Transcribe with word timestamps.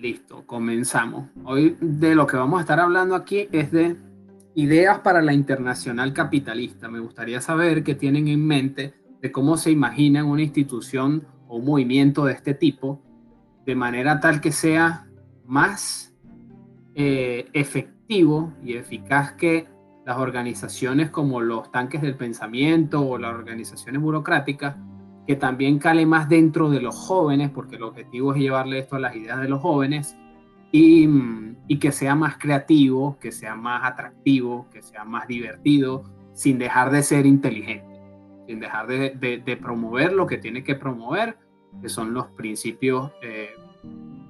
Listo, 0.00 0.46
comenzamos. 0.46 1.28
Hoy 1.44 1.76
de 1.78 2.14
lo 2.14 2.26
que 2.26 2.38
vamos 2.38 2.56
a 2.56 2.62
estar 2.62 2.80
hablando 2.80 3.14
aquí 3.14 3.48
es 3.52 3.70
de 3.70 3.98
ideas 4.54 5.00
para 5.00 5.20
la 5.20 5.34
internacional 5.34 6.14
capitalista. 6.14 6.88
Me 6.88 7.00
gustaría 7.00 7.42
saber 7.42 7.84
qué 7.84 7.94
tienen 7.94 8.26
en 8.28 8.46
mente 8.46 8.94
de 9.20 9.30
cómo 9.30 9.58
se 9.58 9.70
imaginan 9.70 10.24
una 10.24 10.40
institución 10.40 11.26
o 11.48 11.56
un 11.56 11.66
movimiento 11.66 12.24
de 12.24 12.32
este 12.32 12.54
tipo 12.54 13.02
de 13.66 13.74
manera 13.74 14.20
tal 14.20 14.40
que 14.40 14.52
sea 14.52 15.06
más 15.44 16.14
eh, 16.94 17.50
efectivo 17.52 18.54
y 18.64 18.76
eficaz 18.76 19.32
que 19.32 19.68
las 20.06 20.16
organizaciones 20.16 21.10
como 21.10 21.42
los 21.42 21.70
tanques 21.70 22.00
del 22.00 22.16
pensamiento 22.16 23.06
o 23.06 23.18
las 23.18 23.34
organizaciones 23.34 24.00
burocráticas, 24.00 24.76
que 25.30 25.36
también 25.36 25.78
cale 25.78 26.06
más 26.06 26.28
dentro 26.28 26.70
de 26.70 26.80
los 26.80 26.96
jóvenes, 26.96 27.50
porque 27.50 27.76
el 27.76 27.84
objetivo 27.84 28.34
es 28.34 28.40
llevarle 28.40 28.80
esto 28.80 28.96
a 28.96 28.98
las 28.98 29.14
ideas 29.14 29.40
de 29.40 29.48
los 29.48 29.60
jóvenes, 29.60 30.16
y, 30.72 31.08
y 31.68 31.78
que 31.78 31.92
sea 31.92 32.16
más 32.16 32.36
creativo, 32.36 33.16
que 33.20 33.30
sea 33.30 33.54
más 33.54 33.84
atractivo, 33.84 34.66
que 34.72 34.82
sea 34.82 35.04
más 35.04 35.28
divertido, 35.28 36.02
sin 36.32 36.58
dejar 36.58 36.90
de 36.90 37.04
ser 37.04 37.26
inteligente, 37.26 37.86
sin 38.48 38.58
dejar 38.58 38.88
de, 38.88 39.42
de, 39.46 39.56
promover 39.56 40.12
lo 40.12 40.26
que 40.26 40.38
tiene 40.38 40.64
que 40.64 40.74
promover, 40.74 41.38
que 41.80 41.88
son 41.88 42.12
los 42.12 42.26
principios 42.32 43.12
eh, 43.22 43.50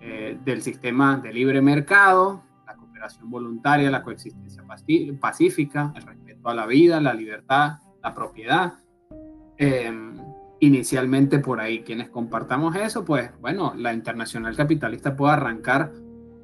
eh, 0.02 0.38
del 0.44 0.60
sistema 0.60 1.16
de 1.16 1.32
libre 1.32 1.62
mercado, 1.62 2.42
voluntaria, 3.22 3.90
la 3.90 4.02
coexistencia 4.02 4.62
pacífica, 5.18 5.94
el 5.96 6.02
respeto 6.02 6.50
a 6.50 6.54
la 6.54 6.66
vida, 6.66 7.00
la 7.00 7.14
libertad, 7.14 7.78
la 8.02 8.14
propiedad. 8.14 8.74
Em, 9.56 10.29
inicialmente 10.60 11.38
por 11.38 11.58
ahí, 11.60 11.80
quienes 11.80 12.10
compartamos 12.10 12.76
eso, 12.76 13.04
pues 13.04 13.30
bueno, 13.40 13.74
la 13.76 13.92
internacional 13.94 14.54
capitalista 14.54 15.16
puede 15.16 15.32
arrancar 15.32 15.92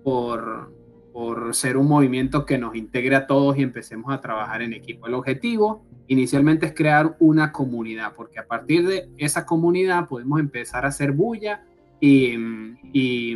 por, 0.03 0.73
por 1.13 1.55
ser 1.55 1.77
un 1.77 1.87
movimiento 1.87 2.47
que 2.47 2.59
nos 2.59 2.75
integre 2.75 3.15
a 3.15 3.27
todos 3.27 3.59
y 3.59 3.63
empecemos 3.63 4.13
a 4.13 4.21
trabajar 4.21 4.63
en 4.63 4.73
equipo. 4.73 5.07
El 5.07 5.15
objetivo 5.15 5.85
inicialmente 6.09 6.67
es 6.67 6.75
crear 6.75 7.17
una 7.21 7.53
comunidad, 7.53 8.15
porque 8.15 8.39
a 8.39 8.47
partir 8.47 8.87
de 8.87 9.11
esa 9.19 9.45
comunidad 9.45 10.09
podemos 10.09 10.41
empezar 10.41 10.87
a 10.87 10.89
hacer 10.89 11.13
bulla 11.13 11.65
y, 12.01 12.37
y, 12.93 13.35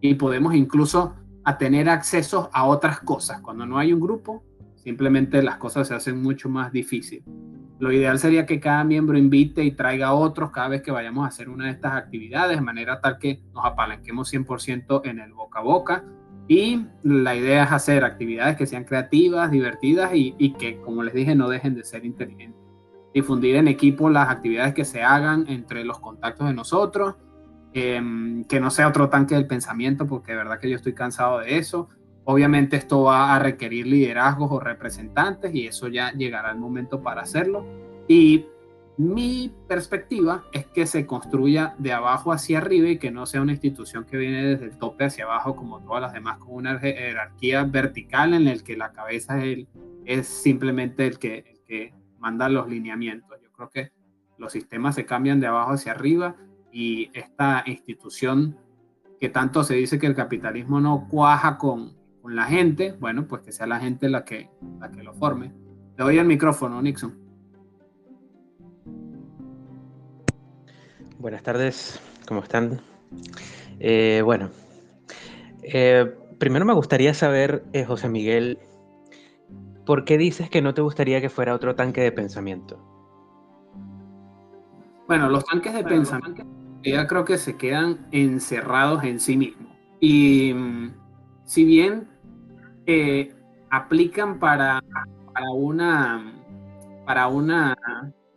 y 0.00 0.14
podemos 0.14 0.54
incluso 0.54 1.14
a 1.44 1.56
tener 1.56 1.88
acceso 1.88 2.50
a 2.52 2.66
otras 2.66 3.00
cosas. 3.00 3.40
Cuando 3.42 3.64
no 3.64 3.78
hay 3.78 3.92
un 3.92 4.00
grupo, 4.00 4.42
simplemente 4.74 5.42
las 5.42 5.56
cosas 5.56 5.88
se 5.88 5.94
hacen 5.94 6.20
mucho 6.20 6.48
más 6.48 6.72
difíciles. 6.72 7.24
Lo 7.80 7.90
ideal 7.90 8.18
sería 8.18 8.46
que 8.46 8.60
cada 8.60 8.84
miembro 8.84 9.18
invite 9.18 9.64
y 9.64 9.72
traiga 9.72 10.08
a 10.08 10.14
otros 10.14 10.50
cada 10.50 10.68
vez 10.68 10.82
que 10.82 10.90
vayamos 10.90 11.24
a 11.24 11.28
hacer 11.28 11.48
una 11.48 11.64
de 11.64 11.72
estas 11.72 11.94
actividades, 11.94 12.58
de 12.58 12.62
manera 12.62 13.00
tal 13.00 13.18
que 13.18 13.42
nos 13.52 13.64
apalanquemos 13.64 14.32
100% 14.32 15.00
en 15.04 15.18
el 15.18 15.32
boca 15.32 15.60
a 15.60 15.62
boca. 15.62 16.04
Y 16.46 16.84
la 17.02 17.34
idea 17.34 17.64
es 17.64 17.72
hacer 17.72 18.04
actividades 18.04 18.56
que 18.56 18.66
sean 18.66 18.84
creativas, 18.84 19.50
divertidas 19.50 20.10
y, 20.14 20.52
que, 20.58 20.80
como 20.80 21.02
les 21.02 21.14
dije, 21.14 21.34
no 21.34 21.48
dejen 21.48 21.74
de 21.74 21.84
ser 21.84 22.04
inteligentes. 22.04 22.60
Difundir 23.14 23.56
en 23.56 23.66
equipo 23.66 24.10
las 24.10 24.28
actividades 24.28 24.74
que 24.74 24.84
se 24.84 25.02
hagan 25.02 25.46
entre 25.48 25.84
los 25.84 25.98
contactos 26.00 26.46
de 26.48 26.54
nosotros, 26.54 27.16
Em, 27.72 28.42
que 28.44 28.58
no 28.58 28.68
sea 28.70 28.88
otro 28.88 29.08
tanque 29.08 29.36
del 29.36 29.46
pensamiento, 29.46 30.06
porque 30.06 30.32
de 30.32 30.38
verdad 30.38 30.58
que 30.58 30.68
yo 30.68 30.74
estoy 30.74 30.92
cansado 30.92 31.38
de 31.38 31.56
eso. 31.56 31.88
Obviamente 32.24 32.76
esto 32.76 33.02
va 33.02 33.34
a 33.34 33.38
requerir 33.38 33.86
liderazgos 33.86 34.50
o 34.52 34.60
representantes 34.60 35.54
y 35.54 35.66
eso 35.66 35.88
ya 35.88 36.12
llegará 36.12 36.52
el 36.52 36.58
momento 36.58 37.02
para 37.02 37.22
hacerlo. 37.22 37.64
Y 38.06 38.46
mi 38.96 39.50
perspectiva 39.66 40.44
es 40.52 40.66
que 40.66 40.86
se 40.86 41.06
construya 41.06 41.74
de 41.78 41.92
abajo 41.92 42.32
hacia 42.32 42.58
arriba 42.58 42.88
y 42.88 42.98
que 42.98 43.10
no 43.10 43.24
sea 43.24 43.40
una 43.40 43.52
institución 43.52 44.04
que 44.04 44.18
viene 44.18 44.44
desde 44.44 44.66
el 44.66 44.76
tope 44.76 45.04
hacia 45.04 45.24
abajo 45.24 45.56
como 45.56 45.80
todas 45.80 46.02
las 46.02 46.12
demás, 46.12 46.38
con 46.38 46.50
una 46.56 46.78
jerarquía 46.78 47.64
vertical 47.64 48.34
en 48.34 48.46
el 48.46 48.62
que 48.62 48.76
la 48.76 48.92
cabeza 48.92 49.42
es, 50.04 50.26
simplemente 50.26 51.06
el 51.06 51.18
que, 51.18 51.38
el 51.38 51.60
que 51.66 51.94
manda 52.18 52.50
los 52.50 52.68
lineamientos. 52.68 53.38
Yo 53.42 53.50
creo 53.52 53.70
que 53.70 53.92
los 54.36 54.52
sistemas 54.52 54.96
se 54.96 55.06
cambian 55.06 55.40
de 55.40 55.46
abajo 55.46 55.72
hacia 55.72 55.92
arriba 55.92 56.36
y 56.70 57.10
esta 57.14 57.62
institución 57.64 58.58
que 59.18 59.30
tanto 59.30 59.64
se 59.64 59.76
dice 59.76 59.98
que 59.98 60.06
el 60.06 60.14
capitalismo 60.14 60.78
no 60.78 61.06
cuaja 61.08 61.56
con, 61.56 61.96
con 62.22 62.36
la 62.36 62.44
gente, 62.44 62.94
bueno, 62.98 63.26
pues 63.26 63.42
que 63.42 63.52
sea 63.52 63.66
la 63.66 63.80
gente 63.80 64.08
la 64.08 64.24
que, 64.24 64.50
la 64.78 64.90
que 64.90 65.02
lo 65.02 65.14
forme. 65.14 65.52
Le 65.96 66.04
doy 66.04 66.18
el 66.18 66.26
micrófono, 66.26 66.80
Nixon. 66.82 67.18
Buenas 71.18 71.42
tardes, 71.42 72.00
¿cómo 72.26 72.42
están? 72.42 72.80
Eh, 73.78 74.22
bueno, 74.24 74.50
eh, 75.62 76.14
primero 76.38 76.64
me 76.64 76.72
gustaría 76.72 77.12
saber, 77.14 77.64
eh, 77.72 77.84
José 77.84 78.08
Miguel, 78.08 78.58
¿por 79.84 80.04
qué 80.04 80.16
dices 80.16 80.48
que 80.48 80.62
no 80.62 80.72
te 80.74 80.80
gustaría 80.82 81.20
que 81.20 81.28
fuera 81.28 81.54
otro 81.54 81.74
tanque 81.74 82.00
de 82.00 82.12
pensamiento? 82.12 82.78
Bueno, 85.06 85.28
los 85.28 85.44
tanques 85.44 85.74
de 85.74 85.84
pensamiento 85.84 86.44
ya 86.82 87.06
creo 87.06 87.24
que 87.24 87.36
se 87.36 87.56
quedan 87.56 88.06
encerrados 88.12 89.04
en 89.04 89.20
sí 89.20 89.36
mismos. 89.36 89.76
Y 90.00 90.54
mm, 90.54 90.94
si 91.44 91.64
bien 91.64 92.08
aplican 93.70 94.38
para, 94.38 94.82
para, 95.32 95.50
una, 95.50 96.32
para 97.06 97.28
una 97.28 97.76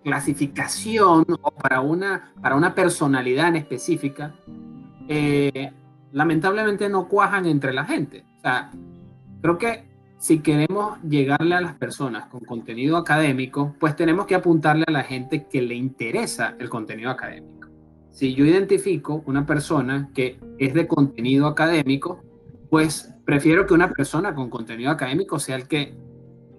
clasificación 0.03 1.25
o 1.41 1.52
para 1.52 1.81
una, 1.81 2.34
para 2.41 2.56
una 2.56 2.75
personalidad 2.75 3.50
en 3.50 3.56
específica, 3.58 4.36
eh, 5.08 5.72
lamentablemente 6.12 6.90
no 6.90 7.08
cuajan 7.08 7.46
entre 7.46 7.74
la 7.74 7.86
gente. 7.86 8.25
O 8.38 8.40
sea, 8.41 8.72
creo 9.41 9.58
que 9.58 9.91
si 10.18 10.40
queremos 10.40 11.02
llegarle 11.02 11.56
a 11.56 11.62
las 11.62 11.75
personas 11.75 12.28
con 12.28 12.41
contenido 12.41 12.97
académico, 12.97 13.75
pues 13.80 13.96
tenemos 13.96 14.25
que 14.25 14.35
apuntarle 14.35 14.85
a 14.88 14.91
la 14.91 15.03
gente 15.03 15.47
que 15.47 15.62
le 15.62 15.75
interesa 15.75 16.56
el 16.59 16.70
contenido 16.70 17.09
académico 17.09 17.64
si 18.14 18.35
yo 18.35 18.46
identifico 18.46 19.24
una 19.25 19.46
persona 19.46 20.09
que 20.14 20.40
es 20.59 20.74
de 20.74 20.88
contenido 20.88 21.47
académico, 21.47 22.22
pues 22.70 23.12
prefiero 23.25 23.66
que 23.66 23.73
una 23.73 23.91
persona 23.91 24.34
con 24.34 24.50
contenido 24.50 24.91
académico 24.91 25.39
sea 25.39 25.56
el 25.56 25.67
que 25.67 25.95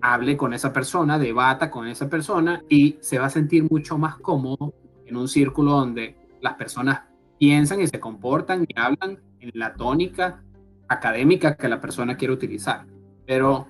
hable 0.01 0.37
con 0.37 0.53
esa 0.53 0.73
persona, 0.73 1.19
debata 1.19 1.71
con 1.71 1.89
esa 1.89 2.09
persona 2.11 2.63
y 2.69 2.99
se 3.01 3.19
va 3.19 3.27
a 3.27 3.31
sentir 3.31 3.67
mucho 3.71 3.97
más 3.97 4.17
cómodo 4.17 4.75
en 5.07 5.17
un 5.17 5.29
círculo 5.29 5.73
donde 5.73 6.17
las 6.41 6.55
personas 6.55 7.03
piensan 7.39 7.81
y 7.81 7.87
se 7.87 8.01
comportan 8.01 8.65
y 8.69 8.79
hablan 8.79 9.19
en 9.41 9.51
la 9.55 9.75
tónica 9.75 10.43
académica 10.89 11.57
que 11.57 11.69
la 11.69 11.81
persona 11.81 12.17
quiere 12.17 12.35
utilizar. 12.35 12.87
Pero 13.27 13.67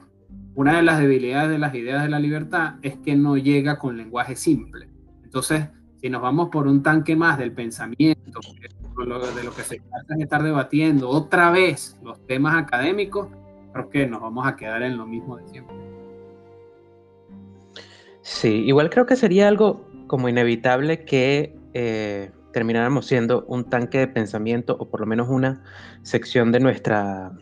una 0.54 0.76
de 0.76 0.82
las 0.82 0.98
debilidades 0.98 1.50
de 1.50 1.58
las 1.58 1.74
ideas 1.74 2.02
de 2.02 2.08
la 2.08 2.18
libertad 2.18 2.74
es 2.82 2.96
que 2.98 3.14
no 3.16 3.36
llega 3.36 3.78
con 3.78 3.96
lenguaje 3.96 4.36
simple. 4.36 4.88
Entonces, 5.22 5.68
si 6.00 6.10
nos 6.10 6.22
vamos 6.22 6.48
por 6.50 6.66
un 6.66 6.82
tanque 6.82 7.16
más 7.16 7.38
del 7.38 7.52
pensamiento, 7.52 8.40
de 8.96 9.44
lo 9.44 9.54
que 9.54 9.62
se 9.62 9.80
trata 9.80 10.14
de 10.14 10.22
estar 10.22 10.42
debatiendo 10.42 11.08
otra 11.08 11.50
vez 11.50 11.96
los 12.02 12.24
temas 12.26 12.56
académicos, 12.56 13.28
creo 13.72 13.90
que 13.90 14.06
nos 14.06 14.20
vamos 14.20 14.46
a 14.46 14.56
quedar 14.56 14.82
en 14.82 14.96
lo 14.96 15.06
mismo 15.06 15.36
de 15.36 15.48
siempre. 15.48 15.76
Sí, 18.22 18.64
igual 18.64 18.90
creo 18.90 19.04
que 19.04 19.16
sería 19.16 19.48
algo 19.48 19.84
como 20.06 20.28
inevitable 20.28 21.04
que 21.04 21.58
eh, 21.74 22.30
termináramos 22.52 23.06
siendo 23.06 23.44
un 23.48 23.64
tanque 23.64 23.98
de 23.98 24.08
pensamiento 24.08 24.76
o 24.78 24.88
por 24.88 25.00
lo 25.00 25.06
menos 25.06 25.28
una 25.28 25.62
sección 26.02 26.52
de 26.52 26.60
nuestra 26.60 27.32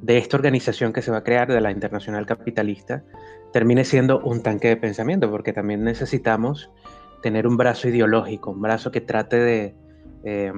de 0.00 0.18
esta 0.18 0.36
organización 0.36 0.92
que 0.92 1.02
se 1.02 1.10
va 1.10 1.18
a 1.18 1.24
crear 1.24 1.48
de 1.48 1.60
la 1.60 1.70
internacional 1.70 2.26
capitalista 2.26 3.02
termine 3.52 3.84
siendo 3.84 4.20
un 4.20 4.42
tanque 4.42 4.68
de 4.68 4.76
pensamiento 4.76 5.30
porque 5.30 5.52
también 5.52 5.82
necesitamos 5.82 6.70
tener 7.22 7.46
un 7.46 7.56
brazo 7.56 7.88
ideológico, 7.88 8.52
un 8.52 8.62
brazo 8.62 8.90
que 8.92 9.00
trate 9.00 9.36
de 9.36 9.74
eh, 10.28 10.52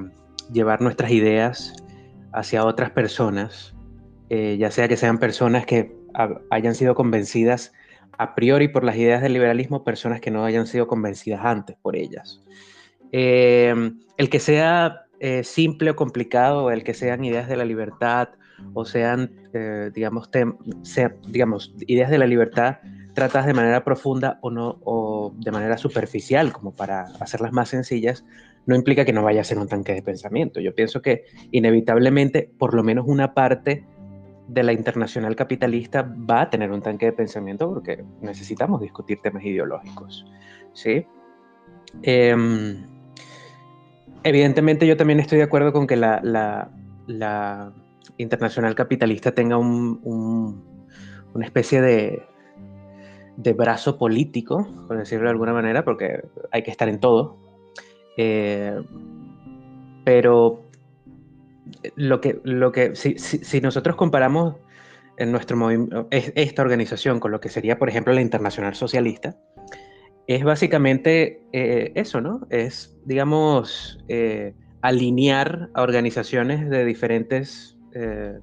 llevar 0.50 0.80
nuestras 0.80 1.10
ideas 1.10 1.74
hacia 2.32 2.64
otras 2.64 2.90
personas, 2.90 3.74
eh, 4.30 4.56
ya 4.58 4.70
sea 4.70 4.88
que 4.88 4.96
sean 4.96 5.18
personas 5.18 5.66
que 5.66 5.94
hayan 6.50 6.74
sido 6.74 6.94
convencidas 6.94 7.74
a 8.16 8.34
priori 8.34 8.68
por 8.68 8.82
las 8.82 8.96
ideas 8.96 9.20
del 9.20 9.34
liberalismo, 9.34 9.84
personas 9.84 10.22
que 10.22 10.30
no 10.30 10.42
hayan 10.46 10.66
sido 10.66 10.86
convencidas 10.86 11.44
antes 11.44 11.76
por 11.82 11.96
ellas. 11.96 12.40
Eh, 13.12 13.92
el 14.16 14.30
que 14.30 14.40
sea 14.40 15.02
simple 15.42 15.90
o 15.90 15.96
complicado, 15.96 16.70
el 16.70 16.82
que 16.82 16.94
sean 16.94 17.22
ideas 17.22 17.46
de 17.46 17.56
la 17.56 17.66
libertad 17.66 18.30
o 18.72 18.86
sean, 18.86 19.30
digamos, 19.92 20.30
digamos, 21.26 21.74
ideas 21.86 22.08
de 22.08 22.18
la 22.18 22.26
libertad 22.26 22.78
tratas 23.18 23.46
de 23.46 23.52
manera 23.52 23.82
profunda 23.82 24.38
o, 24.42 24.50
no, 24.50 24.78
o 24.84 25.34
de 25.36 25.50
manera 25.50 25.76
superficial, 25.76 26.52
como 26.52 26.70
para 26.76 27.02
hacerlas 27.18 27.52
más 27.52 27.68
sencillas, 27.68 28.24
no 28.68 28.76
implica 28.76 29.06
que 29.06 29.14
no 29.14 29.22
vaya 29.22 29.40
a 29.40 29.44
ser 29.44 29.58
un 29.58 29.66
tanque 29.66 29.94
de 29.94 30.02
pensamiento. 30.02 30.60
Yo 30.60 30.74
pienso 30.74 31.00
que 31.00 31.24
inevitablemente, 31.52 32.50
por 32.58 32.74
lo 32.74 32.84
menos 32.84 33.06
una 33.08 33.32
parte 33.32 33.86
de 34.46 34.62
la 34.62 34.74
internacional 34.74 35.34
capitalista 35.34 36.02
va 36.02 36.42
a 36.42 36.50
tener 36.50 36.70
un 36.70 36.82
tanque 36.82 37.06
de 37.06 37.12
pensamiento 37.12 37.66
porque 37.72 38.04
necesitamos 38.20 38.82
discutir 38.82 39.20
temas 39.22 39.42
ideológicos. 39.42 40.26
¿sí? 40.74 41.06
Em, 42.02 42.84
evidentemente 44.22 44.86
yo 44.86 44.98
también 44.98 45.20
estoy 45.20 45.38
de 45.38 45.44
acuerdo 45.44 45.72
con 45.72 45.86
que 45.86 45.96
la, 45.96 46.70
internacional 48.18 48.74
capitalista 48.74 49.32
tenga 49.32 49.56
una 49.56 50.52
especie 51.42 51.80
de, 51.80 52.22
de, 53.38 53.52
brazo 53.54 53.96
político, 53.96 54.68
por 54.86 54.98
decirlo 54.98 55.24
de 55.24 55.30
alguna 55.30 55.54
manera, 55.54 55.86
porque 55.86 56.20
hay 56.50 56.62
que 56.62 56.70
estar 56.70 56.90
en 56.90 57.00
todo. 57.00 57.47
Eh, 58.18 58.74
pero 60.04 60.68
lo 61.94 62.20
que, 62.20 62.40
lo 62.42 62.72
que 62.72 62.94
si, 62.96 63.60
nosotros 63.60 63.94
comparamos 63.96 64.56
en 65.16 65.30
nuestro 65.32 65.56
esta 66.10 66.62
organización 66.62 67.20
con 67.20 67.30
lo 67.30 67.40
que 67.40 67.48
sería, 67.48 67.78
por 67.78 67.88
ejemplo, 67.88 68.12
la 68.12 68.20
Internacional 68.20 68.74
Socialista, 68.74 69.36
es 70.26 70.44
básicamente 70.44 71.42
eh, 71.52 71.92
eso, 71.94 72.20
¿no? 72.20 72.46
Es, 72.50 72.96
digamos, 73.04 73.98
eh, 74.08 74.54
alinear 74.82 75.70
a 75.74 75.82
organizaciones 75.82 76.68
de 76.68 76.84
diferentes 76.84 77.76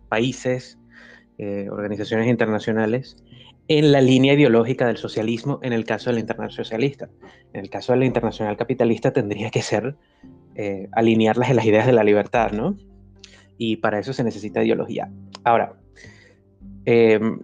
países, 0.10 0.78
organizaciones 1.70 2.28
internacionales, 2.28 3.16
en 3.68 3.92
la 3.92 4.02
línea 4.02 4.34
ideológica 4.34 4.88
del 4.88 4.98
socialismo 4.98 5.60
en 5.64 5.74
el 5.74 5.86
caso 5.86 6.10
de 6.10 6.16
la 6.16 6.20
Internacional 6.20 6.66
Socialista. 6.66 7.10
En 7.54 7.62
el 7.62 7.70
caso 7.70 7.94
de 7.94 8.00
la 8.00 8.06
Internacional 8.06 8.58
Capitalista 8.58 9.12
tendría 9.12 9.50
que 9.50 9.62
ser 9.62 9.96
alinearlas 10.94 11.50
en 11.50 11.58
las 11.58 11.66
ideas 11.66 11.86
de 11.86 11.92
la 11.92 12.04
libertad, 12.04 12.52
¿no? 12.52 12.78
Y 13.58 13.78
para 13.78 14.00
eso 14.00 14.14
se 14.14 14.24
necesita 14.24 14.64
ideología. 14.64 15.12
Ahora, 15.44 15.74
em, 16.86 17.40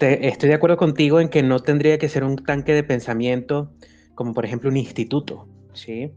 estoy 0.00 0.48
de 0.48 0.54
acuerdo 0.54 0.76
contigo 0.76 1.20
en 1.20 1.28
que 1.28 1.42
no 1.42 1.60
tendría 1.60 1.98
que 1.98 2.08
ser 2.08 2.24
un 2.24 2.36
tanque 2.36 2.74
de 2.74 2.82
pensamiento 2.82 3.70
como 4.14 4.34
por 4.34 4.44
ejemplo 4.44 4.68
un 4.68 4.76
instituto, 4.76 5.48
¿sí? 5.72 6.12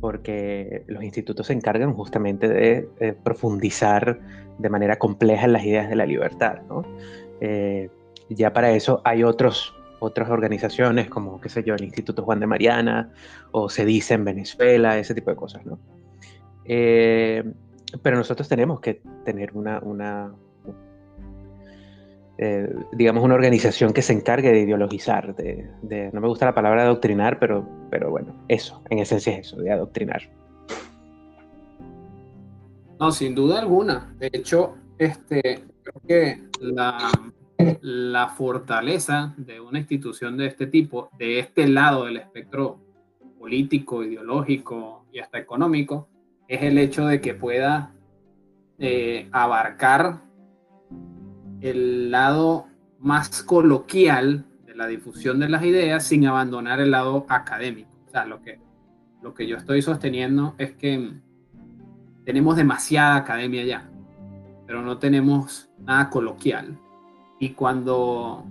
Porque 0.00 0.82
los 0.88 1.04
institutos 1.04 1.46
se 1.46 1.52
encargan 1.52 1.92
justamente 1.92 2.48
de, 2.48 3.12
profundizar 3.22 4.20
de 4.58 4.68
manera 4.68 4.96
compleja 4.96 5.44
en 5.44 5.52
las 5.52 5.64
ideas 5.64 5.88
de 5.88 5.96
la 5.96 6.06
libertad, 6.06 6.62
¿no? 6.68 6.82
Eh, 7.40 7.90
ya 8.34 8.52
para 8.52 8.70
eso 8.72 9.00
hay 9.04 9.22
otros, 9.24 9.74
otras 10.00 10.30
organizaciones 10.30 11.08
como, 11.08 11.40
qué 11.40 11.48
sé 11.48 11.62
yo, 11.64 11.74
el 11.74 11.84
Instituto 11.84 12.22
Juan 12.22 12.40
de 12.40 12.46
Mariana 12.46 13.12
o 13.50 13.68
se 13.68 13.84
dice 13.84 14.14
en 14.14 14.24
Venezuela, 14.24 14.98
ese 14.98 15.14
tipo 15.14 15.30
de 15.30 15.36
cosas, 15.36 15.64
¿no? 15.64 15.78
Eh, 16.64 17.44
pero 18.02 18.16
nosotros 18.16 18.48
tenemos 18.48 18.80
que 18.80 19.00
tener 19.24 19.52
una, 19.54 19.80
una 19.80 20.32
eh, 22.40 22.72
digamos, 22.92 23.24
una 23.24 23.34
organización 23.34 23.92
que 23.92 24.00
se 24.00 24.12
encargue 24.12 24.52
de 24.52 24.60
ideologizar, 24.60 25.34
de, 25.34 26.10
no 26.12 26.20
me 26.20 26.28
gusta 26.28 26.46
la 26.46 26.54
palabra 26.54 26.82
adoctrinar, 26.82 27.40
pero, 27.40 27.68
pero 27.90 28.10
bueno, 28.10 28.32
eso, 28.46 28.80
en 28.90 29.00
esencia 29.00 29.32
es 29.32 29.48
eso, 29.48 29.56
de 29.56 29.72
adoctrinar. 29.72 30.22
No, 33.00 33.10
sin 33.10 33.34
duda 33.34 33.58
alguna. 33.58 34.14
De 34.20 34.30
hecho, 34.32 34.76
este, 34.98 35.64
creo 35.82 36.02
que 36.06 36.48
la, 36.60 37.10
la 37.80 38.28
fortaleza 38.28 39.34
de 39.36 39.60
una 39.60 39.78
institución 39.78 40.36
de 40.36 40.46
este 40.46 40.66
tipo, 40.66 41.10
de 41.18 41.40
este 41.40 41.66
lado 41.66 42.04
del 42.04 42.18
espectro 42.18 42.78
político, 43.38 44.04
ideológico 44.04 45.06
y 45.12 45.18
hasta 45.18 45.38
económico, 45.38 46.08
es 46.46 46.62
el 46.62 46.78
hecho 46.78 47.06
de 47.06 47.20
que 47.20 47.34
pueda 47.34 47.92
eh, 48.78 49.28
abarcar 49.32 50.22
el 51.60 52.10
lado 52.10 52.66
más 53.00 53.42
coloquial 53.42 54.44
de 54.64 54.74
la 54.74 54.86
difusión 54.86 55.40
de 55.40 55.48
las 55.48 55.64
ideas 55.64 56.04
sin 56.04 56.26
abandonar 56.26 56.80
el 56.80 56.92
lado 56.92 57.26
académico. 57.28 57.90
O 58.06 58.10
sea, 58.10 58.24
lo 58.24 58.40
que, 58.40 58.60
lo 59.22 59.34
que 59.34 59.46
yo 59.46 59.56
estoy 59.56 59.82
sosteniendo 59.82 60.54
es 60.58 60.72
que 60.72 61.12
tenemos 62.24 62.56
demasiada 62.56 63.16
academia 63.16 63.64
ya, 63.64 63.90
pero 64.66 64.82
no 64.82 64.98
tenemos 64.98 65.68
nada 65.80 66.08
coloquial. 66.10 66.78
Y 67.38 67.50
cuando, 67.50 68.44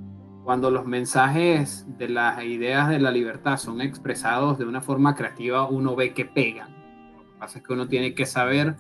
cuando 0.44 0.72
los 0.72 0.86
mensajes 0.86 1.86
de 1.98 2.10
las 2.10 2.44
ideas 2.44 2.89
de 2.89 3.00
la 3.00 3.12
libertad 3.12 3.57
son 3.57 3.81
expresados 3.81 4.57
de 4.57 4.66
una 4.66 4.81
forma 4.81 5.16
creativa, 5.16 5.68
uno 5.68 5.95
ve 5.95 6.13
que 6.13 6.25
pegan. 6.25 6.72
Lo 7.16 7.24
que 7.24 7.39
pasa 7.39 7.60
es 7.60 7.66
que 7.66 7.74
uno 7.74 7.88
tiene 7.88 8.13
que 8.13 8.25
saber 8.25 8.75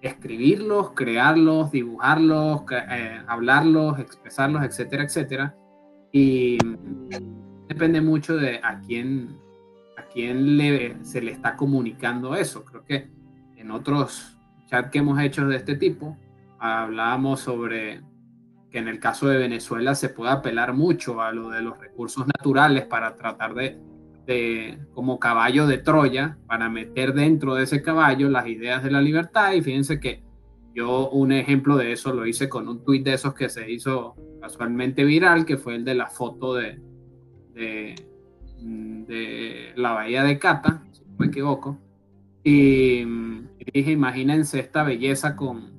escribirlos, 0.00 0.90
crearlos, 0.92 1.70
dibujarlos, 1.70 2.62
eh, 2.70 3.22
hablarlos, 3.26 3.98
expresarlos, 3.98 4.62
etcétera, 4.62 5.04
etcétera. 5.04 5.56
Y 6.12 6.58
depende 7.68 8.00
mucho 8.00 8.36
de 8.36 8.60
a 8.62 8.80
quién, 8.80 9.36
a 9.96 10.02
quién 10.04 10.56
le, 10.56 11.02
se 11.04 11.20
le 11.20 11.32
está 11.32 11.56
comunicando 11.56 12.34
eso. 12.34 12.64
Creo 12.64 12.84
que 12.84 13.10
en 13.56 13.70
otros 13.70 14.38
chats 14.66 14.90
que 14.90 14.98
hemos 14.98 15.18
hecho 15.20 15.46
de 15.46 15.56
este 15.56 15.76
tipo, 15.76 16.16
hablábamos 16.58 17.40
sobre 17.40 18.02
que 18.74 18.80
en 18.80 18.88
el 18.88 18.98
caso 18.98 19.28
de 19.28 19.38
Venezuela 19.38 19.94
se 19.94 20.08
puede 20.08 20.32
apelar 20.32 20.72
mucho 20.72 21.22
a 21.22 21.30
lo 21.30 21.50
de 21.50 21.62
los 21.62 21.78
recursos 21.78 22.26
naturales 22.26 22.84
para 22.84 23.14
tratar 23.14 23.54
de 23.54 23.78
como 24.92 25.20
caballo 25.20 25.68
de 25.68 25.78
Troya 25.78 26.38
para 26.48 26.68
meter 26.68 27.14
dentro 27.14 27.54
de 27.54 27.62
ese 27.62 27.82
caballo 27.82 28.28
las 28.28 28.48
ideas 28.48 28.82
de 28.82 28.90
la 28.90 29.00
libertad. 29.00 29.52
Y 29.52 29.62
fíjense 29.62 30.00
que 30.00 30.24
yo 30.74 31.08
un 31.10 31.30
ejemplo 31.30 31.76
de 31.76 31.92
eso 31.92 32.12
lo 32.12 32.26
hice 32.26 32.48
con 32.48 32.68
un 32.68 32.82
tuit 32.82 33.04
de 33.04 33.14
esos 33.14 33.32
que 33.34 33.48
se 33.48 33.70
hizo 33.70 34.16
casualmente 34.40 35.04
viral, 35.04 35.46
que 35.46 35.56
fue 35.56 35.76
el 35.76 35.84
de 35.84 35.94
la 35.94 36.08
foto 36.08 36.54
de, 36.54 36.80
de, 37.54 37.94
la 39.76 39.92
bahía 39.92 40.24
de 40.24 40.36
Cata, 40.40 40.82
si 40.90 41.04
no 41.04 41.14
me 41.16 41.26
equivoco. 41.26 41.78
Y, 42.42 43.04
dije, 43.72 43.92
imagínense 43.92 44.58
esta 44.58 44.82
belleza 44.82 45.36
con, 45.36 45.73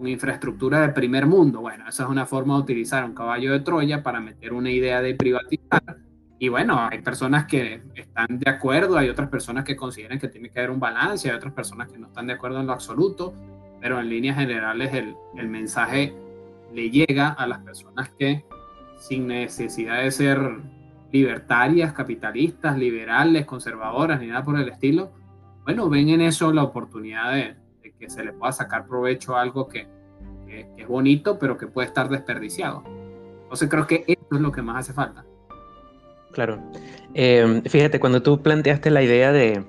con 0.00 0.08
infraestructura 0.08 0.80
de 0.80 0.88
primer 0.88 1.26
mundo. 1.26 1.60
Bueno, 1.60 1.86
esa 1.86 2.04
es 2.04 2.08
una 2.08 2.24
forma 2.24 2.54
de 2.54 2.60
utilizar 2.62 3.04
un 3.04 3.12
caballo 3.12 3.52
de 3.52 3.60
Troya 3.60 4.02
para 4.02 4.18
meter 4.18 4.54
una 4.54 4.70
idea 4.70 5.02
de 5.02 5.14
privatizar 5.14 5.82
y 6.38 6.48
bueno, 6.48 6.88
hay 6.90 7.02
personas 7.02 7.44
que 7.44 7.82
están 7.94 8.38
de 8.38 8.48
acuerdo, 8.50 8.96
hay 8.96 9.10
otras 9.10 9.28
personas 9.28 9.62
que 9.62 9.76
consideran 9.76 10.18
que 10.18 10.28
tiene 10.28 10.48
que 10.48 10.58
haber 10.58 10.70
un 10.70 10.80
balance, 10.80 11.28
hay 11.28 11.36
otras 11.36 11.52
personas 11.52 11.92
que 11.92 11.98
no 11.98 12.06
están 12.06 12.26
de 12.28 12.32
acuerdo 12.32 12.60
en 12.60 12.66
lo 12.66 12.72
absoluto, 12.72 13.34
pero 13.78 14.00
en 14.00 14.08
líneas 14.08 14.38
generales 14.38 14.94
el, 14.94 15.14
el 15.36 15.48
mensaje 15.48 16.14
le 16.72 16.88
llega 16.88 17.28
a 17.28 17.46
las 17.46 17.58
personas 17.58 18.08
que 18.18 18.42
sin 18.96 19.26
necesidad 19.26 20.02
de 20.02 20.10
ser 20.10 20.40
libertarias, 21.12 21.92
capitalistas, 21.92 22.78
liberales, 22.78 23.44
conservadoras, 23.44 24.18
ni 24.18 24.28
nada 24.28 24.42
por 24.42 24.58
el 24.58 24.70
estilo, 24.70 25.12
bueno, 25.64 25.90
ven 25.90 26.08
en 26.08 26.22
eso 26.22 26.54
la 26.54 26.62
oportunidad 26.62 27.34
de, 27.34 27.59
que 28.00 28.10
se 28.10 28.24
le 28.24 28.32
pueda 28.32 28.50
sacar 28.50 28.86
provecho 28.86 29.36
a 29.36 29.42
algo 29.42 29.68
que, 29.68 29.86
que, 30.46 30.66
es 30.76 30.88
bonito, 30.88 31.38
pero 31.38 31.56
que 31.56 31.66
puede 31.66 31.86
estar 31.86 32.08
desperdiciado. 32.08 32.82
Entonces 33.42 33.68
creo 33.68 33.86
que 33.86 34.04
eso 34.06 34.26
es 34.32 34.40
lo 34.40 34.50
que 34.50 34.62
más 34.62 34.78
hace 34.78 34.92
falta. 34.92 35.24
Claro. 36.32 36.62
Em, 37.14 37.62
fíjate, 37.62 38.00
cuando 38.00 38.22
tú 38.22 38.42
planteaste 38.42 38.90
la 38.90 39.02
idea 39.02 39.32
de, 39.32 39.64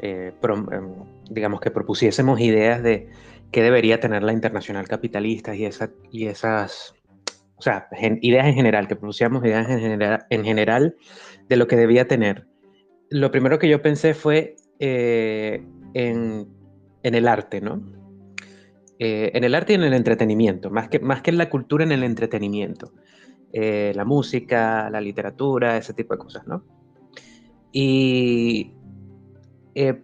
eh, 0.00 0.32
em, 0.42 0.94
digamos, 1.30 1.60
que 1.60 1.70
propusiésemos 1.70 2.40
ideas 2.40 2.82
de 2.82 3.08
qué 3.52 3.62
debería 3.62 4.00
tener 4.00 4.22
la 4.22 4.32
internacional 4.32 4.88
capitalista 4.88 5.54
y, 5.54 5.64
esa, 5.66 5.90
y 6.10 6.26
esas, 6.26 6.94
o 7.56 7.62
sea, 7.62 7.88
ideas 8.22 8.46
en 8.46 8.54
general, 8.54 8.88
que 8.88 8.96
propusiéramos 8.96 9.44
ideas 9.44 9.68
en 9.68 9.80
general, 9.80 10.26
en 10.30 10.44
general 10.44 10.96
de 11.48 11.56
lo 11.56 11.66
que 11.66 11.76
debía 11.76 12.08
tener. 12.08 12.46
Lo 13.10 13.30
primero 13.30 13.58
que 13.58 13.68
yo 13.68 13.82
pensé 13.82 14.14
fue 14.14 14.56
eh, 14.78 15.62
en, 15.94 16.48
en, 17.06 17.14
el 17.14 17.28
arte, 17.28 17.60
¿no? 17.60 17.80
Eh, 18.98 19.30
en 19.34 19.44
el 19.44 19.54
arte 19.54 19.74
y 19.74 19.76
en 19.76 19.84
el 19.84 19.92
entretenimiento, 19.92 20.70
más 20.70 20.88
que, 20.88 20.98
más 20.98 21.22
que 21.22 21.30
en 21.30 21.38
la 21.38 21.48
cultura, 21.48 21.84
en 21.84 21.92
el 21.92 22.02
entretenimiento. 22.02 22.92
Eh, 23.52 23.92
la 23.94 24.04
música, 24.04 24.90
la 24.90 25.00
literatura, 25.00 25.76
ese 25.76 25.94
tipo 25.94 26.14
de 26.14 26.18
cosas, 26.18 26.46
¿no? 26.46 26.64
Y 27.70 28.72
eh, 29.74 30.00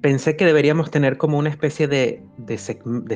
pensé 0.00 0.36
que 0.36 0.46
deberíamos 0.46 0.90
tener 0.90 1.16
como 1.16 1.38
una 1.38 1.48
especie 1.50 1.86
de, 1.86 2.24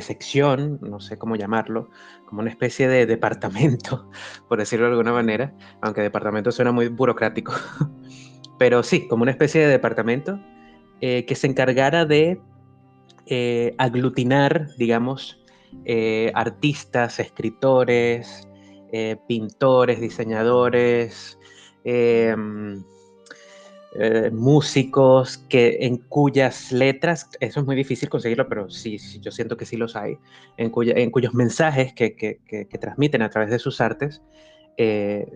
sección, 0.00 0.78
no 0.83 1.00
sé 1.00 1.18
cómo 1.18 1.35
llamarlo, 1.35 1.90
como 2.26 2.42
una 2.42 2.50
especie 2.50 2.87
de 2.87 3.06
departamento, 3.06 4.09
por 4.49 4.59
decirlo 4.59 4.87
de 4.87 4.92
alguna 4.92 5.12
manera, 5.12 5.52
aunque 5.80 6.02
departamento 6.02 6.52
suena 6.52 6.71
muy 6.71 6.88
burocrático, 6.88 7.54
pero 8.59 8.85
sí, 8.85 9.09
como 9.09 9.23
una 9.23 9.33
especie 9.33 9.62
de 9.62 9.68
departamento 9.68 10.38
que 11.00 11.35
se 11.35 11.47
encargara 11.47 12.06
de 12.06 12.40
aglutinar, 13.78 14.68
digamos, 14.76 15.42
artistas, 16.35 17.18
escritores, 17.18 18.47
eh, 18.92 19.16
pintores, 19.26 20.00
diseñadores, 20.00 21.38
eh, 21.85 22.35
músicos, 24.33 25.38
que, 25.49 25.78
en 25.80 25.97
cuyas 25.97 26.71
letras, 26.71 27.28
eso 27.40 27.61
es 27.61 27.66
muy 27.66 27.75
difícil 27.75 28.09
conseguirlo, 28.09 28.49
pero 28.49 28.71
sí, 28.71 28.99
yo 29.21 29.30
siento 29.33 29.56
que 29.56 29.66
sí 29.66 29.76
los 29.76 29.97
hay, 29.97 30.18
en, 30.56 30.71
cuyos 30.71 31.35
mensajes 31.35 31.95
que, 31.95 32.38
transmiten 32.80 33.23
a 33.23 33.30
través 33.30 33.50
de 33.50 33.59
sus 33.59 33.80
artes, 33.80 34.23
eh, 34.76 35.26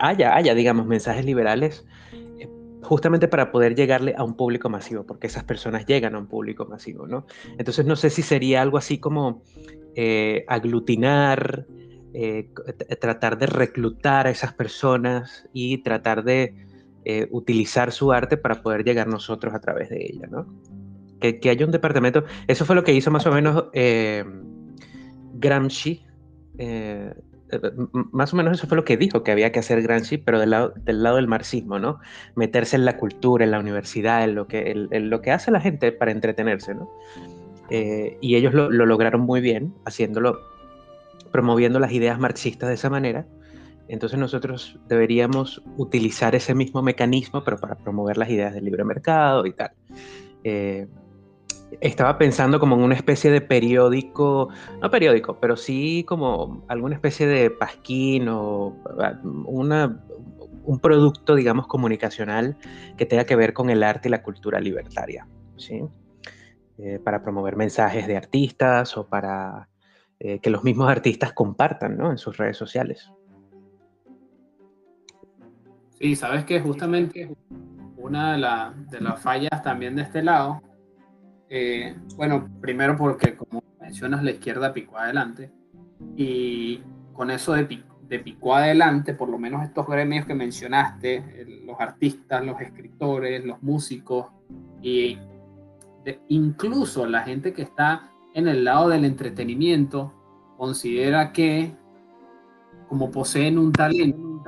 haya, 0.00 0.54
digamos, 0.54 0.86
mensajes 0.86 1.24
liberales 1.24 1.84
justamente 2.82 3.28
para 3.28 3.52
poder 3.52 3.74
llegarle 3.74 4.14
a 4.16 4.24
un 4.24 4.34
público 4.34 4.68
masivo, 4.68 5.04
porque 5.04 5.28
esas 5.28 5.44
personas 5.44 5.86
llegan 5.86 6.14
a 6.14 6.18
un 6.18 6.26
público 6.26 6.66
masivo, 6.66 7.06
¿no? 7.06 7.26
Entonces 7.58 7.86
no 7.86 7.96
sé 7.96 8.10
si 8.10 8.22
sería 8.22 8.60
algo 8.60 8.76
así 8.76 8.98
como 8.98 9.42
eh, 9.94 10.44
aglutinar, 10.48 11.66
eh, 12.12 12.50
tratar 13.00 13.38
de 13.38 13.46
reclutar 13.46 14.26
a 14.26 14.30
esas 14.30 14.52
personas 14.52 15.48
y 15.52 15.78
tratar 15.78 16.24
de 16.24 16.54
eh, 17.04 17.28
utilizar 17.30 17.92
su 17.92 18.12
arte 18.12 18.36
para 18.36 18.62
poder 18.62 18.84
llegar 18.84 19.06
nosotros 19.06 19.54
a 19.54 19.60
través 19.60 19.88
de 19.88 20.04
ella, 20.04 20.26
¿no? 20.28 20.46
Que, 21.20 21.38
que 21.38 21.50
haya 21.50 21.64
un 21.64 21.72
departamento, 21.72 22.24
eso 22.48 22.64
fue 22.64 22.74
lo 22.74 22.82
que 22.82 22.92
hizo 22.92 23.12
más 23.12 23.26
o 23.26 23.32
menos 23.32 23.66
Gramsci, 25.34 26.04
más 28.12 28.32
o 28.32 28.36
menos 28.36 28.58
eso 28.58 28.66
fue 28.66 28.76
lo 28.76 28.84
que 28.84 28.96
dijo 28.96 29.22
que 29.22 29.32
había 29.32 29.52
que 29.52 29.58
hacer 29.58 29.82
Gramsci, 29.82 30.18
pero 30.18 30.38
del 30.40 30.50
lado, 30.50 30.72
del 30.76 31.02
lado 31.02 31.16
del 31.16 31.28
marxismo, 31.28 31.78
¿no? 31.78 31.98
Meterse 32.34 32.76
en 32.76 32.84
la 32.84 32.96
cultura, 32.96 33.44
en 33.44 33.50
la 33.50 33.60
universidad, 33.60 34.24
en 34.24 34.34
lo 34.34 34.46
que, 34.46 34.86
en, 34.90 35.10
lo 35.10 35.20
que 35.20 35.32
hace 35.32 35.50
la 35.50 35.60
gente 35.60 35.92
para 35.92 36.12
entretenerse, 36.12 36.74
¿no? 36.74 36.90
Eh, 37.70 38.16
y 38.20 38.36
ellos 38.36 38.54
lo, 38.54 38.70
lograron 38.70 39.22
muy 39.22 39.40
bien, 39.40 39.74
haciéndolo, 39.84 40.40
promoviendo 41.30 41.78
las 41.78 41.92
ideas 41.92 42.18
marxistas 42.18 42.68
de 42.68 42.74
esa 42.74 42.90
manera. 42.90 43.26
Entonces 43.88 44.18
nosotros 44.18 44.78
deberíamos 44.88 45.62
utilizar 45.76 46.34
ese 46.34 46.54
mismo 46.54 46.82
mecanismo, 46.82 47.44
pero 47.44 47.58
para 47.58 47.74
promover 47.74 48.16
las 48.16 48.30
ideas 48.30 48.54
del 48.54 48.64
libre 48.64 48.84
mercado 48.84 49.44
y 49.46 49.52
tal. 49.52 49.72
Eh, 50.44 50.86
estaba 51.80 52.18
pensando 52.18 52.60
como 52.60 52.76
en 52.76 52.82
una 52.82 52.94
especie 52.94 53.30
de 53.30 53.40
periódico, 53.40 54.48
no 54.80 54.90
periódico, 54.90 55.38
pero 55.40 55.56
sí 55.56 56.04
como 56.06 56.64
alguna 56.68 56.94
especie 56.94 57.26
de 57.26 57.50
pasquín 57.50 58.28
o 58.28 58.76
ah, 59.00 59.18
una, 59.22 60.04
un 60.64 60.78
producto, 60.80 61.34
digamos, 61.34 61.66
comunicacional 61.66 62.56
que 62.96 63.06
tenga 63.06 63.24
que 63.24 63.36
ver 63.36 63.52
con 63.52 63.70
el 63.70 63.82
arte 63.82 64.08
y 64.08 64.10
la 64.10 64.22
cultura 64.22 64.60
libertaria, 64.60 65.26
¿sí? 65.56 65.82
Eh, 66.78 66.98
para 66.98 67.22
promover 67.22 67.56
mensajes 67.56 68.06
de 68.06 68.16
artistas 68.16 68.96
o 68.96 69.06
para 69.06 69.68
eh, 70.18 70.38
que 70.40 70.50
los 70.50 70.64
mismos 70.64 70.90
artistas 70.90 71.32
compartan 71.32 71.96
¿no? 71.96 72.10
en 72.10 72.18
sus 72.18 72.36
redes 72.36 72.56
sociales. 72.56 73.12
Sí, 76.00 76.16
sabes 76.16 76.44
que 76.44 76.60
justamente 76.60 77.30
una 77.96 78.32
de, 78.32 78.96
de 78.96 79.00
las 79.00 79.20
fallas 79.20 79.62
también 79.62 79.94
de 79.94 80.02
este 80.02 80.22
lado 80.22 80.60
eh, 81.54 81.94
bueno, 82.16 82.48
primero 82.62 82.96
porque 82.96 83.36
como 83.36 83.62
mencionas, 83.78 84.24
la 84.24 84.30
izquierda 84.30 84.72
picó 84.72 84.96
adelante 84.96 85.50
y 86.16 86.80
con 87.12 87.30
eso 87.30 87.52
de, 87.52 87.82
de 88.08 88.18
picó 88.20 88.54
adelante, 88.54 89.12
por 89.12 89.28
lo 89.28 89.38
menos 89.38 89.62
estos 89.62 89.86
gremios 89.86 90.24
que 90.24 90.34
mencionaste, 90.34 91.44
los 91.66 91.78
artistas, 91.78 92.42
los 92.42 92.58
escritores, 92.58 93.44
los 93.44 93.62
músicos 93.62 94.28
y 94.80 95.18
incluso 96.28 97.04
la 97.04 97.20
gente 97.20 97.52
que 97.52 97.60
está 97.60 98.10
en 98.32 98.48
el 98.48 98.64
lado 98.64 98.88
del 98.88 99.04
entretenimiento 99.04 100.10
considera 100.56 101.34
que 101.34 101.76
como 102.88 103.10
poseen 103.10 103.58
un 103.58 103.72
talento, 103.72 104.42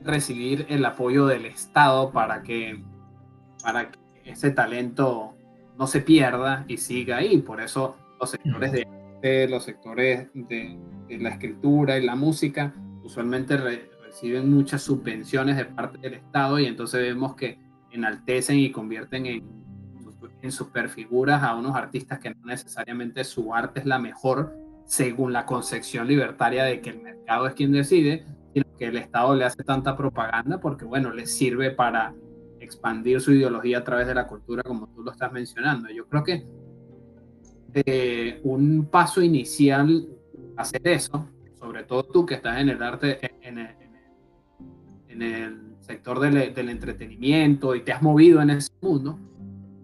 recibir 0.00 0.64
el 0.70 0.86
apoyo 0.86 1.26
del 1.26 1.44
Estado 1.44 2.10
para 2.12 2.42
que, 2.42 2.82
para 3.62 3.90
que 3.90 3.98
ese 4.24 4.52
talento 4.52 5.34
no 5.80 5.86
se 5.86 6.02
pierda 6.02 6.66
y 6.68 6.76
siga 6.76 7.16
ahí. 7.16 7.38
Por 7.38 7.60
eso 7.62 7.96
los 8.20 8.30
sectores 8.30 8.70
de 9.22 9.48
los 9.48 9.64
sectores 9.64 10.28
de, 10.34 10.78
la 11.08 11.30
escritura 11.30 11.98
y 11.98 12.04
la 12.04 12.14
música 12.14 12.74
usualmente 13.02 13.56
reciben 13.56 14.50
muchas 14.50 14.82
subvenciones 14.82 15.56
de 15.56 15.64
parte 15.64 15.98
del 15.98 16.14
Estado 16.14 16.58
y 16.58 16.66
entonces 16.66 17.00
vemos 17.00 17.34
que 17.34 17.58
enaltecen 17.90 18.58
y 18.58 18.70
convierten 18.70 19.26
en, 19.26 19.44
en 20.42 20.52
superfiguras 20.52 21.42
a 21.42 21.56
unos 21.56 21.74
artistas 21.74 22.18
que 22.18 22.30
no 22.30 22.44
necesariamente 22.44 23.24
su 23.24 23.54
arte 23.54 23.80
es 23.80 23.86
la 23.86 23.98
mejor 23.98 24.54
según 24.84 25.32
la 25.32 25.46
concepción 25.46 26.06
libertaria 26.06 26.64
de 26.64 26.80
que 26.80 26.90
el 26.90 27.02
mercado 27.02 27.46
es 27.46 27.54
quien 27.54 27.72
decide, 27.72 28.26
sino 28.52 28.66
que 28.76 28.86
el 28.86 28.96
Estado 28.96 29.34
le 29.34 29.44
hace 29.44 29.62
tanta 29.64 29.96
propaganda 29.96 30.60
porque, 30.60 30.84
bueno, 30.84 31.10
le 31.10 31.26
sirve 31.26 31.70
para 31.70 32.14
expandir 32.70 33.20
su 33.20 33.32
ideología 33.32 33.78
a 33.78 33.84
través 33.84 34.06
de 34.06 34.14
la 34.14 34.26
cultura, 34.26 34.62
como 34.62 34.86
tú 34.88 35.02
lo 35.02 35.10
estás 35.10 35.32
mencionando. 35.32 35.90
Yo 35.90 36.06
creo 36.06 36.24
que 36.24 36.46
eh, 37.74 38.40
un 38.44 38.86
paso 38.86 39.22
inicial 39.22 40.08
hacer 40.56 40.86
eso, 40.88 41.28
sobre 41.58 41.84
todo 41.84 42.04
tú 42.04 42.26
que 42.26 42.34
estás 42.34 42.58
en 42.58 42.68
el 42.68 42.82
arte, 42.82 43.18
en 43.42 43.58
el, 43.58 43.68
en 45.08 45.22
el 45.22 45.60
sector 45.80 46.20
del, 46.20 46.54
del, 46.54 46.68
entretenimiento 46.68 47.74
y 47.74 47.82
te 47.82 47.92
has 47.92 48.02
movido 48.02 48.40
en 48.40 48.50
ese 48.50 48.72
mundo, 48.80 49.18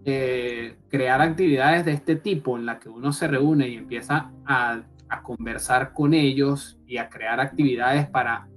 eh, 0.05 0.77
crear 0.89 1.21
actividades 1.21 1.85
de 1.85 1.93
este 1.93 2.15
tipo 2.15 2.57
en 2.57 2.65
las 2.65 2.79
que 2.79 2.89
uno 2.89 3.11
se 3.11 3.27
reúne 3.27 3.67
y 3.67 3.75
empieza 3.75 4.31
a, 4.45 4.81
a 5.09 5.23
conversar 5.23 5.93
con 5.93 6.13
ellos 6.13 6.79
y 6.87 6.97
a 6.97 7.09
crear 7.09 7.39
actividades 7.39 8.07
para, 8.07 8.47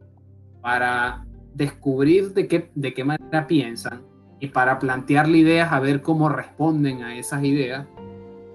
para 0.61 1.25
descubrir 1.55 2.33
de 2.33 2.47
qué, 2.47 2.71
de 2.75 2.95
qué 2.95 3.05
manera 3.05 3.47
piensan 3.47 4.10
y 4.41 4.49
para 4.49 4.79
plantearle 4.79 5.39
ideas 5.39 5.71
a 5.73 5.81
ver 5.81 6.01
cómo 6.01 6.29
responden 6.31 7.03
a 7.03 7.15
esas 7.17 7.45
ideas, 7.45 7.87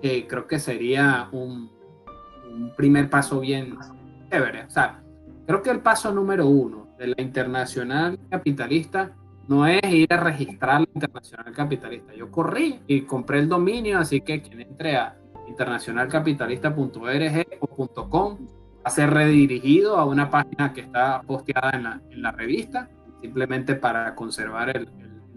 eh, 0.01 0.25
creo 0.27 0.47
que 0.47 0.59
sería 0.59 1.29
un, 1.31 1.69
primer 2.75 3.09
paso 3.09 3.39
bien 3.41 3.77
chévere. 4.31 4.63
O 4.63 4.69
sea, 4.69 5.01
creo 5.45 5.61
que 5.61 5.69
el 5.69 5.79
paso 5.81 6.11
número 6.11 6.47
uno 6.47 6.87
de 6.97 7.07
la 7.07 7.21
internacional 7.21 8.17
capitalista 8.29 9.11
no 9.47 9.67
es 9.67 9.81
ir 9.91 10.11
a 10.11 10.17
registrar 10.17 10.81
la 10.81 10.87
internacional 10.93 11.53
capitalista. 11.53 12.13
Yo 12.15 12.31
corrí 12.31 12.79
y 12.87 13.01
compré 13.01 13.39
el 13.39 13.49
dominio, 13.49 13.99
así 13.99 14.21
que 14.21 14.41
quien 14.41 14.61
entre 14.61 14.95
a 14.95 15.17
internacionalcapitalista.org 15.47 17.45
o 17.59 18.09
.com 18.09 18.37
va 18.39 18.81
a 18.85 18.89
ser 18.89 19.11
redirigido 19.11 19.97
a 19.97 20.05
una 20.05 20.29
página 20.29 20.73
que 20.73 20.81
está 20.81 21.21
posteada 21.21 21.71
en 21.71 21.83
la, 21.83 22.01
en 22.09 22.21
la 22.21 22.31
revista, 22.31 22.89
simplemente 23.21 23.75
para 23.75 24.15
conservar 24.15 24.75
el, 24.75 24.87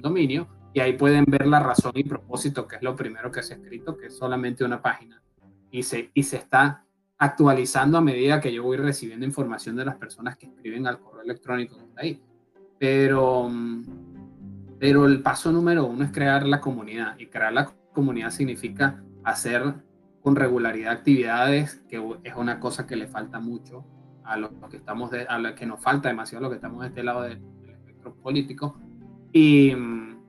dominio 0.00 0.48
y 0.72 0.80
ahí 0.80 0.92
pueden 0.94 1.24
ver 1.24 1.46
la 1.46 1.60
razón 1.60 1.92
y 1.94 2.04
propósito, 2.04 2.66
que 2.66 2.76
es 2.76 2.82
lo 2.82 2.94
primero 2.94 3.30
que 3.30 3.42
se 3.42 3.54
ha 3.54 3.56
escrito, 3.56 3.96
que 3.96 4.06
es 4.06 4.16
solamente 4.16 4.64
una 4.64 4.80
página. 4.80 5.22
Y 5.70 5.82
se, 5.82 6.10
y 6.14 6.22
se 6.22 6.36
está 6.36 6.84
actualizando 7.18 7.98
a 7.98 8.00
medida 8.00 8.40
que 8.40 8.52
yo 8.52 8.62
voy 8.62 8.76
recibiendo 8.76 9.26
información 9.26 9.76
de 9.76 9.84
las 9.84 9.96
personas 9.96 10.36
que 10.36 10.46
escriben 10.46 10.86
al 10.86 11.00
correo 11.00 11.22
electrónico 11.22 11.76
que 11.76 11.84
está 11.84 12.00
ahí. 12.02 12.22
Pero, 12.78 13.50
pero 14.78 15.06
el 15.06 15.20
paso 15.22 15.50
número 15.50 15.86
uno 15.86 16.04
es 16.04 16.12
crear 16.12 16.46
la 16.46 16.60
comunidad. 16.60 17.18
Y 17.18 17.26
crear 17.26 17.52
la 17.52 17.72
comunidad 17.92 18.30
significa 18.30 19.02
hacer 19.24 19.74
con 20.22 20.36
regularidad 20.36 20.92
actividades, 20.92 21.82
que 21.88 22.02
es 22.22 22.34
una 22.36 22.60
cosa 22.60 22.86
que 22.86 22.96
le 22.96 23.08
falta 23.08 23.40
mucho 23.40 23.84
a 24.24 24.36
los 24.36 24.50
que 24.70 24.76
estamos, 24.76 25.10
de, 25.10 25.22
a 25.22 25.38
lo 25.38 25.54
que 25.54 25.66
nos 25.66 25.80
falta 25.80 26.08
demasiado 26.08 26.44
a 26.44 26.48
los 26.48 26.50
que 26.50 26.56
estamos 26.56 26.82
de 26.82 26.88
este 26.88 27.02
lado 27.02 27.22
del 27.22 27.42
espectro 27.66 28.14
político, 28.14 28.78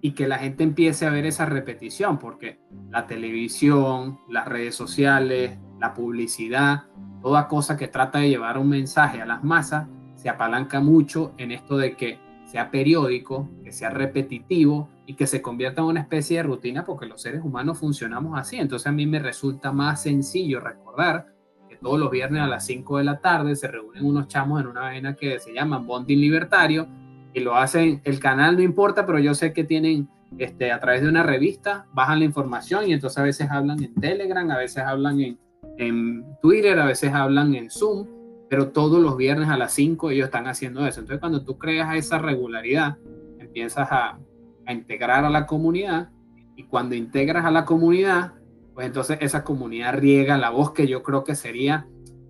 y, 0.02 0.12
que 0.12 0.28
la 0.28 0.38
gente 0.38 0.64
empiece 0.64 1.06
a 1.06 1.10
ver 1.10 1.26
esa 1.26 1.46
repetición, 1.46 2.20
porque 2.20 2.60
la 2.90 3.08
televisión, 3.08 4.20
las 4.28 4.48
redes 4.48 4.76
sociales, 4.76 5.58
la 5.80 5.94
publicidad, 5.94 6.84
toda 7.22 7.48
cosa 7.48 7.78
que 7.78 7.88
trata 7.88 8.20
de 8.20 8.30
llevar 8.30 8.58
un 8.58 8.70
mensaje 8.70 9.22
a 9.22 9.26
las 9.26 9.44
masas, 9.44 9.88
se 10.16 10.30
apalanca 10.30 10.82
mucho 10.82 11.34
en 11.38 11.52
esto 11.52 11.78
de 11.78 11.96
que 11.96 12.20
sea 12.46 12.72
periódico, 12.72 13.50
que 13.64 13.72
sea 13.72 13.90
repetitivo 13.90 14.90
y 15.06 15.14
que 15.14 15.28
se 15.28 15.42
convierta 15.42 15.82
en 15.82 15.88
una 15.88 16.02
especie 16.02 16.38
de 16.38 16.44
rutina 16.44 16.84
porque 16.84 17.06
los 17.06 17.22
seres 17.22 17.42
humanos 17.44 17.78
funcionamos 17.78 18.38
así. 18.38 18.58
Entonces 18.58 18.88
a 18.88 18.92
mí 18.92 19.06
me 19.06 19.20
resulta 19.20 19.72
más 19.72 20.02
sencillo 20.02 20.60
recordar 20.60 21.28
que 21.70 21.78
todos 21.78 22.00
los 22.00 22.12
viernes 22.12 22.42
a 22.42 22.48
las 22.48 22.66
5 22.66 22.98
de 22.98 23.04
la 23.04 23.20
tarde 23.20 23.56
se 23.56 23.68
reúnen 23.68 24.04
unos 24.04 24.28
chamos 24.28 24.60
en 24.60 24.68
una 24.68 24.82
vaina 24.82 25.16
que 25.16 25.40
se 25.40 25.54
llama 25.54 25.78
Bonding 25.78 26.20
Libertario 26.20 26.88
y 27.34 27.40
lo 27.42 27.56
hacen, 27.56 28.02
el 28.04 28.20
canal 28.20 28.58
no 28.58 28.64
importa, 28.64 29.06
pero 29.06 29.20
yo 29.20 29.34
sé 29.34 29.54
que 29.54 29.64
tienen 29.64 30.08
este, 30.38 30.72
a 30.72 30.80
través 30.80 31.02
de 31.02 31.10
una 31.10 31.24
revista, 31.24 31.88
bajan 31.94 32.20
la 32.20 32.26
información 32.26 32.88
y 32.88 32.94
entonces 32.94 33.18
a 33.18 33.24
veces 33.24 33.50
hablan 33.50 33.82
en 33.84 33.94
Telegram, 33.96 34.50
a 34.52 34.58
veces 34.58 34.84
hablan 34.84 35.20
en, 35.20 35.40
en 35.78 36.26
Twitter, 36.42 36.80
a 36.80 36.86
veces 36.86 37.14
hablan 37.14 37.56
en 37.56 37.70
Zoom, 37.70 38.08
pero 38.50 38.70
todos 38.70 39.02
los 39.02 39.18
viernes 39.18 39.50
a 39.50 39.58
las 39.58 39.74
5 39.74 40.12
ellos 40.12 40.26
están 40.26 40.48
haciendo 40.48 40.86
eso. 40.86 41.00
Entonces 41.00 41.20
cuando 41.20 41.44
tú 41.44 41.58
creas 41.58 41.96
esa 41.96 42.20
regularidad, 42.20 42.98
empiezas 43.40 43.92
a, 43.92 44.20
a 44.66 44.74
integrar 44.74 45.26
a 45.26 45.30
la 45.30 45.46
comunidad 45.46 46.10
y 46.56 46.64
cuando 46.64 46.96
integras 46.96 47.46
a 47.46 47.52
la 47.52 47.66
comunidad, 47.66 48.34
pues 48.74 48.88
entonces 48.88 49.18
esa 49.22 49.44
comunidad 49.44 49.96
riega 49.96 50.38
la 50.38 50.50
voz 50.50 50.72
que 50.72 50.88
yo 50.88 51.04
creo 51.04 51.24
que 51.24 51.36
sería 51.36 51.88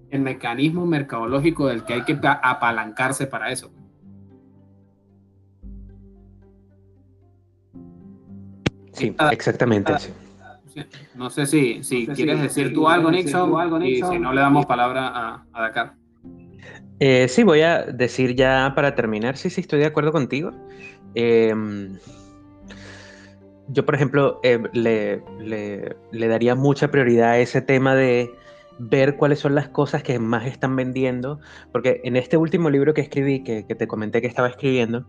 el 0.09 0.21
mecanismo 0.21 0.85
mercadológico 0.85 1.67
del 1.67 1.83
que 1.83 1.93
hay 1.93 2.03
que 2.03 2.19
apalancarse 2.23 3.27
para 3.27 3.51
eso. 3.51 3.71
Sí, 8.99 9.15
ah, 9.17 9.29
exactamente. 9.31 9.93
Ah, 9.93 10.59
no 11.15 11.29
sé 11.29 11.45
si, 11.45 11.83
si 11.83 12.07
quieres 12.07 12.41
decir 12.41 12.73
tú 12.73 12.87
algo, 12.87 13.11
Nixon, 13.11 13.85
y 13.85 13.95
si 13.95 14.19
no 14.19 14.33
le 14.33 14.41
damos 14.41 14.65
palabra 14.65 15.07
a, 15.07 15.45
a 15.53 15.61
Dakar. 15.61 15.93
Eh, 16.99 17.27
sí, 17.29 17.43
voy 17.43 17.61
a 17.61 17.83
decir 17.83 18.35
ya 18.35 18.73
para 18.75 18.93
terminar, 18.93 19.37
sí, 19.37 19.49
sí, 19.49 19.61
estoy 19.61 19.79
de 19.79 19.85
acuerdo 19.85 20.11
contigo. 20.11 20.51
Em, 21.15 21.97
yo, 23.69 23.85
por 23.85 23.95
ejemplo, 23.95 24.39
eh, 24.43 24.61
le, 24.73 25.23
le, 26.11 26.27
daría 26.27 26.55
mucha 26.55 26.91
prioridad 26.91 27.31
a 27.31 27.39
ese 27.39 27.61
tema 27.61 27.95
de 27.95 28.29
ver 28.79 29.15
cuáles 29.15 29.39
son 29.39 29.55
las 29.55 29.69
cosas 29.69 30.03
que 30.03 30.19
más 30.19 30.45
están 30.45 30.75
vendiendo, 30.75 31.39
porque 31.71 32.01
en 32.03 32.15
este 32.15 32.35
último 32.35 32.69
libro 32.69 32.93
que 32.93 33.01
escribí, 33.01 33.43
que, 33.43 33.63
te 33.63 33.87
comenté 33.87 34.21
que 34.21 34.27
estaba 34.27 34.49
escribiendo, 34.49 35.05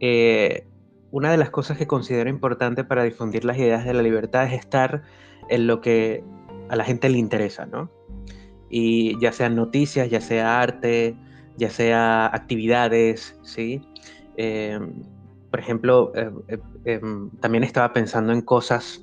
eh, 0.00 0.66
una 1.12 1.30
de 1.30 1.36
las 1.36 1.50
cosas 1.50 1.78
que 1.78 1.86
considero 1.86 2.28
importante 2.28 2.82
para 2.82 3.04
difundir 3.04 3.44
las 3.44 3.56
ideas 3.58 3.84
de 3.84 3.94
la 3.94 4.02
libertad 4.02 4.46
es 4.46 4.54
estar 4.54 5.02
en 5.48 5.68
lo 5.68 5.80
que 5.80 6.24
a 6.68 6.74
la 6.74 6.84
gente 6.84 7.08
le 7.08 7.18
interesa, 7.18 7.66
¿no? 7.66 7.90
Y 8.68 9.20
ya 9.20 9.30
sean 9.32 9.54
noticias, 9.54 10.10
ya 10.10 10.20
sea 10.20 10.60
arte, 10.60 11.14
ya 11.56 11.70
sea 11.70 12.26
actividades, 12.26 13.38
¿sí? 13.42 13.86
Eh, 14.36 14.80
por 15.50 15.60
ejemplo, 15.60 16.12
eh, 16.16 16.58
em, 16.86 17.30
también 17.40 17.62
estaba 17.62 17.92
pensando 17.92 18.32
en 18.32 18.40
cosas 18.40 19.02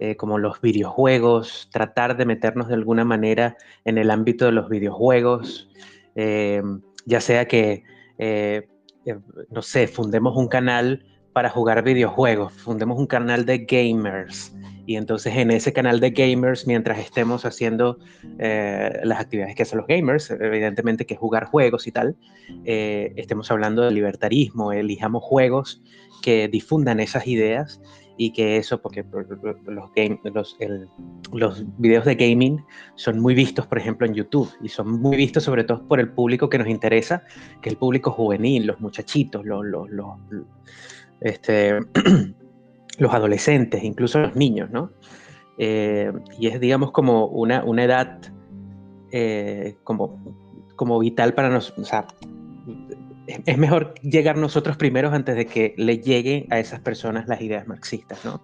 eh, 0.00 0.16
como 0.16 0.38
los 0.38 0.60
videojuegos, 0.60 1.68
tratar 1.72 2.16
de 2.16 2.26
meternos 2.26 2.66
de 2.66 2.74
alguna 2.74 3.04
manera 3.04 3.56
en 3.84 3.96
el 3.96 4.10
ámbito 4.10 4.44
de 4.44 4.50
los 4.50 4.68
videojuegos, 4.68 5.70
eh, 6.16 6.62
ya 7.06 7.20
sea 7.20 7.46
que, 7.46 7.84
eh, 8.18 8.66
no 9.50 9.62
sé, 9.62 9.86
fundemos 9.86 10.36
un 10.36 10.48
canal 10.48 11.06
para 11.34 11.50
jugar 11.50 11.82
videojuegos, 11.82 12.54
fundemos 12.54 12.98
un 12.98 13.06
canal 13.06 13.44
de 13.44 13.58
gamers. 13.58 14.54
Y 14.86 14.96
entonces 14.96 15.34
en 15.36 15.50
ese 15.50 15.72
canal 15.72 15.98
de 15.98 16.10
gamers, 16.10 16.66
mientras 16.66 16.98
estemos 16.98 17.44
haciendo 17.44 17.98
las 18.38 19.18
actividades 19.18 19.54
que 19.56 19.64
hacen 19.64 19.78
los 19.78 19.86
gamers, 19.86 20.30
evidentemente 20.30 21.06
que 21.06 21.16
jugar 21.16 21.46
juegos 21.46 21.86
y 21.86 21.92
tal, 21.92 22.16
estemos 22.64 23.50
hablando 23.50 23.82
de 23.82 23.90
libertarismo, 23.90 24.72
elijamos 24.72 25.24
juegos 25.24 25.82
que 26.22 26.48
difundan 26.48 27.00
esas 27.00 27.26
ideas 27.26 27.80
y 28.16 28.32
que 28.32 28.56
eso, 28.56 28.80
porque 28.80 29.04
los, 31.32 31.64
videos 31.78 32.04
de 32.04 32.14
gaming 32.14 32.64
son 32.94 33.18
muy 33.18 33.34
vistos, 33.34 33.66
por 33.66 33.78
ejemplo, 33.78 34.06
en 34.06 34.14
YouTube, 34.14 34.48
y 34.62 34.68
son 34.68 35.00
muy 35.00 35.16
vistos 35.16 35.42
sobre 35.42 35.64
todo 35.64 35.86
por 35.88 35.98
el 35.98 36.10
público 36.10 36.48
que 36.48 36.58
nos 36.58 36.68
interesa, 36.68 37.24
que 37.60 37.70
es 37.70 37.72
el 37.72 37.78
público 37.78 38.12
juvenil, 38.12 38.66
los 38.66 38.80
muchachitos, 38.80 39.44
los, 39.44 39.64
este, 41.20 41.80
los 42.98 43.14
adolescentes, 43.14 43.82
incluso 43.82 44.20
los 44.20 44.36
niños, 44.36 44.70
¿no? 44.70 44.90
Eh, 45.58 46.12
y 46.38 46.48
es, 46.48 46.60
digamos, 46.60 46.90
como 46.90 47.26
una, 47.26 47.64
una 47.64 47.84
edad 47.84 48.20
eh, 49.12 49.76
como, 49.84 50.20
como 50.76 50.98
vital 50.98 51.34
para 51.34 51.48
nosotros, 51.48 51.88
es 53.26 53.58
mejor 53.58 53.94
llegar 54.02 54.36
nosotros 54.36 54.76
primeros 54.76 55.12
antes 55.14 55.36
de 55.36 55.46
que 55.46 55.74
le 55.76 55.98
lleguen 55.98 56.46
a 56.50 56.58
esas 56.58 56.80
personas 56.80 57.28
las 57.28 57.40
ideas 57.40 57.66
marxistas, 57.66 58.24
¿no? 58.24 58.42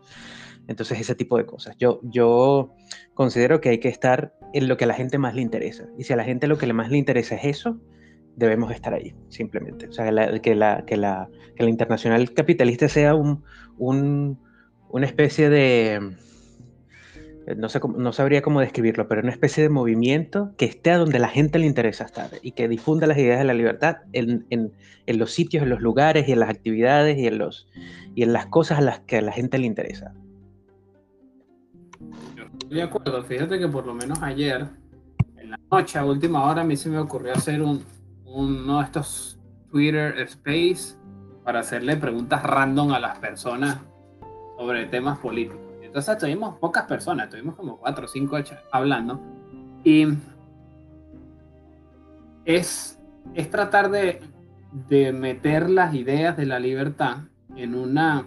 Entonces, 0.69 1.00
ese 1.00 1.15
tipo 1.15 1.37
de 1.37 1.47
cosas. 1.47 1.77
Yo, 1.79 2.00
yo 2.05 2.75
considero 3.15 3.61
que 3.61 3.71
hay 3.71 3.79
que 3.79 3.89
estar 3.89 4.35
en 4.53 4.69
lo 4.69 4.77
que 4.77 4.85
a 4.85 4.87
la 4.87 4.95
gente 4.95 5.19
más 5.19 5.35
le 5.35 5.43
interesa. 5.43 5.87
Y 5.99 6.05
si 6.05 6.12
a 6.12 6.17
la 6.17 6.25
gente 6.25 6.47
lo 6.47 6.59
que 6.59 6.73
más 6.73 6.91
le 6.91 6.99
interesa 6.99 7.35
es 7.35 7.45
eso, 7.45 7.81
debemos 8.37 8.73
estar 8.73 8.95
ahí, 8.95 9.15
simplemente. 9.29 9.89
O 9.89 9.93
sea, 9.93 10.07
que, 10.07 10.13
la, 10.13 10.41
que, 10.41 10.55
la, 10.97 11.29
que 11.57 11.65
la 11.65 11.71
internacional 11.71 12.33
capitalista 12.33 12.89
sea 12.89 13.15
un, 13.15 13.45
un, 13.79 14.39
una 14.89 15.07
especie 15.07 15.51
de 15.51 16.01
eh, 17.47 17.55
no, 17.57 17.69
sé 17.69 17.81
no 17.97 18.13
sabría 18.13 18.43
cómo 18.43 18.61
describirlo, 18.61 19.09
pero 19.09 19.23
una 19.23 19.33
especie 19.33 19.63
de 19.63 19.69
movimiento 19.69 20.53
que 20.57 20.67
esté 20.67 20.91
a 20.91 20.99
donde 20.99 21.19
la 21.19 21.29
gente 21.29 21.59
le 21.59 21.67
interesa 21.67 22.05
estar 22.05 22.31
y 22.43 22.53
que 22.53 22.69
difunda 22.69 23.07
las 23.07 23.19
ideas 23.19 23.39
de 23.39 23.45
la 23.45 23.55
libertad 23.55 23.99
en, 24.13 24.47
en, 24.51 24.73
en 25.07 25.19
los 25.19 25.33
sitios, 25.33 25.63
en 25.63 25.71
los 25.71 25.81
lugares 25.81 26.29
y 26.29 26.33
en 26.33 26.41
las 26.41 26.51
actividades 26.51 27.19
y 27.19 27.27
en, 27.27 27.39
los, 27.39 27.67
y 28.15 28.23
en 28.23 28.33
las 28.33 28.47
cosas 28.47 28.79
a 28.79 28.83
las 28.83 29.01
que 29.01 29.19
a 29.19 29.23
la 29.23 29.33
gente 29.33 29.59
le 29.59 29.67
interesa. 29.67 30.13
estoy 32.52 32.76
de 32.76 32.83
acuerdo, 32.83 33.23
fíjate 33.25 33.59
que 33.59 33.69
por 33.69 33.87
lo 33.87 33.95
menos 33.95 34.23
ayer, 34.23 34.67
en 35.37 35.50
la 35.50 35.59
noche, 35.71 35.99
a 35.99 36.04
última 36.04 36.45
hora, 36.45 36.63
a 36.63 36.65
mí 36.65 36.76
se 36.76 36.91
me 36.91 36.99
ocurrió 36.99 37.33
hacer 37.33 37.63
un, 37.63 37.83
uno 38.30 38.78
de 38.78 38.84
estos 38.84 39.38
Twitter 39.71 40.19
Space 40.21 40.97
para 41.45 41.60
hacerle 41.60 41.97
preguntas 41.97 42.43
random 42.43 42.93
a 42.93 43.00
las 43.00 43.19
personas 43.19 43.78
sobre 44.56 44.86
temas 44.86 45.19
políticos. 45.19 45.60
Entonces 45.82 46.19
tuvimos 46.19 46.56
pocas 46.58 46.84
personas, 46.84 47.28
tuvimos 47.30 47.56
como 47.56 47.78
cuatro 47.78 48.04
o 48.04 48.08
cinco 48.08 48.36
hablando. 48.71 49.21
Y 49.82 50.06
es, 52.45 53.00
es 53.34 53.50
tratar 53.50 53.90
de, 53.90 54.21
de 54.88 55.12
meter 55.12 55.69
las 55.69 55.95
ideas 55.95 56.36
de 56.36 56.47
la 56.47 56.60
libertad 56.60 57.19
en, 57.56 57.75
una, 57.75 58.26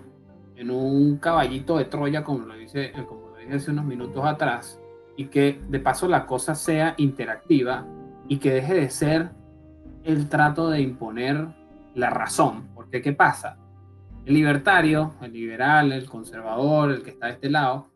en 0.55 0.71
un 0.71 1.17
caballito 1.17 1.77
de 1.77 1.85
Troya, 1.85 2.23
como 2.23 2.45
lo, 2.45 2.55
dice, 2.55 2.91
como 3.07 3.29
lo 3.29 3.37
dije 3.37 3.53
hace 3.53 3.71
unos 3.71 3.85
minutos 3.85 4.25
atrás, 4.25 4.79
y 5.15 5.25
que 5.25 5.61
de 5.69 5.79
paso 5.79 6.07
la 6.07 6.25
cosa 6.25 6.55
sea 6.55 6.95
interactiva 6.97 7.85
y 8.27 8.37
que 8.37 8.51
deje 8.51 8.73
de 8.73 8.89
ser 8.89 9.29
el 10.03 10.29
trato 10.29 10.69
de 10.69 10.81
imponer 10.81 11.47
la 11.95 12.09
razón. 12.09 12.69
Porque 12.75 13.01
¿qué 13.01 13.13
pasa? 13.13 13.57
el 14.25 14.33
libertario, 14.33 15.13
el 15.21 15.33
liberal, 15.33 15.91
el 15.91 16.09
conservador, 16.09 16.91
el 16.91 17.03
que 17.03 17.11
está 17.11 17.27
de 17.27 17.33
este 17.33 17.49
lado, 17.49 17.89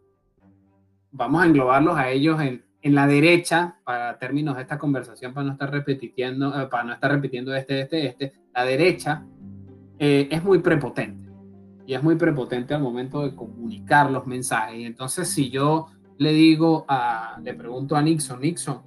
vamos 1.11 1.41
a 1.41 1.45
englobarlos 1.45 1.97
a 1.97 2.09
ellos 2.09 2.41
en, 2.41 2.65
en 2.81 2.95
la 2.95 3.07
derecha, 3.07 3.77
para 3.83 4.17
términos 4.17 4.55
de 4.55 4.63
esta 4.63 4.77
conversación, 4.77 5.33
para 5.33 5.45
no 5.45 5.53
estar 5.53 5.71
repitiendo, 5.71 6.59
eh, 6.59 6.67
para 6.67 6.83
no 6.83 6.93
estar 6.93 7.11
repitiendo 7.11 7.55
este, 7.55 7.81
este, 7.81 8.07
este, 8.07 8.33
la 8.53 8.65
derecha 8.65 9.25
eh, 9.99 10.27
es 10.29 10.43
muy 10.43 10.59
prepotente 10.59 11.29
y 11.85 11.93
es 11.93 12.03
muy 12.03 12.15
prepotente 12.15 12.73
al 12.73 12.81
momento 12.81 13.21
de 13.23 13.33
comunicar 13.33 14.11
los 14.11 14.27
mensajes. 14.27 14.85
Entonces, 14.85 15.29
si 15.29 15.49
yo 15.49 15.87
le 16.17 16.33
digo 16.33 16.85
a, 16.89 17.39
le 17.41 17.53
pregunto 17.53 17.95
a 17.95 18.01
Nixon, 18.01 18.41
Nixon, 18.41 18.81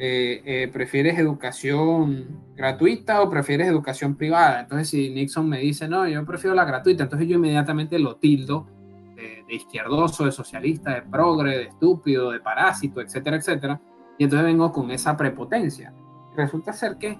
eh, 0.00 0.42
eh, 0.44 0.70
¿prefieres 0.72 1.18
educación 1.18 2.40
gratuita 2.54 3.20
o 3.20 3.28
prefieres 3.28 3.66
educación 3.66 4.14
privada? 4.14 4.60
Entonces, 4.60 4.88
si 4.88 5.10
Nixon 5.10 5.48
me 5.48 5.58
dice, 5.58 5.88
no, 5.88 6.06
yo 6.06 6.24
prefiero 6.24 6.54
la 6.54 6.64
gratuita, 6.64 7.02
entonces 7.02 7.28
yo 7.28 7.36
inmediatamente 7.36 7.98
lo 7.98 8.16
tildo 8.16 8.68
de, 9.16 9.54
izquierdoso, 9.54 10.24
de 10.24 10.32
socialista, 10.32 10.94
de 10.94 11.02
progre, 11.02 11.58
de 11.58 11.62
estúpido, 11.64 12.30
de 12.30 12.38
parásito, 12.38 13.00
etcétera, 13.00 13.36
etcétera. 13.36 13.80
Y 14.16 14.24
entonces 14.24 14.46
vengo 14.46 14.72
con 14.72 14.90
esa 14.92 15.16
prepotencia. 15.16 15.92
Resulta 16.36 16.72
ser 16.72 16.96
que 16.98 17.18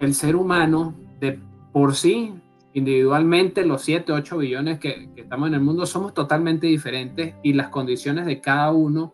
el 0.00 0.14
ser 0.14 0.36
humano, 0.36 0.94
de 1.20 1.38
por 1.72 1.94
sí, 1.94 2.34
individualmente, 2.72 3.66
los 3.66 3.82
7, 3.82 4.12
8 4.12 4.38
billones 4.38 4.78
que, 4.78 5.10
que 5.14 5.20
estamos 5.20 5.48
en 5.48 5.54
el 5.54 5.60
mundo, 5.60 5.84
somos 5.84 6.14
totalmente 6.14 6.66
diferentes 6.66 7.34
y 7.42 7.52
las 7.52 7.68
condiciones 7.68 8.24
de 8.24 8.40
cada 8.40 8.72
uno 8.72 9.12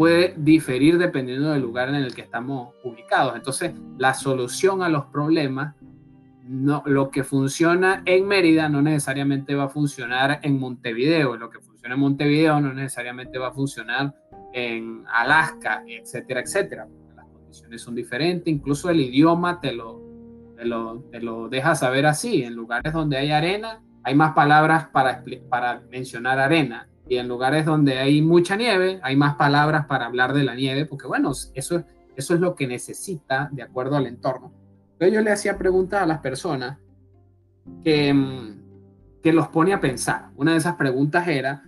puede 0.00 0.32
diferir 0.38 0.96
dependiendo 0.96 1.50
del 1.50 1.60
lugar 1.60 1.90
en 1.90 1.96
el 1.96 2.14
que 2.14 2.22
estamos 2.22 2.72
ubicados. 2.84 3.36
Entonces, 3.36 3.74
la 3.98 4.14
solución 4.14 4.82
a 4.82 4.88
los 4.88 5.04
problemas, 5.04 5.74
no, 6.42 6.82
lo 6.86 7.10
que 7.10 7.22
funciona 7.22 8.02
en 8.06 8.26
Mérida 8.26 8.70
no 8.70 8.80
necesariamente 8.80 9.54
va 9.54 9.64
a 9.64 9.68
funcionar 9.68 10.40
en 10.42 10.58
Montevideo, 10.58 11.36
lo 11.36 11.50
que 11.50 11.60
funciona 11.60 11.96
en 11.96 12.00
Montevideo 12.00 12.62
no 12.62 12.72
necesariamente 12.72 13.38
va 13.38 13.48
a 13.48 13.52
funcionar 13.52 14.14
en 14.54 15.04
Alaska, 15.06 15.84
etcétera, 15.86 16.40
etcétera. 16.40 16.88
Las 17.14 17.26
condiciones 17.26 17.82
son 17.82 17.94
diferentes, 17.94 18.48
incluso 18.50 18.88
el 18.88 19.00
idioma 19.00 19.60
te 19.60 19.72
lo, 19.72 20.00
te 20.56 20.64
lo, 20.64 21.00
te 21.10 21.20
lo 21.20 21.50
deja 21.50 21.74
saber 21.74 22.06
así. 22.06 22.42
En 22.42 22.54
lugares 22.54 22.94
donde 22.94 23.18
hay 23.18 23.32
arena, 23.32 23.82
hay 24.02 24.14
más 24.14 24.32
palabras 24.32 24.88
para, 24.88 25.22
para 25.50 25.82
mencionar 25.90 26.38
arena 26.38 26.88
y 27.10 27.18
en 27.18 27.26
lugares 27.26 27.66
donde 27.66 27.98
hay 27.98 28.22
mucha 28.22 28.54
nieve, 28.54 29.00
hay 29.02 29.16
más 29.16 29.34
palabras 29.34 29.86
para 29.86 30.06
hablar 30.06 30.32
de 30.32 30.44
la 30.44 30.54
nieve, 30.54 30.86
porque 30.86 31.08
bueno, 31.08 31.32
eso, 31.54 31.84
eso 32.14 32.34
es 32.34 32.40
lo 32.40 32.54
que 32.54 32.68
necesita 32.68 33.48
de 33.50 33.64
acuerdo 33.64 33.96
al 33.96 34.06
entorno. 34.06 34.52
Entonces 34.92 35.14
yo 35.14 35.20
le 35.20 35.32
hacía 35.32 35.58
preguntas 35.58 36.02
a 36.02 36.06
las 36.06 36.20
personas 36.20 36.78
que, 37.82 38.14
mm, 38.14 38.62
que 39.24 39.32
los 39.32 39.48
pone 39.48 39.72
a 39.72 39.80
pensar. 39.80 40.28
Una 40.36 40.52
de 40.52 40.58
esas 40.58 40.76
preguntas 40.76 41.26
era, 41.26 41.64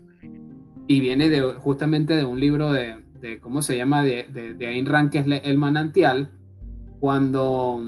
y 0.86 1.00
viene 1.00 1.28
de, 1.28 1.42
justamente 1.54 2.14
de 2.14 2.24
un 2.24 2.38
libro 2.38 2.72
de, 2.72 3.02
de 3.18 3.40
¿cómo 3.40 3.62
se 3.62 3.76
llama?, 3.76 4.04
de, 4.04 4.28
de, 4.32 4.54
de 4.54 4.66
Ayn 4.68 4.86
Rand, 4.86 5.10
que 5.10 5.18
es 5.18 5.26
El 5.42 5.58
Manantial, 5.58 6.30
cuando 7.00 7.82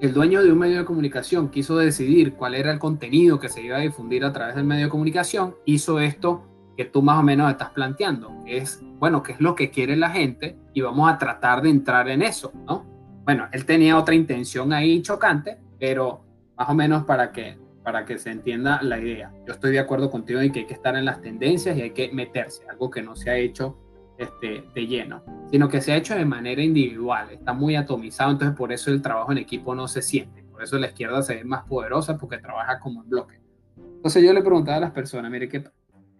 el 0.00 0.12
dueño 0.12 0.42
de 0.42 0.52
un 0.52 0.58
medio 0.58 0.78
de 0.78 0.84
comunicación 0.84 1.48
quiso 1.48 1.76
decidir 1.76 2.34
cuál 2.34 2.54
era 2.54 2.70
el 2.70 2.78
contenido 2.78 3.40
que 3.40 3.48
se 3.48 3.62
iba 3.62 3.78
a 3.78 3.80
difundir 3.80 4.24
a 4.24 4.32
través 4.32 4.54
del 4.54 4.64
medio 4.64 4.84
de 4.84 4.90
comunicación, 4.90 5.56
hizo 5.64 5.98
esto 5.98 6.44
que 6.76 6.84
tú 6.84 7.02
más 7.02 7.18
o 7.18 7.22
menos 7.24 7.50
estás 7.50 7.70
planteando, 7.70 8.44
es, 8.46 8.80
bueno, 9.00 9.22
qué 9.24 9.32
es 9.32 9.40
lo 9.40 9.56
que 9.56 9.70
quiere 9.70 9.96
la 9.96 10.10
gente 10.10 10.56
y 10.72 10.80
vamos 10.80 11.10
a 11.10 11.18
tratar 11.18 11.62
de 11.62 11.70
entrar 11.70 12.08
en 12.08 12.22
eso, 12.22 12.52
¿no? 12.66 12.86
Bueno, 13.24 13.48
él 13.50 13.64
tenía 13.64 13.98
otra 13.98 14.14
intención 14.14 14.72
ahí 14.72 15.02
chocante, 15.02 15.58
pero 15.80 16.24
más 16.56 16.68
o 16.68 16.74
menos 16.74 17.04
para 17.04 17.32
que, 17.32 17.58
para 17.82 18.04
que 18.04 18.18
se 18.18 18.30
entienda 18.30 18.80
la 18.82 19.00
idea. 19.00 19.32
Yo 19.46 19.54
estoy 19.54 19.72
de 19.72 19.80
acuerdo 19.80 20.08
contigo 20.10 20.40
en 20.40 20.52
que 20.52 20.60
hay 20.60 20.66
que 20.66 20.74
estar 20.74 20.94
en 20.94 21.04
las 21.04 21.20
tendencias 21.20 21.76
y 21.76 21.82
hay 21.82 21.90
que 21.90 22.12
meterse, 22.12 22.62
algo 22.70 22.88
que 22.90 23.02
no 23.02 23.16
se 23.16 23.30
ha 23.30 23.36
hecho 23.36 23.76
este, 24.18 24.64
de 24.74 24.86
lleno, 24.86 25.22
sino 25.50 25.68
que 25.68 25.80
se 25.80 25.92
ha 25.92 25.96
hecho 25.96 26.14
de 26.14 26.24
manera 26.24 26.62
individual, 26.62 27.30
está 27.30 27.52
muy 27.52 27.76
atomizado, 27.76 28.32
entonces 28.32 28.56
por 28.56 28.72
eso 28.72 28.90
el 28.90 29.00
trabajo 29.00 29.32
en 29.32 29.38
equipo 29.38 29.74
no 29.74 29.88
se 29.88 30.02
siente, 30.02 30.42
por 30.42 30.62
eso 30.62 30.78
la 30.78 30.88
izquierda 30.88 31.22
se 31.22 31.36
ve 31.36 31.44
más 31.44 31.64
poderosa 31.64 32.18
porque 32.18 32.38
trabaja 32.38 32.80
como 32.80 33.02
en 33.02 33.08
bloque. 33.08 33.40
Entonces 33.76 34.22
yo 34.22 34.32
le 34.32 34.42
preguntaba 34.42 34.78
a 34.78 34.80
las 34.80 34.90
personas, 34.90 35.30
mire, 35.30 35.48
¿qué, 35.48 35.64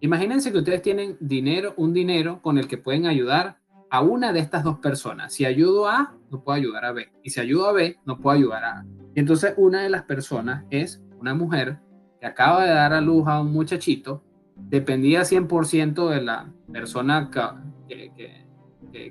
imagínense 0.00 0.52
que 0.52 0.58
ustedes 0.58 0.82
tienen 0.82 1.16
dinero, 1.20 1.74
un 1.76 1.92
dinero 1.92 2.40
con 2.40 2.58
el 2.58 2.68
que 2.68 2.78
pueden 2.78 3.06
ayudar 3.06 3.58
a 3.90 4.00
una 4.00 4.32
de 4.32 4.40
estas 4.40 4.64
dos 4.64 4.78
personas. 4.78 5.32
Si 5.32 5.44
ayudo 5.44 5.88
a 5.88 6.00
A, 6.00 6.14
no 6.30 6.42
puedo 6.42 6.56
ayudar 6.56 6.84
a 6.84 6.92
B. 6.92 7.08
Y 7.22 7.30
si 7.30 7.40
ayudo 7.40 7.68
a 7.68 7.72
B, 7.72 7.98
no 8.04 8.18
puedo 8.18 8.36
ayudar 8.36 8.64
a 8.64 8.78
A. 8.80 8.86
Y 9.14 9.20
entonces 9.20 9.54
una 9.56 9.82
de 9.82 9.90
las 9.90 10.04
personas 10.04 10.64
es 10.70 11.02
una 11.18 11.34
mujer 11.34 11.78
que 12.20 12.26
acaba 12.26 12.64
de 12.64 12.70
dar 12.70 12.92
a 12.92 13.00
luz 13.00 13.26
a 13.26 13.40
un 13.40 13.52
muchachito, 13.52 14.22
dependía 14.56 15.22
100% 15.22 16.08
de 16.08 16.22
la 16.22 16.52
persona 16.72 17.30
que, 17.88 18.46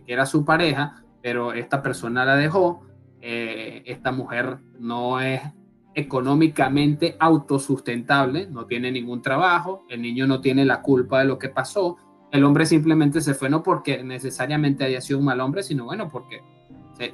era 0.07 0.25
su 0.25 0.45
pareja, 0.45 1.03
pero 1.21 1.53
esta 1.53 1.81
persona 1.81 2.23
la 2.23 2.35
dejó. 2.35 2.83
Eh, 3.19 3.83
esta 3.85 4.11
mujer 4.11 4.59
no 4.79 5.19
es 5.19 5.41
económicamente 5.95 7.17
autosustentable, 7.19 8.47
no 8.47 8.67
tiene 8.67 8.91
ningún 8.91 9.21
trabajo, 9.21 9.83
el 9.89 10.01
niño 10.01 10.27
no 10.27 10.39
tiene 10.39 10.63
la 10.63 10.81
culpa 10.81 11.19
de 11.19 11.25
lo 11.25 11.39
que 11.39 11.49
pasó, 11.49 11.97
el 12.31 12.43
hombre 12.43 12.65
simplemente 12.65 13.21
se 13.21 13.33
fue 13.33 13.49
no 13.49 13.63
porque 13.63 14.03
necesariamente 14.03 14.83
haya 14.83 15.01
sido 15.01 15.19
un 15.19 15.25
mal 15.25 15.39
hombre, 15.39 15.63
sino 15.63 15.85
bueno, 15.85 16.09
porque 16.09 16.41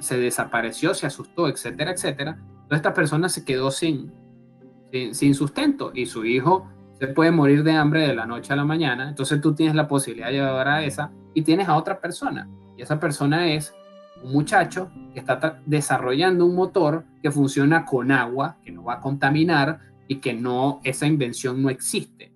se, 0.00 0.18
desapareció, 0.18 0.94
se 0.94 1.06
asustó, 1.06 1.48
etcétera, 1.48 1.92
etcétera. 1.92 2.38
Esta 2.70 2.92
persona 2.92 3.28
se 3.28 3.44
quedó 3.44 3.70
sin, 3.70 4.12
sin, 5.12 5.34
sustento 5.34 5.92
y 5.94 6.06
su 6.06 6.24
hijo 6.24 6.68
se 6.98 7.08
puede 7.08 7.30
morir 7.30 7.62
de 7.62 7.72
hambre 7.72 8.06
de 8.06 8.14
la 8.14 8.26
noche 8.26 8.52
a 8.52 8.56
la 8.56 8.64
mañana. 8.64 9.08
Entonces 9.08 9.40
tú 9.40 9.54
tienes 9.54 9.74
la 9.74 9.88
posibilidad 9.88 10.28
de 10.28 10.34
llevar 10.34 10.68
a 10.68 10.84
esa 10.84 11.10
y 11.34 11.42
tienes 11.42 11.68
a 11.68 11.76
otra 11.76 12.00
persona. 12.00 12.48
Y 12.76 12.82
esa 12.82 12.98
persona 12.98 13.52
es 13.52 13.74
un 14.22 14.32
muchacho 14.32 14.90
que 15.12 15.20
está 15.20 15.60
desarrollando 15.66 16.46
un 16.46 16.54
motor 16.54 17.04
que 17.22 17.30
funciona 17.30 17.84
con 17.84 18.10
agua, 18.10 18.58
que 18.62 18.72
no 18.72 18.84
va 18.84 18.94
a 18.94 19.00
contaminar 19.00 19.80
y 20.08 20.16
que 20.16 20.34
no, 20.34 20.80
esa 20.84 21.06
invención 21.06 21.62
no 21.62 21.70
existe. 21.70 22.32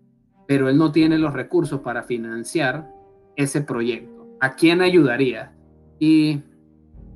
Pero 0.46 0.68
él 0.68 0.78
no 0.78 0.92
tiene 0.92 1.18
los 1.18 1.32
recursos 1.32 1.80
para 1.80 2.02
financiar 2.02 2.90
ese 3.36 3.60
proyecto. 3.60 4.26
¿A 4.40 4.54
quién 4.54 4.80
ayudaría? 4.80 5.52
Y 5.98 6.42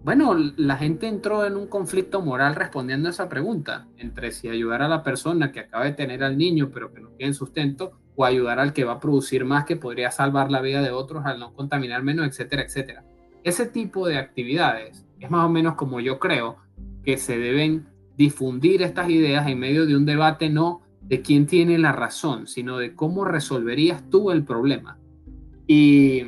bueno, 0.04 0.34
la 0.56 0.76
gente 0.76 1.06
entró 1.06 1.46
en 1.46 1.56
un 1.56 1.68
conflicto 1.68 2.20
moral 2.20 2.56
respondiendo 2.56 3.08
a 3.08 3.12
esa 3.12 3.28
pregunta, 3.28 3.86
entre 3.98 4.32
si 4.32 4.48
ayudar 4.48 4.82
a 4.82 4.88
la 4.88 5.02
persona 5.02 5.52
que 5.52 5.60
acaba 5.60 5.84
de 5.84 5.92
tener 5.92 6.24
al 6.24 6.36
niño 6.36 6.70
pero 6.72 6.92
que 6.92 7.00
no 7.00 7.10
tiene 7.10 7.34
sustento, 7.34 7.92
o 8.16 8.24
ayudar 8.24 8.58
al 8.58 8.72
que 8.72 8.84
va 8.84 8.94
a 8.94 9.00
producir 9.00 9.44
más 9.44 9.64
que 9.64 9.76
podría 9.76 10.10
salvar 10.10 10.50
la 10.50 10.60
vida 10.60 10.82
de 10.82 10.90
otros 10.90 11.24
al 11.24 11.38
no 11.38 11.54
contaminar 11.54 12.02
menos, 12.02 12.26
etcétera, 12.26 12.62
etcétera. 12.62 13.04
Ese 13.44 13.66
tipo 13.66 14.06
de 14.06 14.18
actividades 14.18 15.06
es 15.18 15.30
más 15.30 15.46
o 15.46 15.48
menos 15.48 15.76
como 15.76 16.00
yo 16.00 16.18
creo 16.18 16.56
que 17.04 17.16
se 17.16 17.38
deben 17.38 17.86
difundir 18.16 18.82
estas 18.82 19.08
ideas 19.08 19.46
en 19.48 19.58
medio 19.58 19.86
de 19.86 19.96
un 19.96 20.04
debate 20.04 20.50
no 20.50 20.82
de 21.00 21.22
quién 21.22 21.46
tiene 21.46 21.78
la 21.78 21.92
razón, 21.92 22.46
sino 22.46 22.78
de 22.78 22.94
cómo 22.94 23.24
resolverías 23.24 24.08
tú 24.10 24.30
el 24.30 24.44
problema. 24.44 24.98
Y 25.66 26.22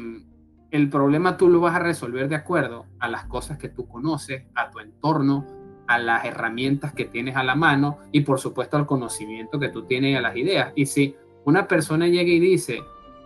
el 0.74 0.88
problema 0.88 1.36
tú 1.36 1.48
lo 1.48 1.60
vas 1.60 1.76
a 1.76 1.78
resolver 1.78 2.28
de 2.28 2.34
acuerdo 2.34 2.86
a 2.98 3.08
las 3.08 3.26
cosas 3.26 3.58
que 3.58 3.68
tú 3.68 3.86
conoces, 3.86 4.42
a 4.56 4.72
tu 4.72 4.80
entorno, 4.80 5.46
a 5.86 6.00
las 6.00 6.24
herramientas 6.24 6.92
que 6.92 7.04
tienes 7.04 7.36
a 7.36 7.44
la 7.44 7.54
mano 7.54 7.98
y 8.10 8.22
por 8.22 8.40
supuesto 8.40 8.76
al 8.76 8.84
conocimiento 8.84 9.60
que 9.60 9.68
tú 9.68 9.84
tienes 9.84 10.10
y 10.10 10.16
a 10.16 10.20
las 10.20 10.36
ideas. 10.36 10.72
Y 10.74 10.86
si 10.86 11.14
una 11.44 11.68
persona 11.68 12.08
llega 12.08 12.28
y 12.28 12.40
dice, 12.40 12.80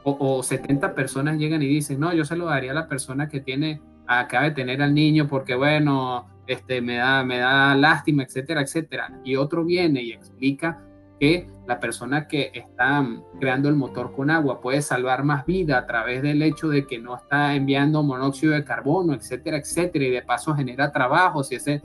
o, 0.04 0.42
70 0.42 0.94
personas 0.94 1.38
llegan 1.38 1.62
y 1.62 1.68
dicen, 1.68 1.98
no, 1.98 2.12
yo 2.12 2.26
se 2.26 2.36
lo 2.36 2.44
daría 2.44 2.72
a 2.72 2.74
la 2.74 2.86
persona 2.86 3.30
que 3.30 3.40
tiene, 3.40 3.80
acaba 4.06 4.44
de 4.44 4.50
tener 4.50 4.82
al 4.82 4.92
niño 4.92 5.26
porque 5.26 5.54
bueno, 5.54 6.26
este, 6.46 6.82
me, 6.82 6.96
da, 6.96 7.24
me 7.24 7.38
da 7.38 7.74
lástima, 7.74 8.24
etcétera, 8.24 8.60
etcétera. 8.60 9.20
Y 9.24 9.36
otro 9.36 9.64
viene 9.64 10.02
y 10.02 10.12
explica 10.12 10.82
que 11.18 11.48
la 11.66 11.80
persona 11.80 12.26
que 12.26 12.50
está 12.54 13.06
creando 13.38 13.68
el 13.68 13.74
motor 13.74 14.12
con 14.12 14.30
agua 14.30 14.60
puede 14.60 14.82
salvar 14.82 15.24
más 15.24 15.44
vida 15.44 15.78
a 15.78 15.86
través 15.86 16.22
del 16.22 16.42
hecho 16.42 16.68
de 16.68 16.86
que 16.86 16.98
no 16.98 17.16
está 17.16 17.54
enviando 17.54 18.02
monóxido 18.02 18.52
de 18.52 18.64
carbono, 18.64 19.14
etcétera, 19.14 19.58
etcétera, 19.58 20.04
y 20.04 20.10
de 20.10 20.22
paso 20.22 20.54
genera 20.54 20.92
trabajo. 20.92 21.44
Si 21.44 21.56
ese, 21.56 21.82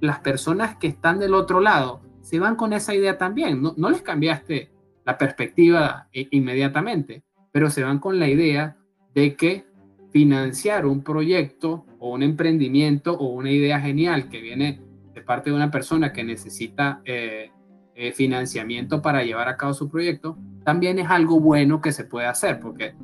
las 0.00 0.20
personas 0.20 0.76
que 0.76 0.86
están 0.86 1.18
del 1.18 1.34
otro 1.34 1.60
lado 1.60 2.00
se 2.22 2.38
van 2.38 2.56
con 2.56 2.72
esa 2.72 2.94
idea 2.94 3.18
también. 3.18 3.62
No, 3.62 3.74
no 3.76 3.90
les 3.90 4.02
cambiaste 4.02 4.70
la 5.04 5.16
perspectiva 5.16 6.08
inmediatamente, 6.12 7.22
pero 7.52 7.70
se 7.70 7.84
van 7.84 7.98
con 7.98 8.18
la 8.18 8.28
idea 8.28 8.76
de 9.14 9.36
que 9.36 9.66
financiar 10.10 10.86
un 10.86 11.02
proyecto 11.02 11.86
o 11.98 12.12
un 12.14 12.22
emprendimiento 12.22 13.12
o 13.12 13.28
una 13.28 13.50
idea 13.50 13.80
genial 13.80 14.28
que 14.28 14.40
viene 14.40 14.80
de 15.14 15.20
parte 15.20 15.50
de 15.50 15.56
una 15.56 15.70
persona 15.70 16.12
que 16.12 16.24
necesita 16.24 17.00
eh, 17.04 17.50
eh, 17.98 18.12
financiamiento 18.12 19.00
para 19.00 19.24
llevar 19.24 19.48
a 19.48 19.56
cabo 19.56 19.72
su 19.72 19.88
proyecto, 19.88 20.36
también 20.64 20.98
es 20.98 21.08
algo 21.08 21.40
bueno 21.40 21.80
que 21.80 21.92
se 21.92 22.04
puede 22.04 22.26
hacer, 22.26 22.60
porque 22.60 22.94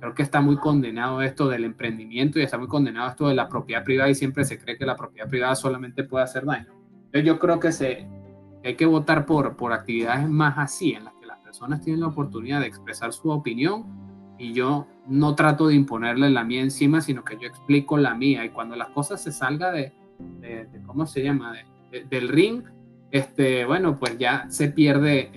creo 0.00 0.14
que 0.14 0.22
está 0.22 0.42
muy 0.42 0.56
condenado 0.58 1.22
esto 1.22 1.48
del 1.48 1.64
emprendimiento 1.64 2.38
y 2.38 2.42
está 2.42 2.58
muy 2.58 2.68
condenado 2.68 3.08
esto 3.08 3.26
de 3.26 3.34
la 3.34 3.48
propiedad 3.48 3.82
privada 3.82 4.10
y 4.10 4.14
siempre 4.14 4.44
se 4.44 4.58
cree 4.58 4.76
que 4.76 4.84
la 4.84 4.96
propiedad 4.96 5.30
privada 5.30 5.54
solamente 5.54 6.04
puede 6.04 6.24
hacer 6.24 6.44
daño. 6.44 6.74
Yo 7.24 7.38
creo 7.38 7.58
que, 7.58 7.72
se, 7.72 8.06
hay 8.62 8.74
que 8.74 8.84
votar 8.84 9.24
por, 9.24 9.56
por 9.56 9.72
actividades 9.72 10.28
más 10.28 10.58
así, 10.58 10.92
en 10.92 11.04
las 11.04 11.14
que 11.14 11.24
las 11.24 11.38
personas 11.38 11.80
tienen 11.80 12.02
la 12.02 12.08
oportunidad 12.08 12.60
de 12.60 12.66
expresar 12.66 13.14
su 13.14 13.30
opinión 13.30 13.86
y 14.38 14.52
yo 14.52 14.86
no 15.06 15.34
trato 15.34 15.68
de 15.68 15.74
imponerle 15.74 16.28
la 16.28 16.44
mía 16.44 16.60
encima, 16.60 17.00
sino 17.00 17.24
que 17.24 17.38
yo 17.40 17.48
explico 17.48 17.96
la 17.96 18.14
mía 18.14 18.44
y 18.44 18.50
cuando 18.50 18.76
las 18.76 18.90
cosas 18.90 19.22
se 19.22 19.32
salga 19.32 19.72
de, 19.72 19.94
de, 20.40 20.68
¿cómo 20.84 21.06
se 21.06 21.22
llama? 21.22 21.54
del 22.10 22.28
ring, 22.28 22.62
este, 23.14 23.64
bueno, 23.64 23.96
pues 23.96 24.18
ya 24.18 24.46
se 24.48 24.70
pierde 24.70 25.30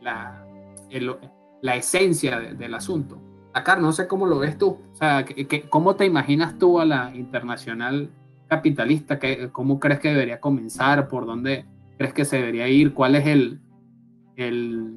la, 0.00 0.46
esencia 1.74 2.38
del 2.38 2.74
asunto. 2.74 3.20
Acá 3.52 3.74
no 3.74 3.90
sé 3.90 4.06
cómo 4.06 4.24
lo 4.24 4.38
ves 4.38 4.56
tú, 4.56 4.78
o 4.92 4.94
sea, 4.94 5.24
¿cómo 5.68 5.96
te 5.96 6.06
imaginas 6.06 6.58
tú 6.58 6.78
a 6.78 6.84
la 6.84 7.10
internacional 7.12 8.08
capitalista? 8.46 9.18
¿Cómo 9.50 9.80
crees 9.80 9.98
que 9.98 10.10
debería 10.10 10.38
comenzar? 10.38 11.08
¿Por 11.08 11.26
dónde 11.26 11.64
crees 11.98 12.14
que 12.14 12.24
se 12.24 12.36
debería 12.36 12.68
ir? 12.68 12.94
¿Cuál 12.94 13.16
es 13.16 13.26
el, 13.26 13.58
el 14.36 14.96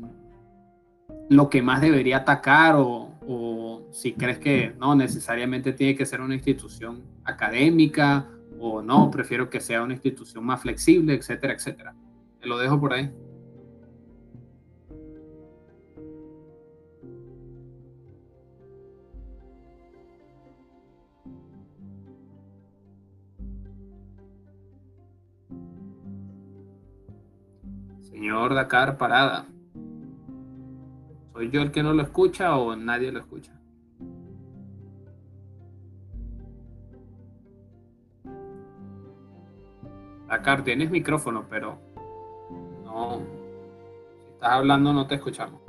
lo 1.32 1.50
que 1.50 1.64
más 1.64 1.82
debería 1.82 2.18
atacar 2.18 2.76
o, 2.76 3.16
o 3.28 3.88
si 3.92 4.14
crees 4.14 4.38
que 4.38 4.76
no 4.80 4.94
necesariamente 4.94 5.74
tiene 5.74 5.96
que 5.96 6.06
ser 6.06 6.22
una 6.22 6.36
institución 6.36 7.02
académica 7.24 8.28
o 8.66 8.82
no, 8.82 9.12
prefiero 9.12 9.50
que 9.50 9.60
sea 9.60 9.84
una 9.84 9.94
institución 9.94 10.46
más 10.46 10.62
flexible, 10.62 11.14
etcétera, 11.14 11.54
etcétera. 11.54 11.94
Te 12.40 12.48
lo 12.48 12.58
dejo 12.58 12.80
por 12.80 12.94
ahí. 12.94 13.12
Señor 28.00 28.54
Dakar 28.54 28.98
Parada. 28.98 29.48
¿Soy 31.34 31.50
yo 31.52 31.62
el 31.62 31.72
que 31.72 31.84
no 31.84 31.94
lo 31.94 32.04
escucha 32.04 32.56
o 32.56 32.76
nadie 32.78 33.12
lo 33.12 33.20
escucha? 33.20 33.52
Dakar, 40.34 40.64
tienes 40.64 40.90
micrófono, 40.90 41.46
pero 41.48 41.78
no. 42.84 43.22
Si 44.24 44.32
estás 44.34 44.52
hablando, 44.54 44.92
no 44.92 45.06
te 45.06 45.14
escuchamos. 45.14 45.62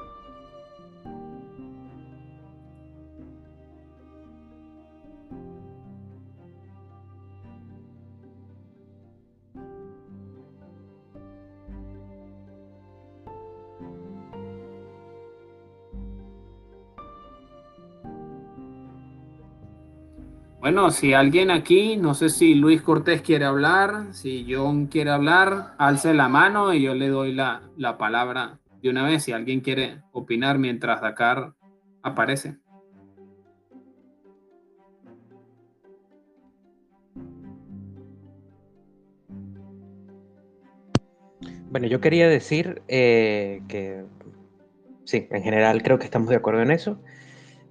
Bueno, 20.75 20.91
si 20.91 21.15
alguien 21.15 21.53
aquí, 21.53 21.97
no 21.97 22.15
sé 22.15 22.29
si 22.29 22.57
Luis 22.57 22.83
Cortés 22.83 23.23
quiere 23.23 23.45
hablar, 23.45 24.13
si 24.13 24.45
John 24.53 24.89
quiere 24.89 25.11
hablar, 25.11 25.77
alce 25.79 26.13
la 26.15 26.29
mano 26.29 26.75
y 26.75 26.83
yo 26.83 26.97
le 26.97 27.11
doy 27.11 27.33
la, 27.33 27.71
palabra 27.97 28.59
de 28.83 28.91
una 28.91 29.05
vez 29.05 29.23
si 29.23 29.31
alguien 29.31 29.61
quiere 29.61 30.03
opinar 30.11 30.59
mientras 30.59 31.01
Dakar 31.01 31.55
aparece. 32.03 32.57
Bueno, 41.71 41.87
yo 41.87 42.01
quería 42.01 42.29
decir 42.29 42.83
eh, 42.89 43.63
que 43.69 44.03
sí, 45.05 45.29
en 45.31 45.45
general 45.45 45.85
creo 45.85 46.01
que 46.01 46.07
estamos 46.07 46.31
de 46.31 46.35
acuerdo 46.35 46.63
en 46.63 46.73
eso. 46.73 47.01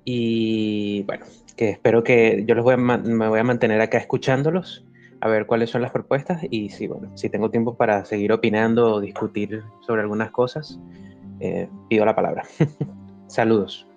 Y 0.06 1.04
bueno, 1.04 1.26
que 1.56 1.70
espero 1.70 2.04
que 2.04 2.44
yo 2.48 2.56
los 2.56 2.64
voy 2.64 2.74
a, 2.74 2.78
me 2.78 3.28
voy 3.28 3.40
a 3.40 3.44
mantener 3.44 3.82
acá 3.82 3.98
escuchándolos, 3.98 4.86
a 5.22 5.28
ver 5.28 5.46
cuáles 5.46 5.70
son 5.70 5.82
las 5.82 5.92
propuestas 5.92 6.42
y 6.50 6.70
si, 6.70 6.88
bueno, 6.88 7.16
si 7.16 7.30
tengo 7.30 7.50
tiempo 7.50 7.76
para 7.76 8.06
seguir 8.06 8.32
opinando 8.32 8.96
o 8.96 9.02
discutir 9.02 9.64
sobre 9.82 10.02
algunas 10.02 10.32
cosas, 10.32 10.80
eh, 11.40 11.70
pido 11.90 12.06
la 12.06 12.16
palabra. 12.16 12.44
Saludos. 13.28 13.88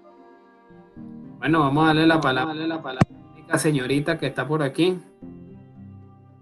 Bueno, 1.39 1.61
vamos 1.61 1.85
a 1.85 1.87
darle 1.89 2.07
la 2.07 2.21
palabra, 2.21 2.53
a 2.53 2.67
la 2.67 2.83
palabra 2.83 3.17
a 3.49 3.53
la 3.53 3.59
señorita 3.59 4.19
que 4.19 4.27
está 4.27 4.47
por 4.47 4.63
aquí, 4.63 4.99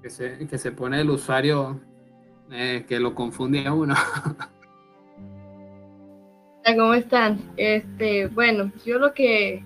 que 0.02 0.10
se, 0.10 0.46
que 0.46 0.58
se 0.58 0.72
pone 0.72 1.00
el 1.00 1.10
usuario 1.10 1.80
eh, 2.50 2.84
que 2.88 2.98
lo 2.98 3.14
confunde 3.14 3.66
a 3.66 3.72
uno. 3.72 3.94
¿Cómo 6.64 6.94
están? 6.94 7.52
Este, 7.56 8.26
bueno, 8.28 8.72
yo 8.86 8.98
lo 8.98 9.12
que 9.12 9.62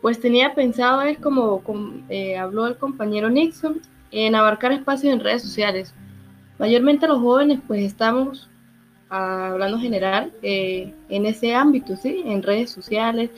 pues 0.00 0.20
tenía 0.20 0.54
pensado 0.54 1.02
es 1.02 1.18
como, 1.18 1.62
eh, 2.08 2.36
habló 2.36 2.66
el 2.66 2.76
compañero 2.76 3.28
Nixon, 3.30 3.80
en 4.10 4.34
abarcar 4.34 4.72
espacios 4.72 5.12
en 5.12 5.20
redes 5.20 5.42
sociales. 5.42 5.94
Mayormente 6.58 7.06
los 7.06 7.20
jóvenes 7.20 7.60
pues 7.66 7.82
estamos 7.82 8.48
ah, 9.10 9.48
hablando 9.52 9.78
general 9.78 10.32
eh, 10.42 10.94
en 11.08 11.26
ese 11.26 11.54
ámbito, 11.54 11.96
¿sí? 11.96 12.22
En 12.24 12.42
redes 12.42 12.70
sociales, 12.70 13.30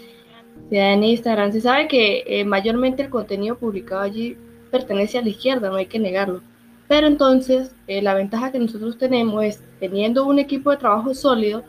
sea 0.69 0.93
en 0.93 1.05
Instagram. 1.05 1.53
Se 1.53 1.61
sabe 1.61 1.89
que 1.89 2.23
eh, 2.27 2.45
mayormente 2.45 3.03
el 3.03 3.11
contenido 3.11 3.57
publicado 3.57 4.03
allí 4.03 4.37
pertenece 4.71 5.19
a 5.19 5.23
la 5.23 5.31
izquierda, 5.31 5.71
no 5.71 5.77
hay 5.77 5.87
que 5.87 5.99
negarlo. 5.99 6.43
Pero 6.87 7.07
entonces 7.07 7.73
la 7.87 8.15
ventaja 8.15 8.51
que 8.51 8.59
nosotros 8.59 8.99
tenemos 8.99 9.45
es, 9.45 9.63
teniendo 9.79 10.27
un 10.27 10.41
equipo 10.41 10.73
de 10.73 10.77
trabajo 10.77 11.15
sólido, 11.15 11.63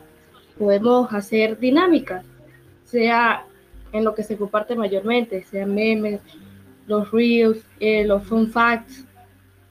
podemos 0.58 1.12
hacer 1.12 1.60
dinámicas, 1.60 2.24
sea 2.84 3.46
en 3.92 4.04
lo 4.04 4.14
que 4.14 4.22
se 4.22 4.36
comparte 4.36 4.74
mayormente, 4.74 5.44
sean 5.44 5.74
memes, 5.74 6.20
los 6.86 7.10
reels, 7.10 7.64
eh, 7.80 8.04
los 8.04 8.24
fun 8.24 8.48
facts. 8.48 9.06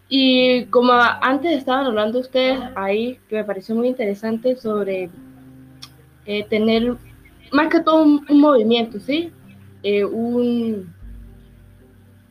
Y 0.10 0.66
como 0.66 0.94
antes 0.94 1.58
estaban 1.58 1.86
hablando 1.86 2.20
ustedes 2.20 2.60
ahí, 2.76 3.20
que 3.30 3.38
me 3.38 3.44
pareció 3.44 3.76
muy 3.76 3.88
interesante 3.88 4.56
sobre 4.56 5.10
eh, 6.26 6.46
tener 6.50 6.96
más 7.52 7.70
que 7.70 7.80
todo 7.80 8.04
un, 8.04 8.26
movimiento, 8.30 9.00
¿sí? 9.00 9.32
Eh, 9.84 10.06
un, 10.06 10.94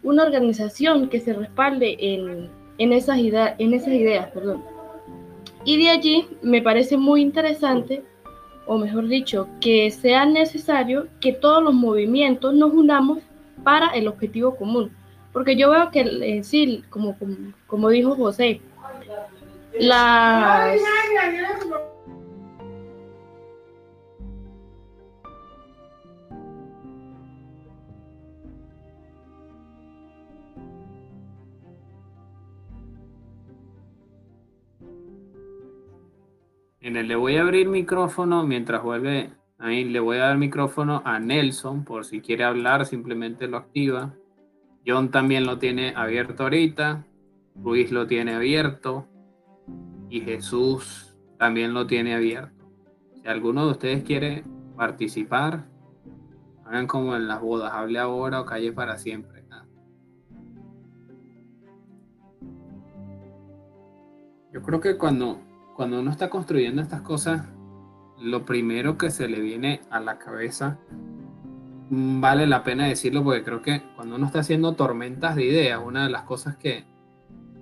una 0.03 0.25
organización 0.25 1.09
que 1.09 1.21
se 1.21 1.33
respalde 1.33 1.97
en, 1.99 2.49
en, 2.79 2.93
esas, 2.93 3.19
en 3.19 3.75
esas 3.75 3.93
ideas. 3.93 4.29
Perdón. 4.31 4.63
Y 5.65 5.83
de 5.83 5.91
allí 5.91 6.27
me 6.43 6.63
parece 6.63 6.97
muy 6.97 7.21
interesante 7.23 8.03
o 8.67 8.79
mejor 8.79 9.09
dicho, 9.09 9.49
que 9.61 9.91
sea 9.91 10.25
necesario 10.27 11.09
que 11.21 11.33
todos 11.33 11.63
los 11.63 11.75
movimientos 11.75 12.55
nos 12.55 12.73
unamos 12.73 13.19
para 13.65 13.89
el 13.89 14.09
objetivo 14.09 14.57
común. 14.57 14.93
Porque 15.33 15.57
yo 15.57 15.71
veo 15.71 15.91
que 15.91 16.01
en 16.01 16.45
sí, 16.45 16.85
como, 16.91 17.19
como, 17.19 17.37
como 17.67 17.89
dijo 17.89 18.17
José, 18.17 18.61
las 19.79 20.81
En 36.81 36.97
el 36.97 37.09
le 37.09 37.17
voy 37.17 37.37
a 37.37 37.43
abrir 37.43 37.69
micrófono 37.69 38.47
mientras 38.47 38.83
vuelve. 38.83 39.31
Ahí 39.59 39.85
le 39.85 40.01
voy 40.01 40.17
a 40.17 40.27
dar 40.27 40.39
micrófono 40.39 41.03
a 41.05 41.19
Nelson 41.19 41.85
por 41.85 42.07
si 42.07 42.21
quiere 42.21 42.45
hablar, 42.45 42.87
simplemente 42.87 43.47
lo 43.47 43.59
activa. 43.59 44.15
John 44.87 45.11
también 45.11 45.45
lo 45.45 45.59
tiene 45.59 45.93
abierto 45.95 46.45
ahorita. 46.45 47.05
Luis 47.63 47.93
lo 47.93 48.07
tiene 48.07 48.35
abierto. 48.35 49.07
Y 50.09 50.23
Jesús 50.23 51.15
también 51.39 51.75
lo 51.75 51.87
tiene 51.87 52.15
abierto. 52.15 52.71
Si 53.23 53.29
alguno 53.29 53.67
de 53.67 53.73
ustedes 53.73 54.03
quiere 54.03 54.45
participar, 54.77 55.67
hagan 56.65 56.87
como 56.87 57.15
en 57.15 57.29
las 57.29 57.43
bodas, 57.43 57.73
hable 57.75 57.99
ahora 57.99 58.41
o 58.41 58.47
calle 58.47 58.73
para 58.73 58.97
siempre. 58.97 59.41
Yo 64.53 64.63
creo 64.63 64.81
que 64.81 64.97
cuando 64.97 65.41
cuando 65.81 65.99
uno 65.99 66.11
está 66.11 66.29
construyendo 66.29 66.83
estas 66.83 67.01
cosas, 67.01 67.49
lo 68.21 68.45
primero 68.45 68.99
que 68.99 69.09
se 69.11 69.27
le 69.29 69.41
viene 69.41 69.81
a 69.89 69.99
la 69.99 70.19
cabeza, 70.19 70.79
mm, 71.89 72.21
vale 72.21 72.47
la 72.47 72.63
pena 72.63 72.87
decirlo 72.87 73.25
porque 73.25 73.43
creo 73.43 73.63
que 73.63 73.83
cuando 73.97 74.17
uno 74.17 74.27
está 74.27 74.41
haciendo 74.41 74.75
tormentas 74.75 75.37
de 75.37 75.47
ideas, 75.47 75.81
una 75.83 76.05
de 76.05 76.11
las 76.11 76.25
cosas 76.25 76.57
que, 76.57 76.85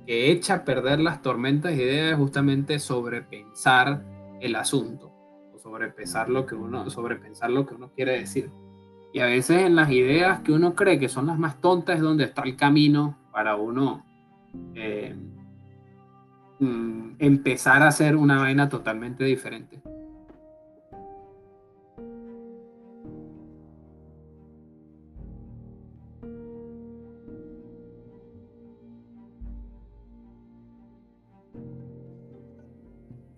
que 0.05 0.33
echa 0.33 0.55
a 0.55 0.65
perder 0.65 0.99
las 0.99 1.23
tormentas 1.23 1.77
de 1.77 1.85
ideas 1.85 2.11
es 2.11 2.19
justamente 2.19 2.81
sobrepensar 2.81 4.03
el 4.41 4.57
asunto, 4.57 5.13
o 5.55 5.59
sobrepensar 5.61 6.29
lo 6.29 6.45
que 6.45 6.57
uno, 6.57 6.91
sobrepensar 6.91 7.51
lo 7.51 7.67
que 7.67 7.77
uno 7.77 7.93
quiere 7.95 8.19
decir. 8.19 8.51
Y 9.13 9.21
a 9.21 9.27
veces 9.27 9.63
en 9.63 9.77
las 9.77 9.93
ideas 9.93 10.41
que 10.41 10.51
uno 10.51 10.75
cree 10.75 10.99
que 10.99 11.09
son 11.09 11.29
las 11.29 11.39
más 11.39 11.61
tontas 11.61 11.95
es 11.95 12.03
donde 12.03 12.25
está 12.25 12.43
el 12.43 12.57
camino 12.57 13.17
para 13.31 13.55
uno 13.55 14.05
eh, 14.75 15.15
Mm, 16.61 17.13
empezar 17.21 17.83
a 17.83 17.89
hacer 17.89 18.17
una 18.17 18.39
vaina 18.39 18.69
totalmente 18.69 19.25
diferente. 19.25 19.81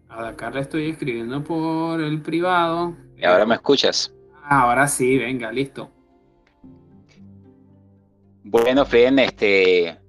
A 0.09 0.23
Dakar 0.23 0.55
le 0.55 0.63
estoy 0.63 0.91
escribiendo 0.91 1.45
por 1.45 2.01
el 2.01 2.23
privado. 2.23 2.97
¿Y 3.17 3.25
ahora 3.25 3.45
me 3.45 3.55
escuchas? 3.55 4.15
Ahora 4.43 4.89
sí, 4.89 5.19
venga, 5.19 5.53
listo. 5.53 5.91
Bueno, 8.43 8.85
Fren, 8.87 9.19
este, 9.19 10.00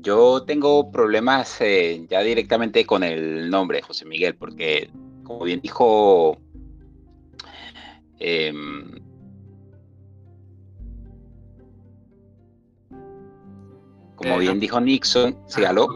yo 0.00 0.42
tengo 0.44 0.90
problemas 0.90 1.60
eh, 1.60 2.06
ya 2.08 2.20
directamente 2.20 2.86
con 2.86 3.02
el 3.02 3.50
nombre, 3.50 3.82
José 3.82 4.04
Miguel, 4.04 4.34
porque 4.34 4.90
como 5.24 5.44
bien 5.44 5.60
dijo... 5.60 6.38
Em, 8.20 8.98
como 14.16 14.34
eh, 14.34 14.38
bien 14.40 14.58
dijo 14.58 14.80
Nixon, 14.80 15.36
sígalo, 15.46 15.88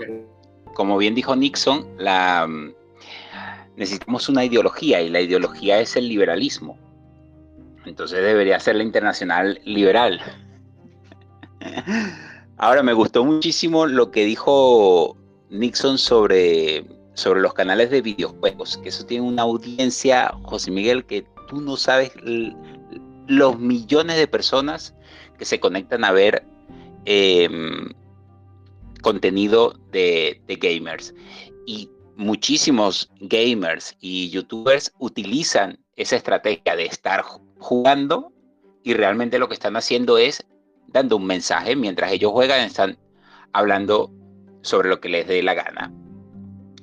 como 0.75 0.97
bien 0.97 1.15
dijo 1.15 1.35
Nixon, 1.35 1.87
la, 1.99 2.49
necesitamos 3.77 4.29
una 4.29 4.45
ideología 4.45 5.01
y 5.01 5.09
la 5.11 5.21
ideología 5.21 5.81
es 5.81 5.97
el 5.97 6.09
liberalismo. 6.09 6.79
Entonces 7.85 8.23
debería 8.23 8.61
ser 8.61 8.77
la 8.77 8.85
internacional 8.85 9.61
liberal. 9.65 10.21
Ahora, 12.59 12.83
me 12.83 12.93
gustó 12.93 13.25
muchísimo 13.25 13.87
lo 13.87 14.11
que 14.11 14.25
dijo 14.25 15.17
Nixon 15.51 15.99
sobre, 15.99 16.85
sobre 17.15 17.41
los 17.41 17.55
canales 17.55 17.91
de 17.91 18.03
videojuegos, 18.03 18.79
que 18.79 18.89
eso 18.89 19.05
tiene 19.05 19.27
una 19.27 19.43
audiencia, 19.43 20.35
José 20.45 20.71
Miguel, 20.71 21.05
que 21.05 21.27
tú 21.49 21.61
no 21.61 21.77
sabes 21.77 22.13
los 23.27 23.59
millones 23.59 24.17
de 24.17 24.27
personas 24.27 24.95
que 25.39 25.45
se 25.45 25.61
conectan 25.61 26.05
a 26.05 26.13
ver 26.13 26.45
em, 27.05 27.89
contenido 29.03 29.75
de, 29.91 30.41
de 30.47 30.57
gamers. 30.57 31.15
Y 31.67 31.91
muchísimos 32.17 33.11
gamers 33.21 33.97
y 34.01 34.31
youtubers 34.31 34.93
utilizan 34.99 35.79
esa 35.97 36.17
estrategia 36.17 36.77
de 36.77 36.87
estar 36.87 37.23
jugando 37.59 38.33
y 38.83 38.95
realmente 38.95 39.39
lo 39.39 39.49
que 39.49 39.55
están 39.55 39.77
haciendo 39.77 40.19
es 40.19 40.45
dando 40.93 41.17
un 41.17 41.27
mensaje 41.27 41.75
mientras 41.77 42.13
ellos 42.13 42.33
juegan, 42.33 42.61
están 42.61 42.99
hablando 43.53 44.11
sobre 44.63 44.89
lo 44.89 45.01
que 45.01 45.09
les 45.09 45.27
dé 45.27 45.43
la 45.43 45.55
gana. 45.55 45.93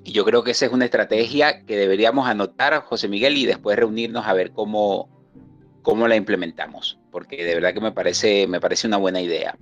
Y 0.04 0.12
yo 0.12 0.26
creo 0.26 0.44
que 0.44 0.52
esa 0.52 0.66
es 0.66 0.72
una 0.72 0.86
estrategia 0.86 1.66
que 1.66 1.78
deberíamos 1.78 2.28
anotar, 2.28 2.82
José 2.82 3.08
Miguel, 3.08 3.38
y 3.38 3.46
después 3.46 3.78
reunirnos 3.78 4.26
a 4.26 4.34
ver 4.34 4.52
cómo, 4.52 5.10
cómo 5.82 6.08
la 6.08 6.16
implementamos, 6.16 7.00
porque 7.12 7.44
de 7.44 7.56
verdad 7.56 7.74
que 7.74 7.82
me 7.82 7.92
parece, 7.92 8.48
me 8.48 8.60
parece 8.60 8.88
una 8.88 8.98
buena 8.98 9.22
idea. 9.22 9.56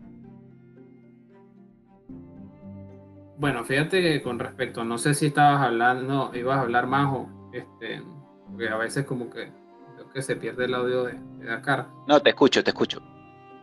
Bueno, 3.38 3.64
fíjate 3.66 4.22
con 4.24 4.40
respecto, 4.40 4.84
no 4.84 4.98
sé 4.98 5.14
si 5.14 5.28
estabas 5.28 5.62
hablando, 5.62 6.32
ibas 6.34 6.58
a 6.58 6.62
hablar 6.62 6.88
más 6.88 7.14
o 7.14 7.30
este, 7.54 8.02
porque 8.48 8.70
a 8.70 8.78
veces 8.78 9.06
como 9.06 9.30
que 9.30 9.52
creo 9.96 10.10
que 10.10 10.22
se 10.24 10.36
pierde 10.36 10.66
el 10.66 10.74
audio 10.74 11.04
de, 11.04 11.14
de 11.40 11.46
Dakar. 11.46 11.88
No, 12.08 12.20
te 12.20 12.30
escucho, 12.32 12.64
te 12.64 12.72
escucho. 12.72 13.00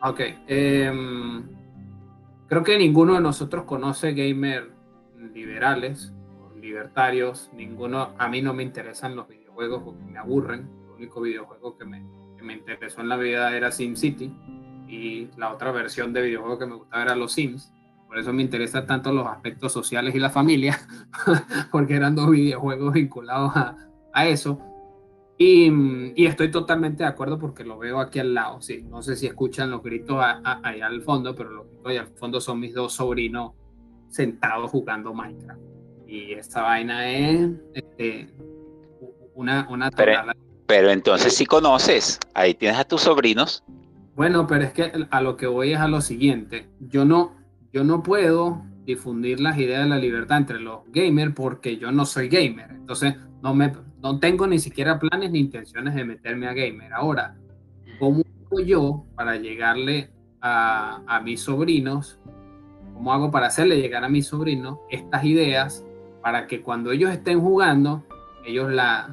Ok. 0.07 0.21
Em, 0.47 1.43
creo 2.47 2.63
que 2.63 2.77
ninguno 2.77 3.15
de 3.15 3.23
nosotros 3.23 3.65
conoce 3.65 4.13
gamers 4.13 4.67
liberales 5.33 6.13
o 6.43 6.55
libertarios. 6.59 7.51
Ninguno, 7.55 8.11
a 8.19 8.29
mí 8.29 8.43
no 8.43 8.53
me 8.53 8.63
interesan 8.63 9.17
los 9.17 9.27
videojuegos 9.27 9.83
porque 9.83 10.05
me 10.05 10.19
aburren. 10.19 10.69
El 10.85 10.91
único 10.97 11.23
videojuego 11.23 11.79
que 11.79 11.87
me, 11.87 12.05
que 12.37 12.43
me 12.43 12.53
interesó 12.53 13.01
en 13.01 13.09
la 13.09 13.17
vida 13.17 13.57
era 13.57 13.73
SimCity 13.73 14.31
y 14.87 15.31
la 15.39 15.51
otra 15.51 15.73
versión 15.73 16.13
de 16.13 16.21
videojuego 16.21 16.59
que 16.59 16.67
me 16.67 16.75
gustaba 16.75 17.03
era 17.03 17.17
los 17.17 17.33
Sims. 17.33 17.73
Por 18.07 18.19
eso 18.19 18.31
me 18.35 18.43
interesan 18.43 18.87
tanto 18.87 19.11
los 19.11 19.27
aspectos 19.27 19.73
sociales 19.73 20.15
y 20.15 20.19
la 20.19 20.29
familia, 20.29 20.79
porque 21.73 21.95
eran 21.95 22.15
dos 22.15 22.31
videojuegos 22.31 22.93
vinculados 22.93 23.57
a, 23.57 23.75
a 24.13 24.27
eso. 24.29 24.61
Y, 25.37 26.25
estoy 26.25 26.51
totalmente 26.51 27.03
de 27.03 27.09
acuerdo 27.09 27.39
porque 27.39 27.65
lo 27.65 27.79
veo 27.79 27.99
aquí 27.99 28.21
al 28.21 28.35
lado. 28.35 28.61
Sí, 28.61 28.83
no 28.89 29.03
sé 29.03 29.17
si 29.17 29.27
escuchan 29.27 29.71
los 29.71 29.83
gritos 29.83 30.19
allá 30.21 30.87
al 30.87 31.03
fondo, 31.03 31.35
pero 31.35 31.51
los 31.51 31.67
gritos 31.67 31.87
allá 31.87 32.01
al 32.03 32.17
fondo 32.17 32.41
son 32.41 32.61
mis 32.61 32.75
dos 32.75 32.93
sobrinos 32.93 33.53
sentados 34.09 34.71
jugando 34.71 35.13
Minecraft. 35.13 35.61
Y 36.07 36.33
esta 36.35 36.63
vaina 36.63 37.11
es 37.11 37.51
este, 37.75 38.33
una, 39.35 39.67
una 39.69 39.91
pero, 40.67 40.91
entonces 40.91 41.35
si 41.35 41.45
conoces, 41.45 42.19
ahí 42.35 42.55
tienes 42.55 42.79
a 42.79 42.85
tus 42.85 43.03
sobrinos. 43.03 43.63
Bueno, 44.15 44.47
pero 44.47 44.65
es 44.65 44.73
que 44.73 44.93
a 45.11 45.21
lo 45.21 45.37
que 45.37 45.47
voy 45.47 45.73
es 45.73 45.81
a 45.81 45.89
lo 45.89 46.01
siguiente. 46.01 46.69
Yo 46.81 47.05
no, 47.05 47.37
yo 47.73 47.85
no 47.85 48.03
puedo 48.03 48.63
difundir 48.85 49.41
las 49.41 49.59
ideas 49.59 49.83
de 49.83 49.89
la 49.89 49.99
libertad 49.99 50.39
entre 50.39 50.61
los 50.61 50.81
gamers 50.87 51.35
porque 51.35 51.77
yo 51.77 51.91
no 51.91 52.07
soy 52.07 52.29
gamer. 52.29 52.71
Entonces, 52.71 53.17
no 53.43 53.55
me 53.55 53.73
no 54.05 54.19
tengo 54.19 54.47
ni 54.47 54.59
siquiera 54.59 54.99
planes 54.99 55.31
ni 55.31 55.39
intenciones 55.39 55.95
de 55.95 56.05
meterme 56.05 56.47
a 56.47 56.53
gamer. 56.53 56.93
Ahora, 56.93 57.37
¿cómo 57.99 58.23
hago 58.45 58.61
yo 58.61 59.07
para 59.15 59.37
llegarle 59.37 60.11
a, 60.43 61.23
mis 61.25 61.41
sobrinos? 61.41 62.21
¿Cómo 62.93 63.15
hago 63.15 63.31
para 63.31 63.47
hacerle 63.47 63.81
llegar 63.81 64.05
a 64.05 64.11
mis 64.11 64.27
sobrinos 64.27 64.79
estas 64.91 65.25
ideas 65.25 65.87
para 66.23 66.47
que 66.47 66.61
cuando 66.61 66.93
ellos 66.93 67.11
estén 67.13 67.41
jugando, 67.41 68.05
ellos 68.45 68.71
la, 68.71 69.09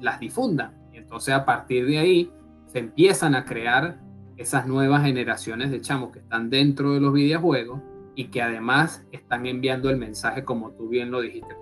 las 0.00 0.20
difundan? 0.20 0.72
Y 0.90 0.96
entonces 0.96 1.34
a 1.34 1.44
partir 1.44 1.84
de 1.84 1.98
ahí 1.98 2.32
se 2.64 2.78
empiezan 2.78 3.34
a 3.34 3.44
crear 3.44 4.00
esas 4.38 4.66
nuevas 4.66 5.02
generaciones 5.02 5.70
de 5.70 5.82
chamos 5.82 6.12
que 6.12 6.20
están 6.20 6.48
dentro 6.48 6.94
de 6.94 7.00
los 7.00 7.12
videojuegos 7.12 7.82
y 8.14 8.28
que 8.28 8.40
además 8.40 9.06
están 9.12 9.44
enviando 9.44 9.90
el 9.90 9.98
mensaje 9.98 10.44
como 10.44 10.70
tú 10.70 10.88
bien 10.88 11.10
lo 11.10 11.20
dijiste 11.20 11.54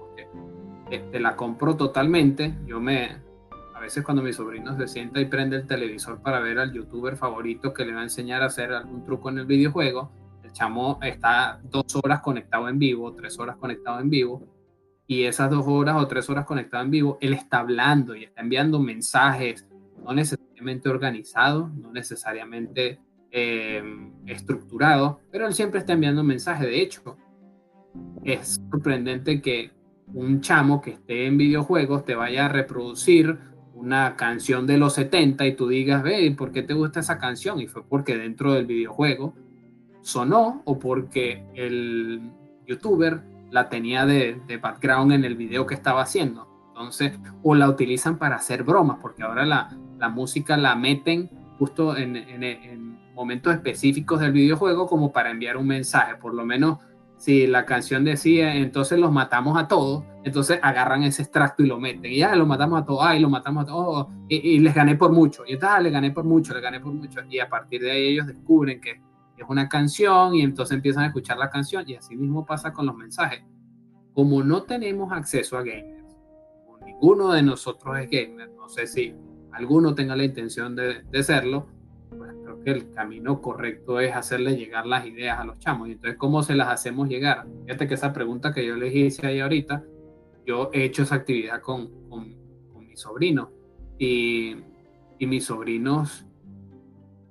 te 0.88 1.20
la 1.20 1.37
compro 1.37 1.77
totalmente. 1.77 2.55
Yo 2.66 2.81
me, 2.81 3.16
a 3.75 3.81
veces 3.81 4.05
cuando 4.05 4.22
mi 4.22 4.33
sobrino 4.33 4.77
se 4.77 4.88
sienta 4.88 5.20
y 5.20 5.27
prende 5.27 5.57
el 5.57 5.66
televisor 5.66 6.20
para 6.22 6.40
ver 6.40 6.59
al 6.59 6.72
youtuber 6.72 7.16
favorito 7.16 7.72
que 7.75 7.85
le 7.85 7.92
va 7.92 8.01
a 8.01 8.05
enseñar 8.05 8.42
a 8.42 8.46
hacer 8.46 8.72
algún 8.72 9.05
truco 9.05 9.29
en 9.31 9.38
el 9.38 9.46
videojuego, 9.46 10.11
el 10.42 10.53
chamo 10.53 10.99
está 11.03 11.61
dos 11.64 11.96
horas 11.96 12.20
conectado 12.20 12.68
en 12.68 12.79
vivo, 12.79 13.12
tres 13.14 13.38
horas 13.38 13.57
conectado 13.57 14.01
en 14.01 14.11
vivo, 14.11 14.42
y 15.07 15.25
esas 15.25 15.51
dos 15.51 15.64
horas 15.66 15.96
o 15.96 16.07
tres 16.09 16.29
horas 16.31 16.44
conectado 16.44 16.83
en 16.85 16.90
vivo, 16.90 17.18
él 17.20 17.33
está 17.33 17.59
hablando 17.61 18.16
y 18.16 18.25
está 18.25 18.40
enviando 18.40 18.81
mensajes, 18.81 19.66
no 20.05 20.12
necesariamente 20.12 20.88
organizados, 20.88 21.72
no 21.75 21.92
necesariamente 21.92 22.99
eh, 23.31 23.83
estructurados, 24.27 25.18
pero 25.31 25.46
él 25.46 25.55
siempre 25.55 25.81
está 25.81 25.92
enviando 25.92 26.25
mensajes. 26.25 26.66
De 26.66 26.81
hecho, 26.81 27.16
es 28.25 28.61
sorprendente 28.70 29.40
que 29.40 29.75
un 30.14 30.40
chamo 30.40 30.80
que 30.80 30.92
esté 30.92 31.26
en 31.26 31.36
videojuegos 31.36 32.04
te 32.04 32.14
vaya 32.14 32.46
a 32.46 32.48
reproducir 32.48 33.38
una 33.74 34.16
canción 34.16 34.66
de 34.66 34.78
los 34.78 34.94
70 34.94 35.46
y 35.46 35.54
tú 35.54 35.68
digas, 35.68 36.02
ve, 36.02 36.34
¿por 36.36 36.50
qué 36.50 36.62
te 36.62 36.74
gusta 36.74 37.00
esa 37.00 37.18
canción? 37.18 37.60
Y 37.60 37.66
fue 37.66 37.84
porque 37.84 38.16
dentro 38.16 38.52
del 38.54 38.66
videojuego 38.66 39.34
sonó 40.00 40.62
o 40.64 40.78
porque 40.78 41.44
el 41.54 42.30
youtuber 42.66 43.22
la 43.50 43.68
tenía 43.68 44.06
de, 44.06 44.40
background 44.60 45.12
en 45.12 45.24
el 45.24 45.36
video 45.36 45.66
que 45.66 45.74
estaba 45.74 46.02
haciendo. 46.02 46.48
Entonces, 46.68 47.12
o 47.42 47.54
la 47.54 47.68
utilizan 47.68 48.18
para 48.18 48.36
hacer 48.36 48.62
bromas, 48.64 48.98
porque 49.00 49.22
ahora 49.22 49.44
la, 49.44 49.76
la 49.98 50.08
música 50.08 50.56
la 50.56 50.74
meten 50.74 51.30
justo 51.58 51.96
en, 51.96 52.16
en 52.16 52.98
momentos 53.14 53.54
específicos 53.54 54.20
del 54.20 54.32
videojuego 54.32 54.86
como 54.86 55.12
para 55.12 55.30
enviar 55.30 55.56
un 55.56 55.66
mensaje. 55.66 56.16
Por 56.16 56.34
lo 56.34 56.44
menos 56.44 56.78
si 57.16 57.46
la 57.46 57.64
canción 57.64 58.05
decía, 58.05 58.55
entonces 58.55 58.98
los 58.98 59.11
matamos 59.11 59.59
a 59.59 59.66
todos, 59.68 60.05
entonces 60.22 60.59
agarran 60.62 61.02
ese 61.02 61.22
extracto 61.22 61.62
y 61.62 61.66
lo 61.66 61.79
meten. 61.79 62.12
Y 62.12 62.18
ya 62.18 62.37
lo 62.37 62.46
matamos 62.46 62.83
a 62.83 62.85
todos, 62.85 63.00
ay, 63.02 63.20
lo 63.20 63.31
matamos 63.31 63.64
a 63.64 63.66
todos, 63.66 64.09
y, 64.29 64.59
les 64.59 64.74
gané 64.74 64.96
por 64.96 65.12
mucho. 65.12 65.42
Y 65.46 65.55
entonces, 65.55 65.79
ah, 65.79 65.88
gané 65.88 66.11
por 66.11 66.24
mucho, 66.24 66.55
le 66.55 66.61
gané 66.61 66.81
por 66.81 66.92
mucho. 66.92 67.20
Y 67.29 67.38
a 67.38 67.48
partir 67.48 67.83
de 67.83 67.90
ahí 67.90 68.07
ellos 68.09 68.26
descubren 68.26 68.81
que 68.81 69.00
es 69.37 69.44
una 69.48 69.68
canción 69.68 70.35
y 70.35 70.42
entonces 70.42 70.74
empiezan 70.76 71.05
a 71.05 71.07
escuchar 71.07 71.38
la 71.38 71.48
canción. 71.48 71.85
Y 71.87 71.94
así 71.94 72.16
mismo 72.16 72.44
pasa 72.44 72.72
con 72.72 72.87
los 72.87 72.94
mensajes. 72.94 73.42
Como 74.12 74.42
no 74.42 74.62
tenemos 74.62 75.12
acceso 75.12 75.57
a 75.57 75.62
gamers, 75.62 76.16
ninguno 76.85 77.33
de 77.33 77.42
nosotros 77.42 77.98
es 77.98 78.11
gamer, 78.11 78.50
no 78.57 78.68
sé 78.68 78.87
si 78.87 79.14
alguno 79.52 79.94
tenga 79.94 80.16
la 80.16 80.24
intención 80.24 80.74
de, 80.74 81.02
de 81.02 81.22
serlo, 81.22 81.66
el 82.70 82.90
camino 82.92 83.40
correcto 83.40 84.00
es 84.00 84.14
hacerle 84.14 84.57
llegar 84.57 84.87
las 84.87 85.07
ideas 85.07 85.38
a 85.38 85.44
los 85.44 85.59
chamos. 85.59 85.88
Y 85.88 85.92
entonces, 85.92 86.18
¿cómo 86.18 86.42
se 86.42 86.55
las 86.55 86.68
hacemos 86.68 87.09
llegar? 87.09 87.46
Fíjate 87.64 87.87
que 87.87 87.94
esa 87.94 88.12
pregunta 88.12 88.52
que 88.52 88.66
yo 88.66 88.76
les 88.76 88.94
hice 88.94 89.26
ahí 89.26 89.40
ahorita, 89.40 89.85
yo 90.44 90.70
he 90.72 90.85
hecho 90.85 91.02
esa 91.02 91.16
actividad 91.16 91.61
con, 91.61 92.09
con, 92.09 92.35
con 92.72 92.87
mis 92.87 93.00
sobrinos 93.00 93.48
y, 93.98 94.57
mis 95.20 95.44
sobrinos 95.44 96.26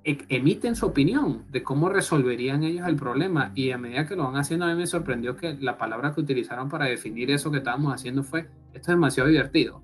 e, 0.04 0.18
emiten 0.30 0.76
su 0.76 0.88
opinión 0.88 1.46
de 1.50 1.64
cómo 1.64 1.90
resolverían 1.90 2.64
ellos 2.64 2.88
el 2.88 2.96
problema 2.96 3.52
y 3.56 3.72
a 3.72 3.78
medida 3.78 4.08
que 4.08 4.16
lo 4.16 4.24
van 4.24 4.38
haciendo 4.38 4.66
a 4.66 4.70
mí 4.70 4.76
me 4.76 4.88
sorprendió 4.88 5.36
que 5.36 5.54
la 5.56 5.78
palabra 5.78 6.14
que 6.14 6.22
utilizaron 6.22 6.70
para 6.70 6.86
definir 6.86 7.32
eso 7.32 7.52
que 7.52 7.58
estábamos 7.58 7.94
haciendo 7.94 8.24
fue 8.24 8.42
esto 8.74 8.80
es 8.80 8.88
demasiado 8.88 9.30
divertido 9.30 9.82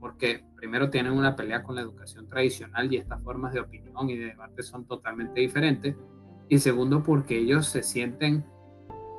porque 0.00 0.44
primero 0.64 0.88
tienen 0.88 1.12
una 1.12 1.36
pelea 1.36 1.62
con 1.62 1.74
la 1.74 1.82
educación 1.82 2.26
tradicional 2.26 2.90
y 2.90 2.96
estas 2.96 3.22
formas 3.22 3.52
de 3.52 3.60
opinión 3.60 4.08
y 4.08 4.16
de 4.16 4.28
debate 4.28 4.62
son 4.62 4.86
totalmente 4.86 5.42
diferentes. 5.42 5.94
Y 6.48 6.58
segundo, 6.58 7.02
porque 7.02 7.36
ellos 7.36 7.66
se 7.66 7.82
sienten, 7.82 8.46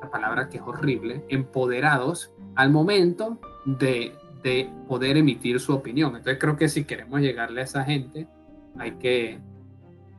la 0.02 0.10
palabra 0.10 0.48
que 0.48 0.56
es 0.56 0.62
horrible, 0.64 1.24
empoderados 1.28 2.32
al 2.56 2.70
momento 2.70 3.38
de, 3.64 4.12
de 4.42 4.68
poder 4.88 5.18
emitir 5.18 5.60
su 5.60 5.72
opinión. 5.72 6.16
Entonces 6.16 6.38
creo 6.40 6.56
que 6.56 6.68
si 6.68 6.82
queremos 6.82 7.20
llegarle 7.20 7.60
a 7.60 7.64
esa 7.64 7.84
gente, 7.84 8.26
hay 8.76 8.96
que 8.96 9.38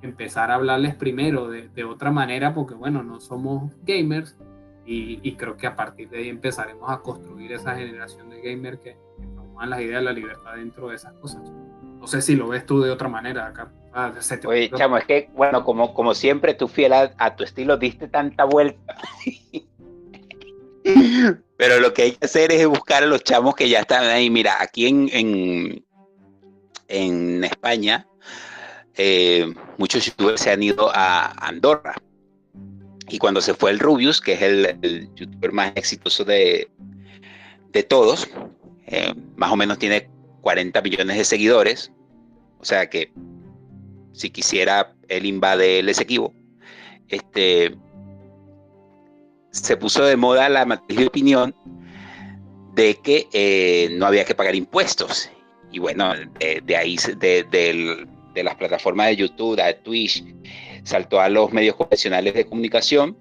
empezar 0.01 0.49
a 0.49 0.55
hablarles 0.55 0.95
primero 0.95 1.49
de, 1.49 1.67
de 1.67 1.83
otra 1.83 2.09
manera, 2.09 2.53
porque 2.53 2.73
bueno, 2.73 3.03
no 3.03 3.19
somos 3.19 3.73
gamers 3.83 4.37
y, 4.85 5.19
y, 5.23 5.35
creo 5.35 5.57
que 5.57 5.67
a 5.67 5.75
partir 5.75 6.09
de 6.09 6.19
ahí 6.19 6.29
empezaremos 6.29 6.89
a 6.89 6.99
construir 6.99 7.51
esa 7.51 7.75
generación 7.75 8.29
de 8.29 8.39
gamers 8.39 8.79
que, 8.79 8.95
las 9.65 9.81
ideas 9.81 10.01
de 10.01 10.05
la 10.05 10.13
libertad 10.13 10.55
dentro 10.55 10.89
de 10.89 10.95
esas 10.95 11.13
cosas. 11.13 11.41
No 11.81 12.07
sé 12.07 12.21
si 12.21 12.35
lo 12.35 12.47
ves 12.47 12.65
tú 12.65 12.81
de 12.81 12.91
otra 12.91 13.09
manera 13.09 13.47
acá. 13.47 13.71
Ah, 13.93 14.13
Oye, 14.45 14.69
chamo, 14.69 14.97
es 14.97 15.05
que, 15.05 15.29
bueno, 15.33 15.63
como, 15.63 15.93
como 15.93 16.13
siempre, 16.13 16.53
tú 16.53 16.67
fiel 16.67 16.93
a, 16.93 17.35
tu 17.35 17.43
estilo, 17.43 17.77
diste 17.77 18.07
tanta 18.07 18.43
vuelta. 18.43 18.95
Pero 21.57 21.79
lo 21.79 21.93
que 21.93 22.03
hay 22.03 22.11
que 22.11 22.25
hacer 22.25 22.51
es 22.51 22.67
buscar 22.67 23.03
a 23.03 23.07
los 23.07 23.23
chamos 23.23 23.55
que 23.55 23.67
ya 23.67 23.79
están 23.79 24.03
ahí. 24.03 24.29
Mira, 24.29 24.61
aquí 24.61 24.87
en, 24.87 25.09
en, 25.11 25.83
en 26.87 27.43
España, 27.43 28.07
eh, 28.95 29.51
muchos 29.77 30.05
youtubers 30.05 30.41
se 30.41 30.51
han 30.51 30.61
ido 30.61 30.91
a 30.93 31.31
Andorra. 31.47 31.95
Y 33.09 33.17
cuando 33.17 33.41
se 33.41 33.55
fue 33.55 33.71
el 33.71 33.79
Rubius, 33.79 34.21
que 34.21 34.33
es 34.33 34.41
el, 34.43 34.77
el 34.83 35.09
youtuber 35.15 35.51
más 35.51 35.71
exitoso 35.75 36.23
de, 36.23 36.69
de 37.71 37.83
todos, 37.83 38.29
eh, 38.87 39.13
más 39.35 39.51
o 39.51 39.57
menos 39.57 39.77
tiene 39.77 40.09
40 40.41 40.81
millones 40.81 41.17
de 41.17 41.23
seguidores, 41.25 41.91
o 42.59 42.65
sea 42.65 42.89
que 42.89 43.11
si 44.13 44.29
quisiera 44.29 44.95
él 45.09 45.25
invade 45.25 45.79
el 45.79 45.89
Esequibo, 45.89 46.33
este, 47.09 47.75
se 49.51 49.77
puso 49.77 50.05
de 50.05 50.17
moda 50.17 50.49
la 50.49 50.65
matriz 50.65 50.99
de 50.99 51.07
opinión 51.07 51.55
de 52.73 52.95
que 52.95 53.27
eh, 53.33 53.89
no 53.93 54.05
había 54.05 54.23
que 54.23 54.35
pagar 54.35 54.55
impuestos. 54.55 55.29
Y 55.71 55.79
bueno, 55.79 56.13
de, 56.39 56.75
ahí, 56.75 56.95
de, 57.17 57.43
de, 57.43 58.43
las 58.43 58.55
plataformas 58.55 59.07
de 59.07 59.15
YouTube, 59.17 59.57
de 59.57 59.73
Twitch, 59.73 60.23
saltó 60.83 61.19
a 61.19 61.27
los 61.27 61.51
medios 61.51 61.75
convencionales 61.75 62.33
de 62.35 62.45
comunicación. 62.45 63.17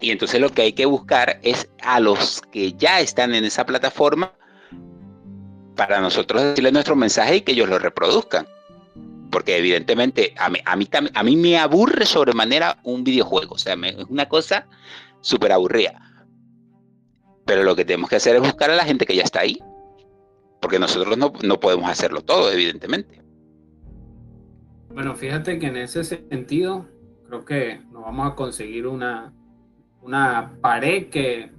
Y 0.00 0.10
entonces 0.10 0.40
lo 0.40 0.50
que 0.50 0.62
hay 0.62 0.72
que 0.72 0.86
buscar 0.86 1.40
es 1.42 1.68
a 1.82 1.98
los 1.98 2.42
que 2.52 2.74
ya 2.74 3.00
están 3.00 3.34
en 3.34 3.44
esa 3.44 3.64
plataforma 3.64 4.32
para 5.76 6.00
nosotros 6.00 6.42
decirle 6.42 6.72
nuestro 6.72 6.96
mensaje 6.96 7.36
y 7.36 7.40
que 7.42 7.52
ellos 7.52 7.68
lo 7.68 7.78
reproduzcan. 7.78 8.46
Porque 9.30 9.56
evidentemente 9.56 10.34
a 10.38 10.48
mí, 10.48 10.58
a 10.64 10.76
mí, 10.76 10.88
a 11.12 11.22
mí 11.22 11.36
me 11.36 11.58
aburre 11.58 12.06
sobremanera 12.06 12.78
un 12.84 13.02
videojuego. 13.02 13.54
O 13.54 13.58
sea, 13.58 13.74
es 13.74 14.04
una 14.08 14.28
cosa 14.28 14.66
súper 15.20 15.52
aburrida. 15.52 16.00
Pero 17.44 17.64
lo 17.64 17.74
que 17.74 17.84
tenemos 17.84 18.08
que 18.08 18.16
hacer 18.16 18.36
es 18.36 18.42
buscar 18.42 18.70
a 18.70 18.76
la 18.76 18.84
gente 18.84 19.06
que 19.06 19.16
ya 19.16 19.24
está 19.24 19.40
ahí. 19.40 19.58
Porque 20.60 20.78
nosotros 20.78 21.18
no, 21.18 21.32
no 21.42 21.60
podemos 21.60 21.90
hacerlo 21.90 22.22
todo, 22.22 22.50
evidentemente. 22.50 23.22
Bueno, 24.88 25.16
fíjate 25.16 25.58
que 25.58 25.66
en 25.66 25.76
ese 25.76 26.04
sentido 26.04 26.86
creo 27.26 27.44
que 27.44 27.80
nos 27.90 28.02
vamos 28.02 28.30
a 28.30 28.34
conseguir 28.36 28.86
una, 28.86 29.32
una 30.00 30.52
pared 30.60 31.08
que 31.10 31.50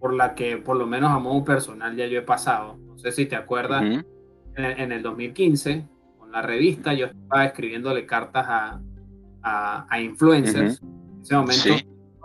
por 0.00 0.14
la 0.14 0.34
que 0.34 0.56
por 0.56 0.76
lo 0.76 0.86
menos 0.86 1.12
a 1.12 1.20
modo 1.20 1.44
personal 1.44 1.94
ya 1.94 2.06
yo 2.06 2.18
he 2.18 2.22
pasado 2.22 2.76
sé 3.02 3.12
si 3.12 3.26
te 3.26 3.36
acuerdas, 3.36 4.04
en, 4.54 4.92
el 4.92 5.02
2015, 5.02 5.86
con 6.18 6.30
la 6.30 6.42
revista, 6.42 6.92
yo 6.94 7.06
estaba 7.06 7.44
escribiéndole 7.46 8.06
cartas 8.06 8.46
a, 8.48 8.80
a, 9.88 10.00
influencers. 10.00 10.80
En 10.80 11.20
ese 11.22 11.36
momento, 11.36 11.68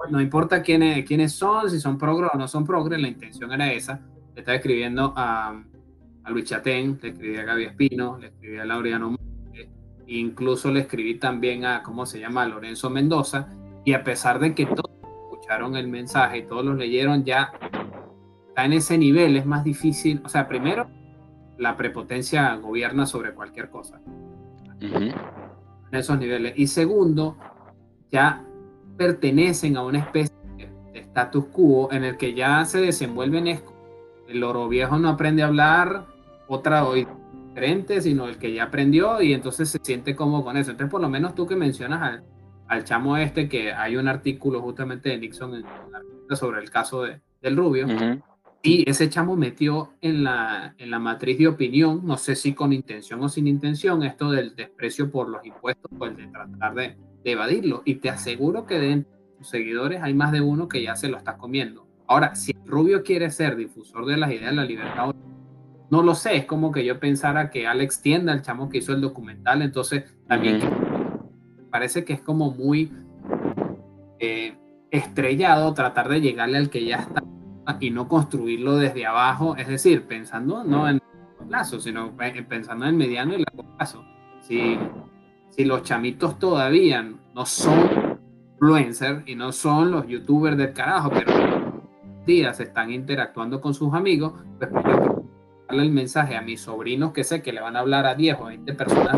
no 0.10 0.22
importa 0.22 0.62
quiénes, 0.62 1.06
quiénes 1.06 1.34
son, 1.34 1.70
si 1.70 1.80
son 1.80 1.98
progres 1.98 2.30
o 2.34 2.38
no 2.38 2.48
son 2.48 2.66
progres, 2.66 3.02
la 3.02 3.08
intención 3.08 3.52
era 3.52 3.72
esa. 3.72 4.02
Le 4.36 4.42
estaba 4.42 4.56
escribiendo 4.56 5.14
a, 5.16 5.64
a 6.24 6.32
Luis 6.32 6.46
Chatén, 6.46 7.00
le 7.02 7.10
escribí 7.10 7.38
a 7.38 7.44
Gaby 7.44 7.64
Espino, 7.66 8.18
le 8.20 8.28
escribí 8.28 8.58
a 8.58 8.66
Laureano 8.66 9.16
e 10.08 10.18
incluso 10.18 10.72
le 10.72 10.82
escribí 10.82 11.16
también 11.16 11.66
a, 11.66 11.84
¿cómo 11.84 12.06
se 12.06 12.20
llama?, 12.20 12.46
Lorenzo 12.46 12.90
Mendoza, 12.90 13.50
y 13.84 13.94
a 13.94 14.04
pesar 14.04 14.40
de 14.40 14.56
que 14.56 14.66
todos 14.66 14.92
escucharon 15.04 15.76
el 15.76 15.88
mensaje 15.88 16.40
y 16.40 16.44
todos 16.44 16.64
lo 16.64 16.76
leyeron, 16.76 17.26
ya 17.26 17.52
está 18.58 18.66
en 18.66 18.74
ese 18.74 18.98
nivel, 18.98 19.38
es 19.38 19.46
más 19.46 19.64
difícil, 19.64 20.20
o 20.26 20.30
sea, 20.30 20.48
primero, 20.48 20.88
la 21.60 21.78
prepotencia 21.78 22.56
gobierna 22.56 23.06
sobre 23.06 23.36
cualquier 23.36 23.70
cosa. 23.70 24.02
En 24.80 25.14
esos 25.92 26.18
niveles. 26.18 26.54
Y 26.56 26.66
segundo, 26.66 27.38
ya 28.12 28.44
pertenecen 28.98 29.78
a 29.78 29.84
una 29.84 30.00
especie 30.00 30.36
de 30.92 31.00
status 31.02 31.46
quo 31.52 31.90
en 31.92 32.04
el 32.04 32.18
que 32.18 32.34
ya 32.34 32.66
se 32.66 32.82
desenvuelven 32.82 33.60
el 34.28 34.44
oro 34.44 34.68
viejo 34.68 34.98
no 34.98 35.10
aprende 35.10 35.44
a 35.44 35.48
hablar 35.48 36.08
otra 36.48 36.84
hoy 36.84 37.08
diferente, 37.50 38.02
sino 38.02 38.28
el 38.28 38.40
que 38.40 38.54
ya 38.54 38.64
aprendió 38.64 39.22
y 39.22 39.34
entonces 39.34 39.70
se 39.70 39.78
siente 39.84 40.16
cómodo 40.16 40.46
con 40.46 40.58
eso. 40.58 40.72
Entonces, 40.72 40.92
por 40.92 41.02
lo 41.02 41.10
menos 41.10 41.36
tú 41.36 41.46
que 41.46 41.56
mencionas 41.56 42.02
al, 42.02 42.24
al 42.68 42.84
chamo 42.86 43.18
este, 43.18 43.48
que 43.48 43.72
hay 43.72 43.98
un 43.98 44.08
artículo 44.08 44.62
justamente 44.64 45.10
de 45.10 45.20
Nixon 45.20 45.54
en, 45.58 46.36
sobre 46.36 46.60
el 46.60 46.72
caso 46.72 47.04
de, 47.04 47.22
del 47.40 47.56
Rubio, 47.56 47.86
y 48.68 48.84
ese 48.86 49.10
chamo 49.10 49.38
metió 49.38 49.94
en 50.02 50.26
la, 50.26 50.76
en 50.78 50.92
la 50.92 51.00
matriz 51.00 51.38
de 51.38 51.48
opinión, 51.48 52.02
no 52.04 52.18
sé 52.18 52.36
si 52.36 52.54
con 52.54 52.74
intención 52.74 53.24
o 53.24 53.30
sin 53.30 53.48
intención, 53.48 54.04
esto 54.04 54.30
del 54.30 54.58
desprecio 54.58 55.10
por 55.10 55.30
los 55.30 55.46
impuestos 55.46 55.90
o 55.98 56.06
el 56.06 56.18
de 56.18 56.28
tratar 56.28 56.76
de, 56.76 56.98
de 57.24 57.32
evadirlo. 57.32 57.82
Y 57.86 57.96
te 57.96 58.10
aseguro 58.10 58.66
que 58.66 58.78
de 58.78 59.06
sus 59.38 59.48
seguidores 59.48 60.04
hay 60.04 60.14
más 60.14 60.34
de 60.34 60.42
uno 60.42 60.68
que 60.68 60.84
ya 60.84 60.98
se 60.98 61.08
lo 61.08 61.16
está 61.16 61.38
comiendo. 61.38 61.88
Ahora, 62.08 62.36
si 62.36 62.52
Rubio 62.66 63.04
quiere 63.04 63.32
ser 63.32 63.56
difusor 63.56 64.06
de 64.06 64.18
las 64.18 64.32
ideas 64.32 64.50
de 64.50 64.58
la 64.58 64.66
libertad, 64.66 65.16
no 65.90 66.04
lo 66.04 66.14
sé, 66.14 66.36
es 66.36 66.46
como 66.46 66.74
que 66.74 66.84
yo 66.84 67.00
pensara 67.00 67.50
que 67.50 67.68
Alex 67.68 68.02
Tienda, 68.02 68.34
el 68.34 68.42
chamo 68.42 68.68
que 68.68 68.80
hizo 68.80 68.92
el 68.92 69.00
documental, 69.00 69.62
entonces 69.62 70.14
también 70.28 70.60
parece 71.72 72.04
que 72.04 72.12
es 72.12 72.22
como 72.22 72.52
muy 72.52 72.92
eh, 74.20 74.58
estrellado 74.92 75.74
tratar 75.74 76.10
de 76.10 76.20
llegarle 76.20 76.58
al 76.58 76.70
que 76.70 76.84
ya 76.84 76.98
está 76.98 77.24
y 77.80 77.90
no 77.90 78.08
construirlo 78.08 78.78
desde 78.78 79.06
abajo, 79.06 79.56
es 79.56 79.68
decir, 79.68 80.08
pensando 80.08 80.64
no 80.64 80.88
en 80.88 80.96
el 80.96 81.48
plazo, 81.48 81.80
sino 81.80 82.14
pensando 82.48 82.86
en 82.86 82.92
el 82.92 82.98
mediano 82.98 83.34
y 83.34 83.44
largo 83.44 83.76
plazo. 83.76 84.04
Si, 84.42 84.78
si 85.50 85.66
los 85.66 85.84
chamitos 85.84 86.40
todavía 86.40 87.02
no 87.02 87.46
son 87.46 88.20
influencers 88.54 89.28
y 89.28 89.36
no 89.36 89.52
son 89.52 89.92
los 89.92 90.08
youtubers 90.08 90.58
del 90.58 90.74
carajo, 90.74 91.12
pero 91.12 91.82
días 92.26 92.60
están 92.60 92.92
interactuando 92.92 93.62
con 93.62 93.74
sus 93.74 93.94
amigos, 93.94 94.34
pues 94.58 94.72
darle 94.72 95.84
el 95.84 95.92
mensaje 95.92 96.36
a 96.36 96.42
mis 96.42 96.62
sobrinos 96.62 97.12
que 97.12 97.24
sé 97.24 97.42
que 97.42 97.54
le 97.54 97.62
van 97.62 97.76
a 97.76 97.80
hablar 97.80 98.06
a 98.06 98.16
10 98.16 98.38
o 98.40 98.46
20 98.46 98.74
personas 98.74 99.18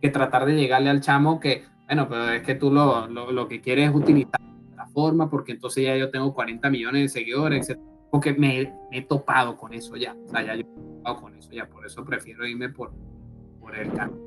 que 0.00 0.10
tratar 0.10 0.46
de 0.46 0.54
llegarle 0.54 0.90
al 0.90 1.00
chamo 1.00 1.40
que, 1.40 1.64
bueno, 1.86 2.08
pero 2.08 2.30
es 2.30 2.42
que 2.42 2.54
tú 2.54 2.70
lo, 2.70 3.08
lo, 3.08 3.32
lo 3.32 3.48
que 3.48 3.60
quieres 3.60 3.90
es 3.90 3.94
utilizar 3.94 4.40
porque 5.30 5.52
entonces 5.52 5.84
ya 5.84 5.96
yo 5.96 6.10
tengo 6.10 6.34
40 6.34 6.70
millones 6.70 7.02
de 7.02 7.08
seguidores, 7.08 7.68
etc. 7.68 7.80
Porque 8.10 8.32
me, 8.32 8.72
he 8.90 9.02
topado 9.02 9.56
con 9.56 9.74
eso 9.74 9.96
ya. 9.96 10.16
O 10.24 10.28
sea, 10.28 10.42
ya 10.42 10.54
yo 10.54 10.62
he 10.62 10.96
topado 10.96 11.20
con 11.20 11.36
eso 11.36 11.50
ya. 11.52 11.68
Por 11.68 11.86
eso 11.86 12.04
prefiero 12.04 12.46
irme 12.46 12.68
por, 12.68 12.92
por 13.60 13.76
el 13.76 13.92
camino. 13.92 14.18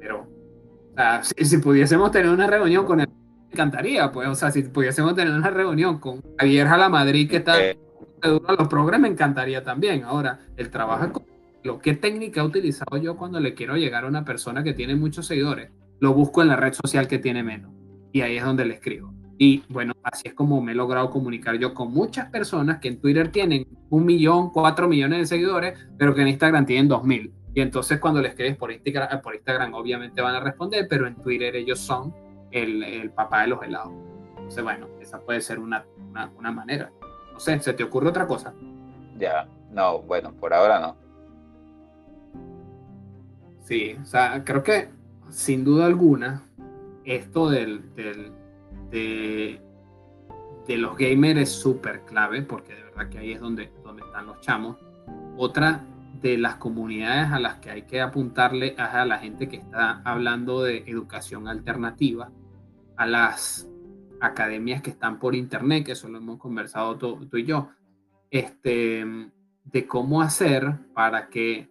Pero, 0.00 0.20
o 0.20 0.94
sea, 0.94 1.22
si, 1.22 1.58
pudiésemos 1.58 2.10
tener 2.10 2.30
una 2.30 2.46
reunión 2.46 2.84
con 2.84 3.00
él, 3.00 3.08
me 3.08 3.52
encantaría, 3.52 4.10
pues. 4.12 4.28
O 4.28 4.34
sea, 4.34 4.50
si 4.50 4.62
pudiésemos 4.62 5.14
tener 5.14 5.32
una 5.32 5.50
reunión 5.50 5.98
con 5.98 6.22
Javier 6.38 6.68
Madrid 6.90 7.28
que 7.28 7.36
está 7.36 7.56
de 7.56 7.76
los 8.22 8.68
programas, 8.68 9.00
me 9.00 9.08
encantaría 9.08 9.62
también. 9.62 10.04
Ahora, 10.04 10.40
el 10.56 10.70
trabajo 10.70 11.04
es 11.04 11.12
lo 11.64 11.78
que 11.78 11.94
técnica 11.94 12.42
he 12.42 12.44
utilizado 12.44 12.96
yo 12.98 13.16
cuando 13.16 13.40
le 13.40 13.54
quiero 13.54 13.76
llegar 13.76 14.04
a 14.04 14.08
una 14.08 14.24
persona 14.24 14.62
que 14.62 14.74
tiene 14.74 14.94
muchos 14.94 15.26
seguidores. 15.26 15.70
Lo 15.98 16.12
busco 16.12 16.42
en 16.42 16.48
la 16.48 16.56
red 16.56 16.74
social 16.74 17.08
que 17.08 17.18
tiene 17.18 17.42
menos. 17.42 17.72
Y 18.12 18.20
ahí 18.20 18.36
es 18.36 18.44
donde 18.44 18.64
le 18.64 18.74
escribo. 18.74 19.12
Y 19.38 19.62
bueno, 19.68 19.94
así 20.02 20.28
es 20.28 20.34
como 20.34 20.60
me 20.60 20.72
he 20.72 20.74
logrado 20.74 21.10
comunicar 21.10 21.56
yo 21.56 21.74
con 21.74 21.92
muchas 21.92 22.30
personas 22.30 22.78
que 22.78 22.88
en 22.88 23.00
Twitter 23.00 23.32
tienen 23.32 23.66
un 23.90 24.04
millón, 24.04 24.50
cuatro 24.50 24.88
millones 24.88 25.18
de 25.18 25.26
seguidores, 25.26 25.78
pero 25.98 26.14
que 26.14 26.22
en 26.22 26.28
Instagram 26.28 26.66
tienen 26.66 26.88
dos 26.88 27.04
mil. 27.04 27.32
Y 27.54 27.60
entonces 27.60 27.98
cuando 28.00 28.20
les 28.20 28.30
escribes 28.30 28.56
por 28.56 28.72
Instagram, 28.72 29.08
eh, 29.12 29.20
por 29.22 29.34
Instagram 29.34 29.74
obviamente 29.74 30.20
van 30.20 30.34
a 30.34 30.40
responder, 30.40 30.86
pero 30.88 31.06
en 31.06 31.16
Twitter 31.16 31.54
ellos 31.56 31.80
son 31.80 32.14
el, 32.50 32.82
el 32.82 33.10
papá 33.10 33.42
de 33.42 33.48
los 33.48 33.62
helados. 33.62 33.92
Entonces, 34.36 34.62
bueno, 34.62 34.88
esa 35.00 35.20
puede 35.20 35.40
ser 35.40 35.58
una, 35.58 35.84
una, 36.10 36.30
una 36.36 36.52
manera. 36.52 36.92
No 37.32 37.40
sé, 37.40 37.58
¿se 37.60 37.72
te 37.72 37.82
ocurre 37.82 38.08
otra 38.08 38.26
cosa? 38.26 38.52
Ya, 39.18 39.48
no, 39.70 40.02
bueno, 40.02 40.32
por 40.32 40.52
ahora 40.52 40.80
no. 40.80 40.96
Sí, 43.62 43.96
o 44.00 44.04
sea, 44.04 44.44
creo 44.44 44.62
que 44.62 44.90
sin 45.30 45.64
duda 45.64 45.86
alguna, 45.86 46.42
esto 47.04 47.48
del, 47.48 47.94
del 47.94 48.32
de, 48.94 49.60
los 50.76 50.96
gamers 50.96 51.40
es 51.40 51.50
súper 51.50 52.04
clave, 52.04 52.42
porque 52.42 52.74
de 52.74 52.84
verdad 52.84 53.08
que 53.08 53.18
ahí 53.18 53.32
es 53.32 53.40
donde, 53.40 53.72
donde 53.82 54.02
están 54.02 54.26
los 54.26 54.40
chamos. 54.40 54.76
Otra 55.36 55.84
de 56.22 56.38
las 56.38 56.56
comunidades 56.56 57.32
a 57.32 57.38
las 57.38 57.56
que 57.56 57.70
hay 57.70 57.82
que 57.82 58.00
apuntarle 58.00 58.68
es 58.68 58.78
a 58.78 59.04
la 59.04 59.18
gente 59.18 59.48
que 59.48 59.56
está 59.56 60.00
hablando 60.04 60.62
de 60.62 60.84
educación 60.86 61.48
alternativa, 61.48 62.30
a 62.96 63.06
las 63.06 63.68
academias 64.20 64.80
que 64.80 64.90
están 64.90 65.18
por 65.18 65.34
internet, 65.34 65.84
que 65.84 65.92
eso 65.92 66.08
lo 66.08 66.18
hemos 66.18 66.38
conversado 66.38 66.96
tú, 66.96 67.26
tú 67.26 67.36
y 67.36 67.44
yo, 67.44 67.68
este, 68.30 69.04
de 69.64 69.86
cómo 69.86 70.22
hacer 70.22 70.78
para 70.94 71.28
que 71.28 71.68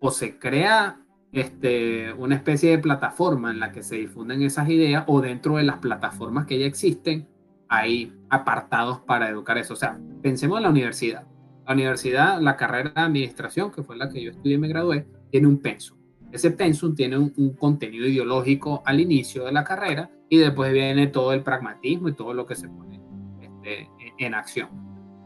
o 0.00 0.10
se 0.10 0.38
crea 0.38 1.00
este, 1.32 2.12
una 2.14 2.34
especie 2.34 2.70
de 2.70 2.78
plataforma 2.78 3.50
en 3.50 3.60
la 3.60 3.72
que 3.72 3.82
se 3.82 3.96
difunden 3.96 4.42
esas 4.42 4.68
ideas 4.68 5.04
o 5.06 5.20
dentro 5.20 5.56
de 5.56 5.64
las 5.64 5.78
plataformas 5.78 6.46
que 6.46 6.58
ya 6.58 6.66
existen 6.66 7.26
hay 7.68 8.12
apartados 8.30 9.00
para 9.00 9.28
educar 9.28 9.58
eso. 9.58 9.74
O 9.74 9.76
sea, 9.76 9.98
pensemos 10.22 10.56
en 10.58 10.64
la 10.64 10.70
universidad. 10.70 11.26
La 11.66 11.74
universidad, 11.74 12.40
la 12.40 12.56
carrera 12.56 12.90
de 12.90 13.00
administración, 13.00 13.70
que 13.70 13.82
fue 13.82 13.96
la 13.96 14.08
que 14.08 14.22
yo 14.22 14.30
estudié 14.30 14.54
y 14.54 14.58
me 14.58 14.68
gradué, 14.68 15.06
tiene 15.30 15.46
un 15.46 15.58
pensum. 15.58 15.98
Ese 16.32 16.50
pensum 16.50 16.94
tiene 16.94 17.18
un, 17.18 17.54
contenido 17.58 18.06
ideológico 18.06 18.82
al 18.84 19.00
inicio 19.00 19.44
de 19.44 19.52
la 19.52 19.64
carrera 19.64 20.10
y 20.28 20.38
después 20.38 20.72
viene 20.72 21.06
todo 21.06 21.32
el 21.32 21.42
pragmatismo 21.42 22.08
y 22.08 22.14
todo 22.14 22.34
lo 22.34 22.46
que 22.46 22.54
se 22.54 22.68
pone 22.68 23.00
este, 23.40 23.90
en 24.18 24.34
acción. 24.34 24.68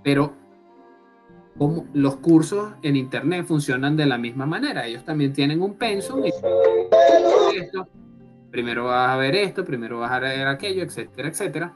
Pero 0.03 0.35
como 1.59 1.87
los 1.93 2.17
cursos 2.17 2.73
en 2.83 2.97
internet 2.97 3.47
funcionan 3.47 3.97
de 3.97 4.07
la 4.07 4.19
misma 4.19 4.47
manera. 4.47 4.87
Ellos 4.87 5.05
también 5.05 5.33
tienen 5.33 5.63
un 5.63 5.75
pensum 5.75 6.25
y 6.25 6.29
esto, 7.59 7.89
primero 8.51 8.87
vas 8.87 9.11
a 9.11 9.17
ver 9.17 9.37
esto, 9.37 9.65
primero 9.65 10.01
vas 10.01 10.13
a 10.13 10.21
ver 10.21 10.47
aquello, 10.47 10.83
etcétera, 10.83 11.29
etcétera. 11.29 11.75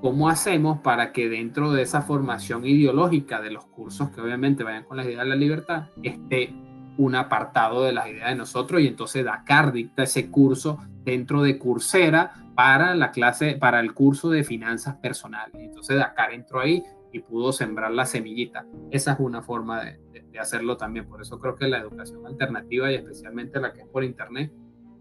¿Cómo 0.00 0.28
hacemos 0.28 0.80
para 0.80 1.12
que 1.12 1.28
dentro 1.28 1.72
de 1.72 1.82
esa 1.82 2.02
formación 2.02 2.66
ideológica 2.66 3.40
de 3.40 3.50
los 3.50 3.64
cursos 3.66 4.10
que 4.10 4.20
obviamente 4.20 4.62
vayan 4.62 4.84
con 4.84 4.98
la 4.98 5.04
idea 5.04 5.20
de 5.20 5.28
la 5.30 5.36
libertad 5.36 5.86
esté 6.02 6.52
un 6.96 7.14
apartado 7.14 7.84
de 7.84 7.92
las 7.92 8.08
ideas 8.08 8.28
de 8.28 8.36
nosotros 8.36 8.80
y 8.80 8.86
entonces 8.86 9.24
Dakar 9.24 9.72
dicta 9.72 10.04
ese 10.04 10.30
curso 10.30 10.78
dentro 11.04 11.42
de 11.42 11.58
Coursera 11.58 12.34
para 12.54 12.94
la 12.94 13.10
clase, 13.10 13.56
para 13.56 13.80
el 13.80 13.94
curso 13.94 14.30
de 14.30 14.44
finanzas 14.44 14.96
personales. 14.96 15.54
Entonces 15.54 15.96
Dakar 15.96 16.32
entró 16.32 16.60
ahí 16.60 16.84
y 17.14 17.20
pudo 17.20 17.52
sembrar 17.52 17.92
la 17.92 18.06
semillita. 18.06 18.66
Esa 18.90 19.12
es 19.12 19.20
una 19.20 19.40
forma 19.40 19.84
de, 19.84 20.00
hacerlo 20.40 20.76
también. 20.76 21.06
Por 21.06 21.22
eso 21.22 21.38
creo 21.38 21.54
que 21.54 21.68
la 21.68 21.78
educación 21.78 22.26
alternativa 22.26 22.90
y 22.90 22.96
especialmente 22.96 23.60
la 23.60 23.72
que 23.72 23.82
es 23.82 23.86
por 23.86 24.02
internet 24.02 24.52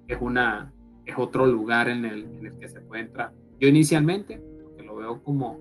es, 0.07 0.19
una, 0.21 0.71
es 1.07 1.15
otro 1.17 1.47
lugar 1.47 1.89
en 1.89 2.05
el, 2.05 2.25
en 2.25 2.45
el 2.45 2.59
que 2.59 2.69
se 2.69 2.81
puede 2.81 3.01
entrar. 3.01 3.33
Yo 3.59 3.67
inicialmente, 3.67 4.39
porque 4.63 4.83
lo 4.83 4.95
veo 4.95 5.23
como, 5.23 5.59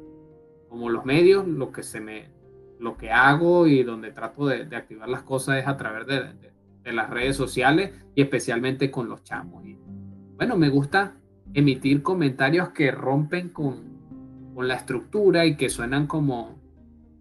como 0.69 0.91
los 0.91 1.07
medios, 1.07 1.49
lo 1.49 1.73
que, 1.73 1.83
se 1.83 2.03
me, 2.03 2.29
lo 2.79 2.99
que 2.99 3.11
hago 3.11 3.67
y 3.67 3.83
donde 3.83 4.13
trato 4.13 4.47
de, 4.47 4.67
de 4.67 4.77
activar 4.77 5.09
las 5.09 5.23
cosas 5.23 5.57
es 5.57 5.67
a 5.67 5.79
través 5.79 6.07
de, 6.07 6.51
de, 6.85 6.93
las 6.93 7.09
redes 7.09 7.35
sociales 7.35 7.93
y 8.15 8.21
especialmente 8.21 8.91
con 8.91 9.09
los 9.09 9.25
chamos. 9.25 9.65
Y, 9.65 9.79
bueno, 10.37 10.59
me 10.59 10.69
gusta 10.69 11.15
emitir 11.55 12.03
comentarios 12.03 12.69
que 12.71 12.91
rompen 12.91 13.49
con, 13.49 13.92
con 14.55 14.69
la 14.69 14.75
estructura 14.75 15.47
y 15.47 15.57
que 15.57 15.69
suenan 15.69 16.07
como, 16.07 16.59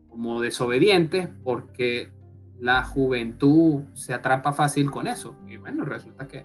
como 0.10 0.42
desobedientes 0.42 1.30
porque 1.44 2.12
la 2.60 2.84
juventud 2.84 3.84
se 3.94 4.14
atrapa 4.14 4.54
fácil 4.54 4.92
con 4.92 5.08
eso. 5.08 5.36
Y 5.48 5.58
bueno, 5.58 5.84
resulta 5.84 6.28
que, 6.28 6.44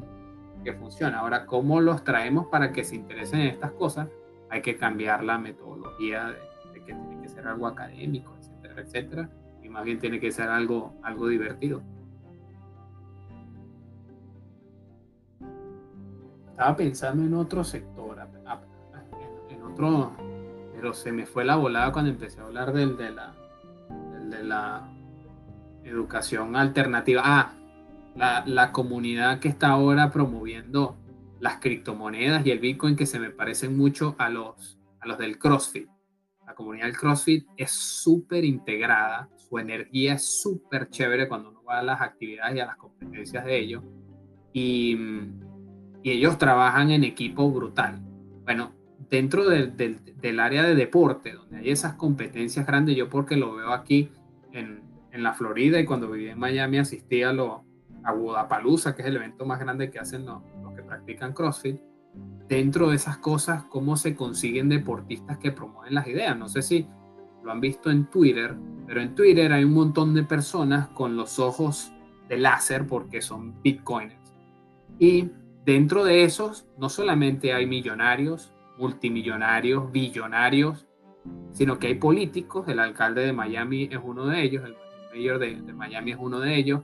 que 0.65 0.73
funciona. 0.73 1.19
Ahora, 1.19 1.47
¿cómo 1.47 1.81
los 1.81 2.05
traemos 2.05 2.47
para 2.47 2.73
que 2.73 2.85
se 2.85 2.97
interesen 2.97 3.41
en 3.41 3.49
estas 3.49 3.73
cosas? 3.73 4.09
Hay 4.49 4.63
que 4.63 4.77
cambiar 4.77 5.23
la 5.25 5.39
metodología 5.39 6.35
de, 6.73 6.83
que 6.85 6.95
tiene 6.95 7.21
que 7.21 7.29
ser 7.29 7.47
algo 7.47 7.67
académico, 7.67 8.35
etcétera, 8.39 8.81
etcétera. 8.81 9.31
Y 9.63 9.69
más 9.69 9.85
bien 9.85 9.99
tiene 9.99 10.21
que 10.21 10.31
ser 10.31 10.49
algo, 10.49 10.95
algo 11.03 11.29
divertido. 11.29 11.83
Estaba 16.51 16.75
pensando 16.75 17.23
en 17.23 17.35
otro 17.35 17.63
sector, 17.63 18.19
en 19.51 19.63
otro, 19.63 20.13
se 20.95 21.13
me 21.13 21.27
fue 21.27 21.45
la 21.45 21.57
volada 21.57 21.93
cuando 21.93 22.11
empecé 22.11 22.41
a 22.41 22.45
hablar 22.45 22.73
del 22.73 22.97
de 22.97 23.11
la, 23.11 23.35
de 24.29 24.43
la 24.45 24.89
educación 25.85 26.57
alternativa. 26.57 27.23
Ah, 27.25 27.53
la, 28.15 28.45
la, 28.47 28.73
comunidad 28.73 29.41
que 29.41 29.49
está 29.49 29.69
ahora 29.69 30.11
promoviendo 30.11 30.97
las 31.41 31.59
criptomonedas 31.59 32.47
y 32.47 32.51
el 32.51 32.59
Bitcoin 32.59 32.97
que 32.97 33.07
se 33.07 33.19
me 33.19 33.31
parecen 33.31 33.77
mucho 33.77 34.17
a 34.19 34.29
los, 34.31 34.79
a 35.01 35.07
los 35.07 35.19
del 35.19 35.39
CrossFit. 35.39 35.89
La 36.47 36.55
comunidad 36.55 36.87
del 36.87 36.97
CrossFit 36.97 37.47
es 37.57 37.71
súper 37.73 38.45
integrada, 38.45 39.29
su 39.37 39.59
energía 39.59 40.15
es 40.15 40.41
súper 40.41 40.89
chévere 40.89 41.29
cuando 41.29 41.51
uno 41.51 41.63
va 41.63 41.81
a 41.81 41.83
las 41.83 42.01
actividades 42.01 42.57
y 42.57 42.61
a 42.61 42.67
las 42.67 42.77
competencias 42.77 43.45
de 43.45 43.59
ellos. 43.59 43.83
Y, 44.53 44.97
y 46.03 46.11
ellos 46.11 46.39
trabajan 46.39 46.91
en 46.91 47.05
equipo 47.05 47.51
brutal. 47.51 48.01
Bueno, 48.45 48.73
dentro 49.11 49.49
del, 49.49 49.77
del, 49.77 50.01
del, 50.21 50.41
área 50.41 50.63
de 50.63 50.75
deporte, 50.75 51.33
donde 51.33 51.59
hay 51.59 51.71
esas 51.71 51.95
competencias 51.95 52.67
grandes, 52.67 52.97
yo 52.97 53.09
porque 53.09 53.37
lo 53.37 53.55
veo 53.55 53.73
aquí 53.73 54.11
en, 54.53 54.83
en 55.13 55.23
la 55.23 55.33
Florida 55.35 55.81
y 55.81 55.85
cuando 55.85 56.11
viví 56.11 56.29
en 56.29 56.39
Miami 56.39 56.79
asistí 56.79 57.23
a, 57.23 57.33
lo, 57.33 57.65
a 58.05 58.13
Wodapalooza, 58.13 58.95
que 58.95 59.03
es 59.03 59.09
el 59.09 59.17
evento 59.17 59.47
más 59.47 59.61
grande 59.61 59.91
que 59.91 59.99
hacen 59.99 60.27
los, 60.27 60.43
los 60.63 60.75
que 60.75 60.83
practican 60.83 61.33
CrossFit. 61.33 61.81
Dentro 62.49 62.91
de 62.91 62.97
esas 62.97 63.19
cosas, 63.19 63.65
cómo 63.65 63.97
se 63.97 64.15
consiguen 64.15 64.69
deportistas 64.69 65.39
que 65.39 65.53
promueven 65.53 65.95
las 65.95 66.07
ideas. 66.07 66.37
No 66.39 66.49
sé 66.49 66.63
si 66.63 66.87
lo 67.43 67.53
han 67.53 67.61
visto 67.61 67.91
en 67.91 68.07
Twitter, 68.07 68.57
pero 68.87 69.01
en 69.01 69.15
Twitter 69.15 69.53
hay 69.53 69.65
un 69.65 69.75
montón 69.75 70.15
de 70.15 70.23
personas 70.23 70.89
con 70.89 71.17
los 71.17 71.39
ojos 71.39 71.93
de 72.29 72.39
láser 72.39 72.87
porque 72.87 73.21
son 73.21 73.61
bitcoiners. 73.63 74.35
Y 74.99 75.31
dentro 75.65 76.05
de 76.05 76.25
esos, 76.25 76.67
no 76.79 76.89
solamente 76.89 77.53
hay 77.53 77.67
millonarios, 77.67 78.53
multimillonarios, 78.79 79.91
billonarios, 79.91 80.87
sino 81.53 81.79
que 81.79 81.89
hay 81.89 81.95
políticos, 81.95 82.69
el 82.69 82.79
alcalde 82.79 83.25
de 83.25 83.33
Miami 83.33 83.89
es 83.91 83.99
uno 84.03 84.27
de 84.27 84.43
ellos, 84.43 84.65
el 84.65 84.77
mayor 85.13 85.39
de, 85.39 85.57
Miami 85.73 86.13
es 86.13 86.19
uno 86.21 86.41
de 86.41 86.57
ellos, 86.57 86.83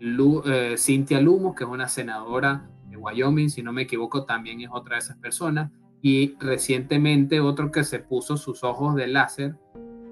eh, 0.00 0.74
Cynthia 0.76 1.20
Lumos, 1.20 1.54
que 1.54 1.64
es 1.64 1.70
una 1.70 1.88
senadora 1.88 2.68
de 2.88 2.96
Wyoming, 2.96 3.48
si 3.48 3.62
no 3.62 3.72
me 3.72 3.82
equivoco, 3.82 4.24
también 4.24 4.60
es 4.60 4.68
otra 4.70 4.96
de 4.96 5.00
esas 5.00 5.16
personas, 5.16 5.70
y 6.02 6.36
recientemente 6.40 7.40
otro 7.40 7.70
que 7.70 7.84
se 7.84 8.00
puso 8.00 8.36
sus 8.36 8.64
ojos 8.64 8.96
de 8.96 9.06
láser 9.06 9.54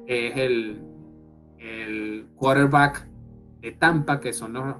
es 0.06 0.36
el, 0.36 0.80
el 1.58 2.26
quarterback 2.36 3.06
de 3.60 3.72
Tampa, 3.72 4.20
que 4.20 4.32
son 4.32 4.54
los 4.54 4.76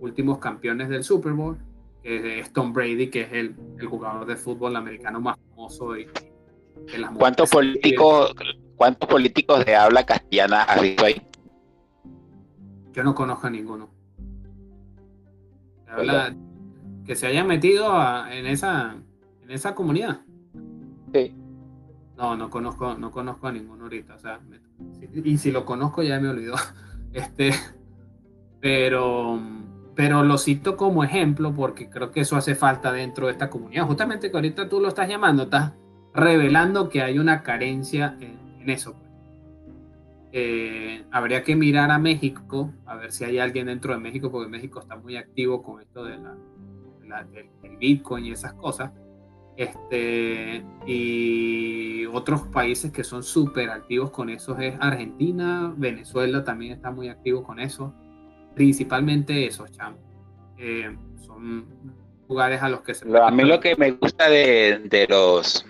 últimos 0.00 0.38
campeones 0.38 0.88
del 0.88 1.02
Super 1.02 1.32
Bowl, 1.32 1.58
que 2.02 2.40
es 2.40 2.52
Tom 2.52 2.72
Brady, 2.72 3.10
que 3.10 3.22
es 3.22 3.32
el, 3.32 3.56
el 3.78 3.86
jugador 3.86 4.26
de 4.26 4.36
fútbol 4.36 4.76
americano 4.76 5.20
más 5.20 5.36
famoso. 5.50 5.94
Las 5.94 7.10
¿Cuántos, 7.16 7.50
políticos, 7.50 8.34
¿Cuántos 8.76 9.08
políticos 9.08 9.64
de 9.64 9.74
habla 9.74 10.06
castellana 10.06 10.62
has 10.62 10.80
visto 10.80 11.04
ahí? 11.04 11.20
Yo 12.92 13.02
no 13.02 13.14
conozco 13.14 13.46
a 13.46 13.50
ninguno. 13.50 13.90
Habla, 15.88 16.34
que 17.04 17.16
se 17.16 17.26
haya 17.26 17.42
metido 17.42 17.92
a, 17.92 18.34
en, 18.34 18.46
esa, 18.46 18.96
en 19.42 19.50
esa 19.50 19.74
comunidad. 19.74 20.20
Sí. 21.12 21.34
No, 22.16 22.36
no 22.36 22.50
conozco, 22.50 22.94
no 22.94 23.10
conozco 23.10 23.46
a 23.48 23.52
ninguno 23.52 23.84
ahorita. 23.84 24.14
O 24.14 24.18
sea, 24.18 24.40
me, 24.40 24.60
y 25.24 25.38
si 25.38 25.50
lo 25.50 25.64
conozco 25.64 26.02
ya 26.02 26.20
me 26.20 26.28
olvidó. 26.28 26.54
Este, 27.10 27.52
pero 28.60 29.40
pero 29.98 30.22
lo 30.22 30.38
cito 30.38 30.76
como 30.76 31.02
ejemplo 31.02 31.52
porque 31.52 31.90
creo 31.90 32.12
que 32.12 32.20
eso 32.20 32.36
hace 32.36 32.54
falta 32.54 32.92
dentro 32.92 33.26
de 33.26 33.32
esta 33.32 33.50
comunidad. 33.50 33.84
Justamente 33.84 34.30
que 34.30 34.36
ahorita 34.36 34.68
tú 34.68 34.78
lo 34.78 34.86
estás 34.86 35.08
llamando, 35.08 35.42
estás 35.42 35.72
revelando 36.14 36.88
que 36.88 37.02
hay 37.02 37.18
una 37.18 37.42
carencia 37.42 38.16
en, 38.20 38.38
en 38.60 38.70
eso. 38.70 38.94
Eh, 40.30 41.04
habría 41.10 41.42
que 41.42 41.56
mirar 41.56 41.90
a 41.90 41.98
México, 41.98 42.72
a 42.86 42.94
ver 42.94 43.10
si 43.10 43.24
hay 43.24 43.40
alguien 43.40 43.66
dentro 43.66 43.92
de 43.92 43.98
México, 43.98 44.30
porque 44.30 44.48
México 44.48 44.78
está 44.78 44.94
muy 44.94 45.16
activo 45.16 45.64
con 45.64 45.80
esto 45.80 46.04
de 46.04 46.16
la, 46.16 46.36
de 47.00 47.08
la 47.08 47.24
del, 47.24 47.76
Bitcoin 47.78 48.26
y 48.26 48.30
esas 48.30 48.52
cosas. 48.52 48.92
Este, 49.56 50.64
y 50.86 52.06
otros 52.06 52.42
países 52.42 52.92
que 52.92 53.02
son 53.02 53.24
súper 53.24 53.68
activos 53.68 54.12
con 54.12 54.30
eso 54.30 54.56
es 54.58 54.76
Argentina, 54.78 55.74
Venezuela 55.76 56.44
también 56.44 56.74
está 56.74 56.92
muy 56.92 57.08
activo 57.08 57.42
con 57.42 57.58
eso 57.58 57.92
principalmente 58.58 59.46
esos 59.46 59.70
chamos. 59.70 60.00
Eh, 60.58 60.94
son 61.24 61.64
lugares 62.28 62.60
a 62.60 62.68
los 62.68 62.82
que 62.82 62.92
se... 62.92 63.06
A 63.16 63.30
mí 63.30 63.44
lo 63.44 63.60
que 63.60 63.76
me 63.76 63.92
gusta 63.92 64.28
de, 64.28 64.80
de 64.84 65.06
los 65.06 65.64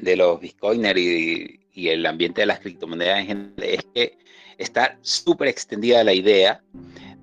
de 0.00 0.16
los 0.16 0.40
bitcoiners 0.40 0.98
y, 0.98 1.60
y, 1.74 1.88
el 1.88 2.06
ambiente 2.06 2.40
de 2.42 2.46
las 2.46 2.60
criptomonedas 2.60 3.20
en 3.20 3.26
general 3.26 3.54
es 3.58 3.86
que 3.94 4.18
está 4.56 4.98
súper 5.02 5.48
extendida 5.48 6.02
la 6.04 6.14
idea 6.14 6.62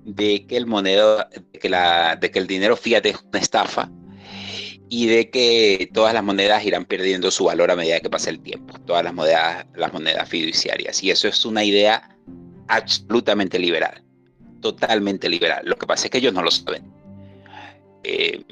de 0.04 0.46
que 0.46 0.56
el 0.56 0.66
monero, 0.66 1.18
de 1.52 1.58
que, 1.58 1.68
la, 1.68 2.16
de 2.16 2.30
que 2.30 2.38
el 2.38 2.46
dinero 2.46 2.76
fiat 2.76 3.04
es 3.06 3.16
una 3.22 3.40
estafa 3.40 3.90
y 4.88 5.06
de 5.06 5.30
que 5.30 5.90
todas 5.92 6.14
las 6.14 6.22
monedas 6.22 6.64
irán 6.64 6.84
perdiendo 6.84 7.30
su 7.32 7.44
valor 7.44 7.72
a 7.72 7.76
medida 7.76 7.98
que 7.98 8.10
pasa 8.10 8.30
el 8.30 8.40
tiempo, 8.40 8.78
todas 8.86 9.02
las 9.02 9.14
monedas, 9.14 9.66
las 9.74 9.92
monedas 9.92 10.28
fiduciarias. 10.28 11.02
Y 11.02 11.10
eso 11.10 11.26
es 11.26 11.44
una 11.44 11.64
idea 11.64 12.16
absolutamente 12.68 13.58
liberal 13.58 14.05
totalmente 14.72 15.28
liberal. 15.28 15.62
Lo 15.64 15.76
que 15.76 15.86
pasa 15.86 16.06
es 16.06 16.10
que 16.10 16.18
ellos 16.18 16.32
no 16.32 16.42
lo 16.42 16.50
saben. 16.50 16.90
Eh, 18.02 18.44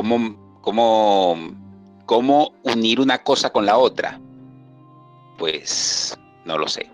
unir 2.64 3.00
una 3.00 3.20
cosa 3.20 3.50
con 3.52 3.66
la 3.66 3.78
otra? 3.78 4.20
Pues 5.38 6.20
no 6.46 6.58
lo 6.58 6.68
sé, 6.68 6.92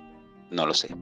no 0.52 0.68
lo 0.68 0.74
sé. 0.74 0.96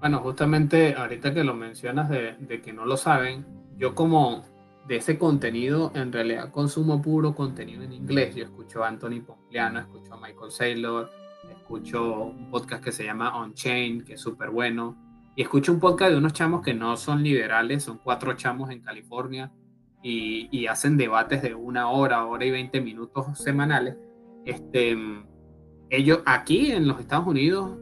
Bueno, 0.00 0.20
justamente 0.20 0.94
ahorita 0.94 1.32
que 1.32 1.42
lo 1.42 1.54
mencionas 1.54 2.10
de, 2.10 2.34
de 2.38 2.60
que 2.60 2.74
no 2.74 2.84
lo 2.84 2.98
saben, 2.98 3.46
yo 3.78 3.94
como 3.94 4.44
de 4.86 4.96
ese 4.96 5.18
contenido 5.18 5.92
en 5.94 6.12
realidad 6.12 6.50
consumo 6.50 7.00
puro 7.00 7.34
contenido 7.34 7.82
en 7.82 7.92
inglés. 7.92 8.34
Yo 8.34 8.44
escucho 8.44 8.84
a 8.84 8.88
Anthony 8.88 9.22
Pompliano, 9.26 9.80
escucho 9.80 10.12
a 10.12 10.20
Michael 10.20 10.50
Saylor, 10.50 11.10
escucho 11.66 12.26
un 12.26 12.48
podcast 12.48 12.84
que 12.84 12.92
se 12.92 13.02
llama 13.02 13.36
On 13.36 13.52
Chain, 13.52 14.04
que 14.04 14.12
es 14.12 14.20
súper 14.20 14.50
bueno, 14.50 14.96
y 15.34 15.42
escucho 15.42 15.72
un 15.72 15.80
podcast 15.80 16.12
de 16.12 16.18
unos 16.18 16.32
chamos 16.32 16.62
que 16.62 16.72
no 16.72 16.96
son 16.96 17.24
liberales, 17.24 17.82
son 17.82 17.98
cuatro 17.98 18.34
chamos 18.34 18.70
en 18.70 18.82
California 18.82 19.52
y, 20.00 20.48
y 20.56 20.68
hacen 20.68 20.96
debates 20.96 21.42
de 21.42 21.56
una 21.56 21.90
hora, 21.90 22.24
hora 22.24 22.44
y 22.44 22.52
veinte 22.52 22.80
minutos 22.80 23.36
semanales. 23.36 23.96
Este, 24.44 24.96
ellos 25.90 26.20
aquí 26.24 26.70
en 26.70 26.86
los 26.86 27.00
Estados 27.00 27.26
Unidos, 27.26 27.76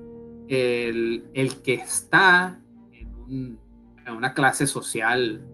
el, 0.49 1.27
el 1.35 1.61
que 1.61 1.75
está 1.75 2.59
en, 2.91 3.15
un, 3.15 3.59
en, 4.07 4.15
una 4.15 4.33
clase 4.33 4.67
social 4.67 5.47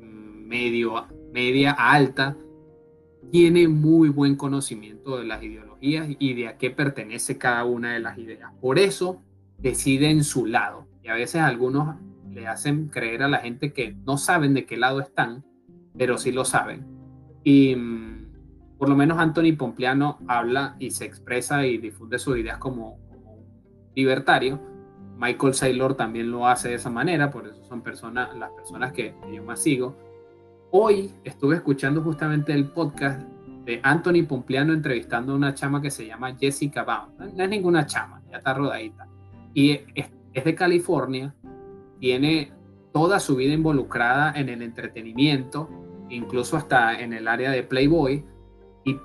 medio, 0.00 1.06
media 1.34 1.72
alta, 1.72 2.34
tiene 3.30 3.68
muy 3.68 4.08
buen 4.08 4.36
conocimiento 4.36 5.18
de 5.18 5.24
las 5.24 5.42
ideologías 5.42 6.08
y 6.18 6.34
de 6.34 6.48
a 6.48 6.56
qué 6.56 6.70
pertenece 6.70 7.38
cada 7.38 7.64
una 7.64 7.92
de 7.94 8.00
las 8.00 8.18
ideas. 8.18 8.52
Por 8.60 8.78
eso 8.78 9.22
decide 9.58 10.10
en 10.10 10.24
su 10.24 10.46
lado. 10.46 10.86
Y 11.02 11.08
a 11.08 11.14
veces 11.14 11.40
algunos 11.40 11.96
le 12.30 12.46
hacen 12.46 12.88
creer 12.88 13.22
a 13.22 13.28
la 13.28 13.38
gente 13.38 13.72
que 13.72 13.94
no 14.06 14.18
saben 14.18 14.54
de 14.54 14.66
qué 14.66 14.76
lado 14.76 15.00
están, 15.00 15.44
pero 15.96 16.18
sí 16.18 16.32
lo 16.32 16.44
saben. 16.44 16.86
Y 17.44 17.74
mm, 17.76 18.76
por 18.78 18.88
lo 18.88 18.96
menos 18.96 19.18
Anthony 19.18 19.56
Pompliano 19.56 20.18
habla 20.26 20.76
y 20.78 20.90
se 20.90 21.04
expresa 21.04 21.66
y 21.66 21.78
difunde 21.78 22.18
sus 22.18 22.38
ideas 22.38 22.58
como, 22.58 22.98
como 23.08 23.44
libertario. 23.94 24.60
Michael 25.18 25.54
Saylor 25.54 25.94
también 25.94 26.30
lo 26.30 26.46
hace 26.46 26.68
de 26.68 26.74
esa 26.74 26.90
manera, 26.90 27.30
por 27.30 27.48
eso 27.48 27.64
son 27.64 27.82
personas, 27.82 28.36
las 28.36 28.50
personas 28.52 28.92
que 28.92 29.14
yo 29.32 29.42
más 29.42 29.60
sigo 29.60 29.96
Hoy 30.70 31.14
estuve 31.24 31.56
escuchando 31.56 32.02
justamente 32.02 32.52
el 32.52 32.66
podcast 32.66 33.22
de 33.64 33.80
Anthony 33.82 34.26
Pompliano 34.28 34.74
entrevistando 34.74 35.32
a 35.32 35.36
una 35.36 35.54
chama 35.54 35.80
que 35.80 35.90
se 35.90 36.06
llama 36.06 36.36
Jessica 36.36 36.84
Baum. 36.84 37.12
No 37.34 37.42
es 37.42 37.48
ninguna 37.48 37.86
chama, 37.86 38.20
ya 38.30 38.36
está 38.36 38.52
rodadita. 38.52 39.06
Y 39.54 39.80
es, 39.94 40.10
de 40.44 40.54
California, 40.54 41.34
tiene 42.00 42.52
toda 42.92 43.18
su 43.18 43.36
vida 43.36 43.54
involucrada 43.54 44.30
en 44.36 44.50
el 44.50 44.60
entretenimiento, 44.60 45.70
incluso 46.10 46.58
hasta 46.58 47.00
en 47.00 47.14
el 47.14 47.28
área 47.28 47.50
de 47.50 47.62
Playboy. 47.62 48.26
Y 48.84 48.98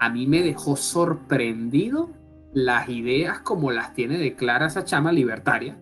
a 0.00 0.10
mí 0.10 0.26
me 0.26 0.42
dejó 0.42 0.74
sorprendido 0.74 2.10
las 2.52 2.88
ideas 2.88 3.38
como 3.38 3.70
las 3.70 3.94
tiene 3.94 4.18
de 4.18 4.34
claras 4.34 4.72
esa 4.72 4.84
chama 4.84 5.12
libertaria, 5.12 5.78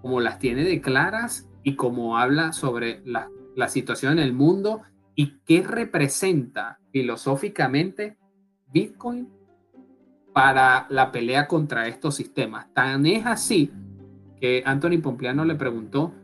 como 0.00 0.18
las 0.18 0.40
tiene 0.40 0.64
de 0.64 0.80
claras 0.80 1.48
y 1.62 1.76
como 1.76 2.18
habla 2.18 2.52
sobre 2.52 3.00
las 3.04 3.28
la 3.56 3.68
situación 3.68 4.14
en 4.14 4.24
el 4.24 4.32
mundo 4.32 4.82
y 5.14 5.40
qué 5.44 5.62
representa 5.62 6.78
filosóficamente 6.90 8.16
Bitcoin 8.72 9.28
para 10.32 10.86
la 10.88 11.12
pelea 11.12 11.46
contra 11.46 11.88
estos 11.88 12.14
sistemas. 12.14 12.72
Tan 12.72 13.04
es 13.06 13.26
así 13.26 13.70
que 14.40 14.62
Anthony 14.64 15.00
Pompliano 15.02 15.44
le 15.44 15.54
preguntó 15.54 16.14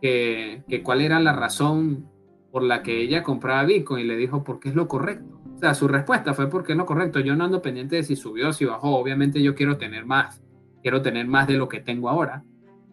que, 0.00 0.62
cuál 0.84 1.00
era 1.00 1.18
la 1.20 1.32
razón 1.32 2.08
por 2.52 2.62
la 2.62 2.82
que 2.82 3.00
ella 3.00 3.22
compraba 3.22 3.64
Bitcoin 3.64 4.04
y 4.04 4.08
le 4.08 4.16
dijo 4.16 4.44
porque 4.44 4.68
es 4.68 4.74
lo 4.74 4.88
correcto. 4.88 5.40
O 5.56 5.58
sea, 5.58 5.74
su 5.74 5.88
respuesta 5.88 6.34
fue 6.34 6.50
porque 6.50 6.72
es 6.72 6.78
lo 6.78 6.84
correcto. 6.84 7.20
Yo 7.20 7.34
no 7.34 7.44
ando 7.44 7.62
pendiente 7.62 7.96
de 7.96 8.02
si 8.02 8.14
subió 8.14 8.52
si 8.52 8.66
bajó. 8.66 8.96
Obviamente 8.96 9.42
yo 9.42 9.54
quiero 9.54 9.78
tener 9.78 10.04
más 10.04 10.42
quiero 10.86 11.02
tener 11.02 11.26
más 11.26 11.48
de 11.48 11.54
lo 11.54 11.68
que 11.68 11.80
tengo 11.80 12.08
ahora, 12.08 12.44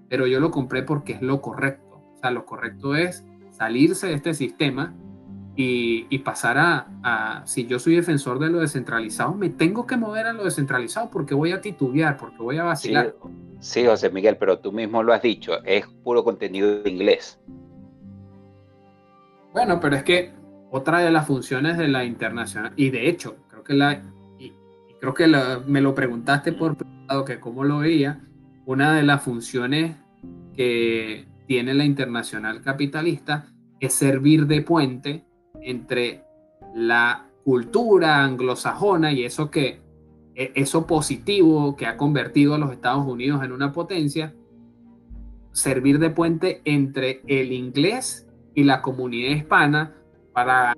pero 0.10 0.26
yo 0.26 0.40
lo 0.40 0.50
compré 0.50 0.82
porque 0.82 1.14
es 1.14 1.22
lo 1.22 1.42
correcto. 1.42 2.04
O 2.16 2.18
sea, 2.20 2.32
lo 2.32 2.44
correcto 2.44 2.96
es 2.96 3.24
salirse 3.54 4.08
de 4.08 4.14
este 4.16 4.34
sistema 4.34 4.94
y, 5.56 6.18
pasar 6.20 6.58
a, 6.58 7.44
si 7.46 7.68
yo 7.68 7.78
soy 7.78 7.96
defensor 7.96 8.40
de 8.40 8.50
lo 8.50 8.60
descentralizado, 8.60 9.36
me 9.36 9.50
tengo 9.50 9.86
que 9.86 9.98
mover 9.98 10.26
a 10.26 10.34
lo 10.34 10.44
descentralizado 10.44 11.12
porque 11.12 11.36
voy 11.36 11.52
a 11.52 11.62
titubear, 11.62 12.18
porque 12.18 12.38
voy 12.38 12.58
a 12.58 12.64
vacilar. 12.64 13.16
Sí, 13.60 13.86
José 13.86 14.10
Miguel, 14.10 14.38
pero 14.38 14.60
tú 14.60 14.72
mismo 14.72 15.04
lo 15.04 15.14
has 15.14 15.22
dicho, 15.22 15.64
es 15.64 15.86
puro 16.04 16.24
contenido 16.24 16.82
de 16.82 16.90
inglés. 16.90 17.40
Bueno, 19.54 19.80
pero 19.80 19.96
es 19.96 20.04
que 20.04 20.34
otra 20.72 21.00
de 21.00 21.12
las 21.12 21.28
funciones 21.28 21.78
de 21.78 21.88
la 21.88 22.04
internacional, 22.04 22.74
y 22.76 22.90
de 22.90 23.08
hecho, 23.08 23.38
creo 23.48 23.64
que 23.64 23.76
la, 23.76 24.02
y, 24.40 24.52
creo 25.00 25.14
que 25.14 25.28
me 25.68 25.82
lo 25.82 25.94
preguntaste 25.94 26.52
por 26.52 26.76
privado, 26.76 27.24
que 27.26 27.40
cómo 27.40 27.64
lo 27.64 27.80
veía, 27.80 28.22
una 28.66 28.96
de 28.96 29.04
las 29.04 29.22
funciones 29.22 29.98
que 30.56 31.28
tiene 31.46 31.74
la 31.74 31.86
internacional 31.86 32.62
capitalista 32.62 33.48
es 33.80 33.94
servir 33.94 34.48
de 34.48 34.62
puente 34.62 35.26
entre 35.62 36.24
la 36.76 37.28
cultura 37.44 38.24
anglosajona 38.24 39.12
y 39.12 39.24
eso 39.26 39.52
que 39.52 39.82
e, 40.36 40.52
eso 40.56 40.88
positivo 40.88 41.76
que 41.76 41.86
ha 41.86 41.98
convertido 41.98 42.56
a 42.56 42.58
los 42.58 42.72
Estados 42.72 43.06
Unidos 43.06 43.44
en 43.44 43.52
una 43.52 43.72
potencia, 43.72 44.34
servir 45.52 46.00
de 46.00 46.10
puente 46.10 46.62
entre 46.66 47.22
el 47.28 47.52
inglés 47.52 48.28
y 48.56 48.64
la 48.64 48.82
comunidad 48.82 49.36
hispana 49.36 49.94
para, 50.34 50.76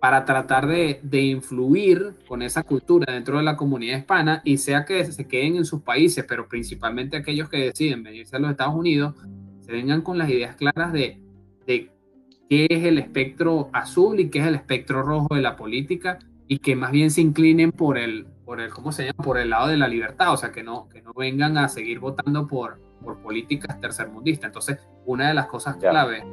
para 0.00 0.24
tratar 0.24 0.66
de, 0.66 1.00
de, 1.02 1.22
influir 1.22 2.14
con 2.26 2.42
esa 2.42 2.62
cultura 2.64 3.12
dentro 3.12 3.38
de 3.38 3.44
la 3.44 3.56
comunidad 3.56 3.98
hispana 3.98 4.42
y 4.44 4.58
sea 4.58 4.84
que 4.84 5.04
se 5.04 5.28
queden 5.28 5.56
en 5.56 5.64
sus 5.64 5.82
países, 5.82 6.24
pero 6.26 6.48
principalmente 6.48 7.16
aquellos 7.16 7.48
que 7.48 7.58
deciden 7.58 8.02
venirse 8.02 8.36
a 8.36 8.38
los 8.40 8.50
Estados 8.50 8.74
Unidos, 8.74 9.14
se 9.66 9.72
vengan 9.72 10.02
con 10.02 10.18
las 10.18 10.30
ideas 10.30 10.56
claras 10.56 10.92
de, 10.92 11.20
de 11.66 11.90
qué 12.48 12.66
es 12.70 12.84
el 12.84 12.98
espectro 12.98 13.68
azul 13.72 14.20
y 14.20 14.30
qué 14.30 14.38
es 14.38 14.46
el 14.46 14.54
espectro 14.54 15.02
rojo 15.02 15.34
de 15.34 15.42
la 15.42 15.56
política 15.56 16.18
y 16.48 16.58
que 16.58 16.76
más 16.76 16.92
bien 16.92 17.10
se 17.10 17.20
inclinen 17.20 17.72
por 17.72 17.98
el, 17.98 18.26
por 18.44 18.60
el, 18.60 18.70
¿cómo 18.70 18.92
se 18.92 19.04
llama? 19.04 19.24
Por 19.24 19.38
el 19.38 19.50
lado 19.50 19.66
de 19.68 19.76
la 19.76 19.88
libertad, 19.88 20.32
o 20.32 20.36
sea, 20.36 20.52
que 20.52 20.62
no, 20.62 20.88
que 20.88 21.02
no 21.02 21.12
vengan 21.12 21.58
a 21.58 21.68
seguir 21.68 21.98
votando 21.98 22.46
por, 22.46 22.78
por 23.02 23.18
políticas 23.18 23.80
tercermundistas. 23.80 24.48
Entonces, 24.48 24.78
una 25.04 25.28
de 25.28 25.34
las 25.34 25.46
cosas 25.46 25.76
clave 25.76 26.24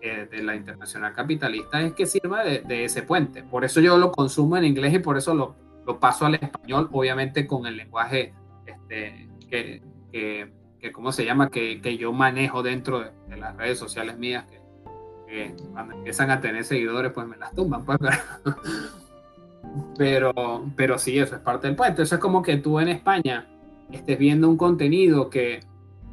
eh, 0.00 0.28
de 0.30 0.42
la 0.44 0.54
internacional 0.54 1.12
capitalista 1.12 1.82
es 1.82 1.92
que 1.94 2.06
sirva 2.06 2.44
de, 2.44 2.60
de, 2.60 2.84
ese 2.84 3.02
puente. 3.02 3.42
Por 3.42 3.64
eso 3.64 3.80
yo 3.80 3.98
lo 3.98 4.12
consumo 4.12 4.56
en 4.56 4.64
inglés 4.64 4.94
y 4.94 4.98
por 5.00 5.18
eso 5.18 5.34
lo, 5.34 5.56
lo 5.84 5.98
paso 5.98 6.26
al 6.26 6.34
español, 6.34 6.88
obviamente 6.92 7.46
con 7.46 7.66
el 7.66 7.76
lenguaje 7.76 8.32
este, 8.66 9.28
que, 9.50 9.82
que, 10.12 10.52
que, 10.78 10.92
¿cómo 10.92 11.12
se 11.12 11.24
llama? 11.24 11.50
Que, 11.50 11.80
que 11.80 11.96
yo 11.96 12.12
manejo 12.12 12.62
dentro 12.62 13.00
de, 13.00 13.10
de 13.28 13.36
las 13.36 13.56
redes 13.56 13.78
sociales 13.78 14.18
mías, 14.18 14.46
que 15.26 15.54
cuando 15.72 15.94
empiezan 15.94 16.30
a 16.30 16.40
tener 16.40 16.64
seguidores, 16.64 17.12
pues 17.12 17.26
me 17.26 17.36
las 17.36 17.54
tumban, 17.54 17.84
pues, 17.84 17.98
pero, 19.96 20.32
pero, 20.76 20.98
sí, 20.98 21.18
eso 21.18 21.36
es 21.36 21.42
parte 21.42 21.66
del 21.66 21.76
puente. 21.76 22.02
Eso 22.02 22.14
es 22.14 22.20
como 22.20 22.42
que 22.42 22.56
tú 22.56 22.80
en 22.80 22.88
España 22.88 23.46
estés 23.92 24.18
viendo 24.18 24.48
un 24.48 24.56
contenido 24.56 25.30
que, 25.30 25.60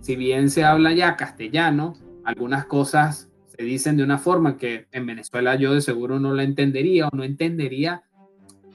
si 0.01 0.15
bien 0.15 0.49
se 0.49 0.63
habla 0.63 0.93
ya 0.93 1.15
castellano, 1.15 1.95
algunas 2.23 2.65
cosas 2.65 3.29
se 3.47 3.63
dicen 3.63 3.97
de 3.97 4.03
una 4.03 4.17
forma 4.17 4.57
que 4.57 4.87
en 4.91 5.05
Venezuela 5.05 5.55
yo 5.55 5.73
de 5.73 5.81
seguro 5.81 6.19
no 6.19 6.33
la 6.33 6.43
entendería 6.43 7.07
o 7.07 7.15
no 7.15 7.23
entendería 7.23 8.03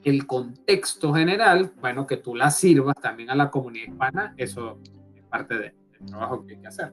el 0.04 0.26
contexto 0.26 1.12
general, 1.12 1.72
bueno, 1.80 2.06
que 2.06 2.16
tú 2.16 2.34
la 2.34 2.50
sirvas 2.50 2.96
también 3.02 3.28
a 3.28 3.34
la 3.34 3.50
comunidad 3.50 3.88
hispana, 3.88 4.34
eso 4.38 4.78
es 5.14 5.22
parte 5.24 5.74
trabajo 6.06 6.46
que 6.46 6.54
hay 6.54 6.60
que 6.60 6.66
hacer. 6.66 6.92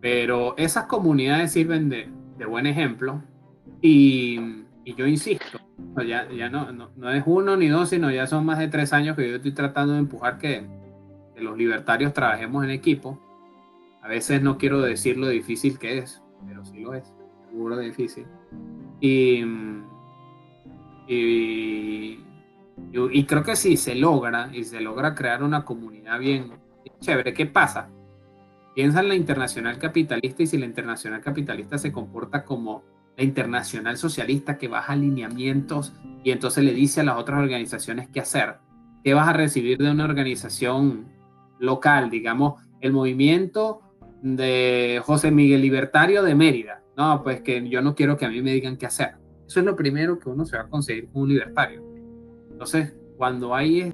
Pero 0.00 0.56
esas 0.56 0.84
comunidades 0.84 1.52
sirven 1.52 1.88
de, 1.88 2.08
buen 2.46 2.66
ejemplo 2.66 3.22
y, 3.80 4.64
yo 4.84 5.06
insisto, 5.06 5.58
ya, 6.06 6.30
ya 6.30 6.48
no, 6.48 6.70
no, 6.70 7.10
es 7.10 7.24
uno 7.26 7.56
ni 7.56 7.68
dos, 7.68 7.88
sino 7.88 8.10
ya 8.10 8.26
son 8.26 8.44
más 8.44 8.58
de 8.58 8.68
tres 8.68 8.92
años 8.92 9.16
que 9.16 9.28
yo 9.28 9.36
estoy 9.36 9.52
tratando 9.52 9.94
de 9.94 10.00
empujar 10.00 10.38
que, 10.38 10.64
los 11.36 11.58
libertarios 11.58 12.14
trabajemos 12.14 12.64
en 12.64 12.70
equipo. 12.70 13.20
A 14.00 14.08
veces 14.08 14.40
no 14.40 14.56
quiero 14.56 14.80
decir 14.80 15.18
lo 15.18 15.28
difícil 15.28 15.78
que 15.78 15.98
es, 15.98 16.22
pero 16.46 16.64
sí 16.64 16.78
lo 16.78 16.94
es, 16.94 17.12
seguro 17.50 17.76
difícil. 17.78 18.26
Y, 19.00 19.44
y, 21.08 22.20
y, 22.92 23.24
creo 23.24 23.42
que 23.42 23.56
si 23.56 23.76
se 23.76 23.94
logra, 23.94 24.50
y 24.52 24.64
se 24.64 24.80
logra 24.80 25.14
crear 25.14 25.42
una 25.42 25.64
comunidad 25.64 26.18
bien 26.18 26.52
chévere, 27.00 27.34
¿qué 27.34 27.46
pasa? 27.46 27.88
Piensa 28.74 29.00
en 29.00 29.08
la 29.08 29.14
internacional 29.14 29.78
capitalista 29.78 30.42
y 30.42 30.46
si 30.46 30.58
la 30.58 30.66
internacional 30.66 31.20
capitalista 31.20 31.78
se 31.78 31.92
comporta 31.92 32.44
como 32.44 32.84
la 33.16 33.24
internacional 33.24 33.96
socialista 33.96 34.58
que 34.58 34.68
baja 34.68 34.92
alineamientos 34.92 35.94
y 36.22 36.30
entonces 36.30 36.64
le 36.64 36.74
dice 36.74 37.00
a 37.00 37.04
las 37.04 37.16
otras 37.16 37.40
organizaciones 37.40 38.08
qué 38.08 38.20
hacer. 38.20 38.56
¿Qué 39.02 39.14
vas 39.14 39.28
a 39.28 39.32
recibir 39.32 39.78
de 39.78 39.90
una 39.90 40.04
organización 40.04 41.06
local? 41.58 42.10
Digamos, 42.10 42.60
el 42.80 42.92
movimiento 42.92 43.80
de 44.20 45.00
José 45.04 45.30
Miguel 45.30 45.62
Libertario 45.62 46.22
de 46.22 46.34
Mérida. 46.34 46.82
No, 46.96 47.22
pues 47.22 47.40
que 47.40 47.66
yo 47.68 47.80
no 47.82 47.94
quiero 47.94 48.16
que 48.16 48.26
a 48.26 48.30
mí 48.30 48.42
me 48.42 48.52
digan 48.52 48.76
qué 48.76 48.86
hacer. 48.86 49.14
Eso 49.46 49.60
es 49.60 49.66
lo 49.66 49.76
primero 49.76 50.18
que 50.18 50.28
uno 50.28 50.44
se 50.44 50.56
va 50.56 50.64
a 50.64 50.68
conseguir 50.68 51.08
con 51.10 51.22
un 51.22 51.28
libertario. 51.28 51.85
Entonces, 52.56 52.94
cuando 53.18 53.54
hay 53.54 53.92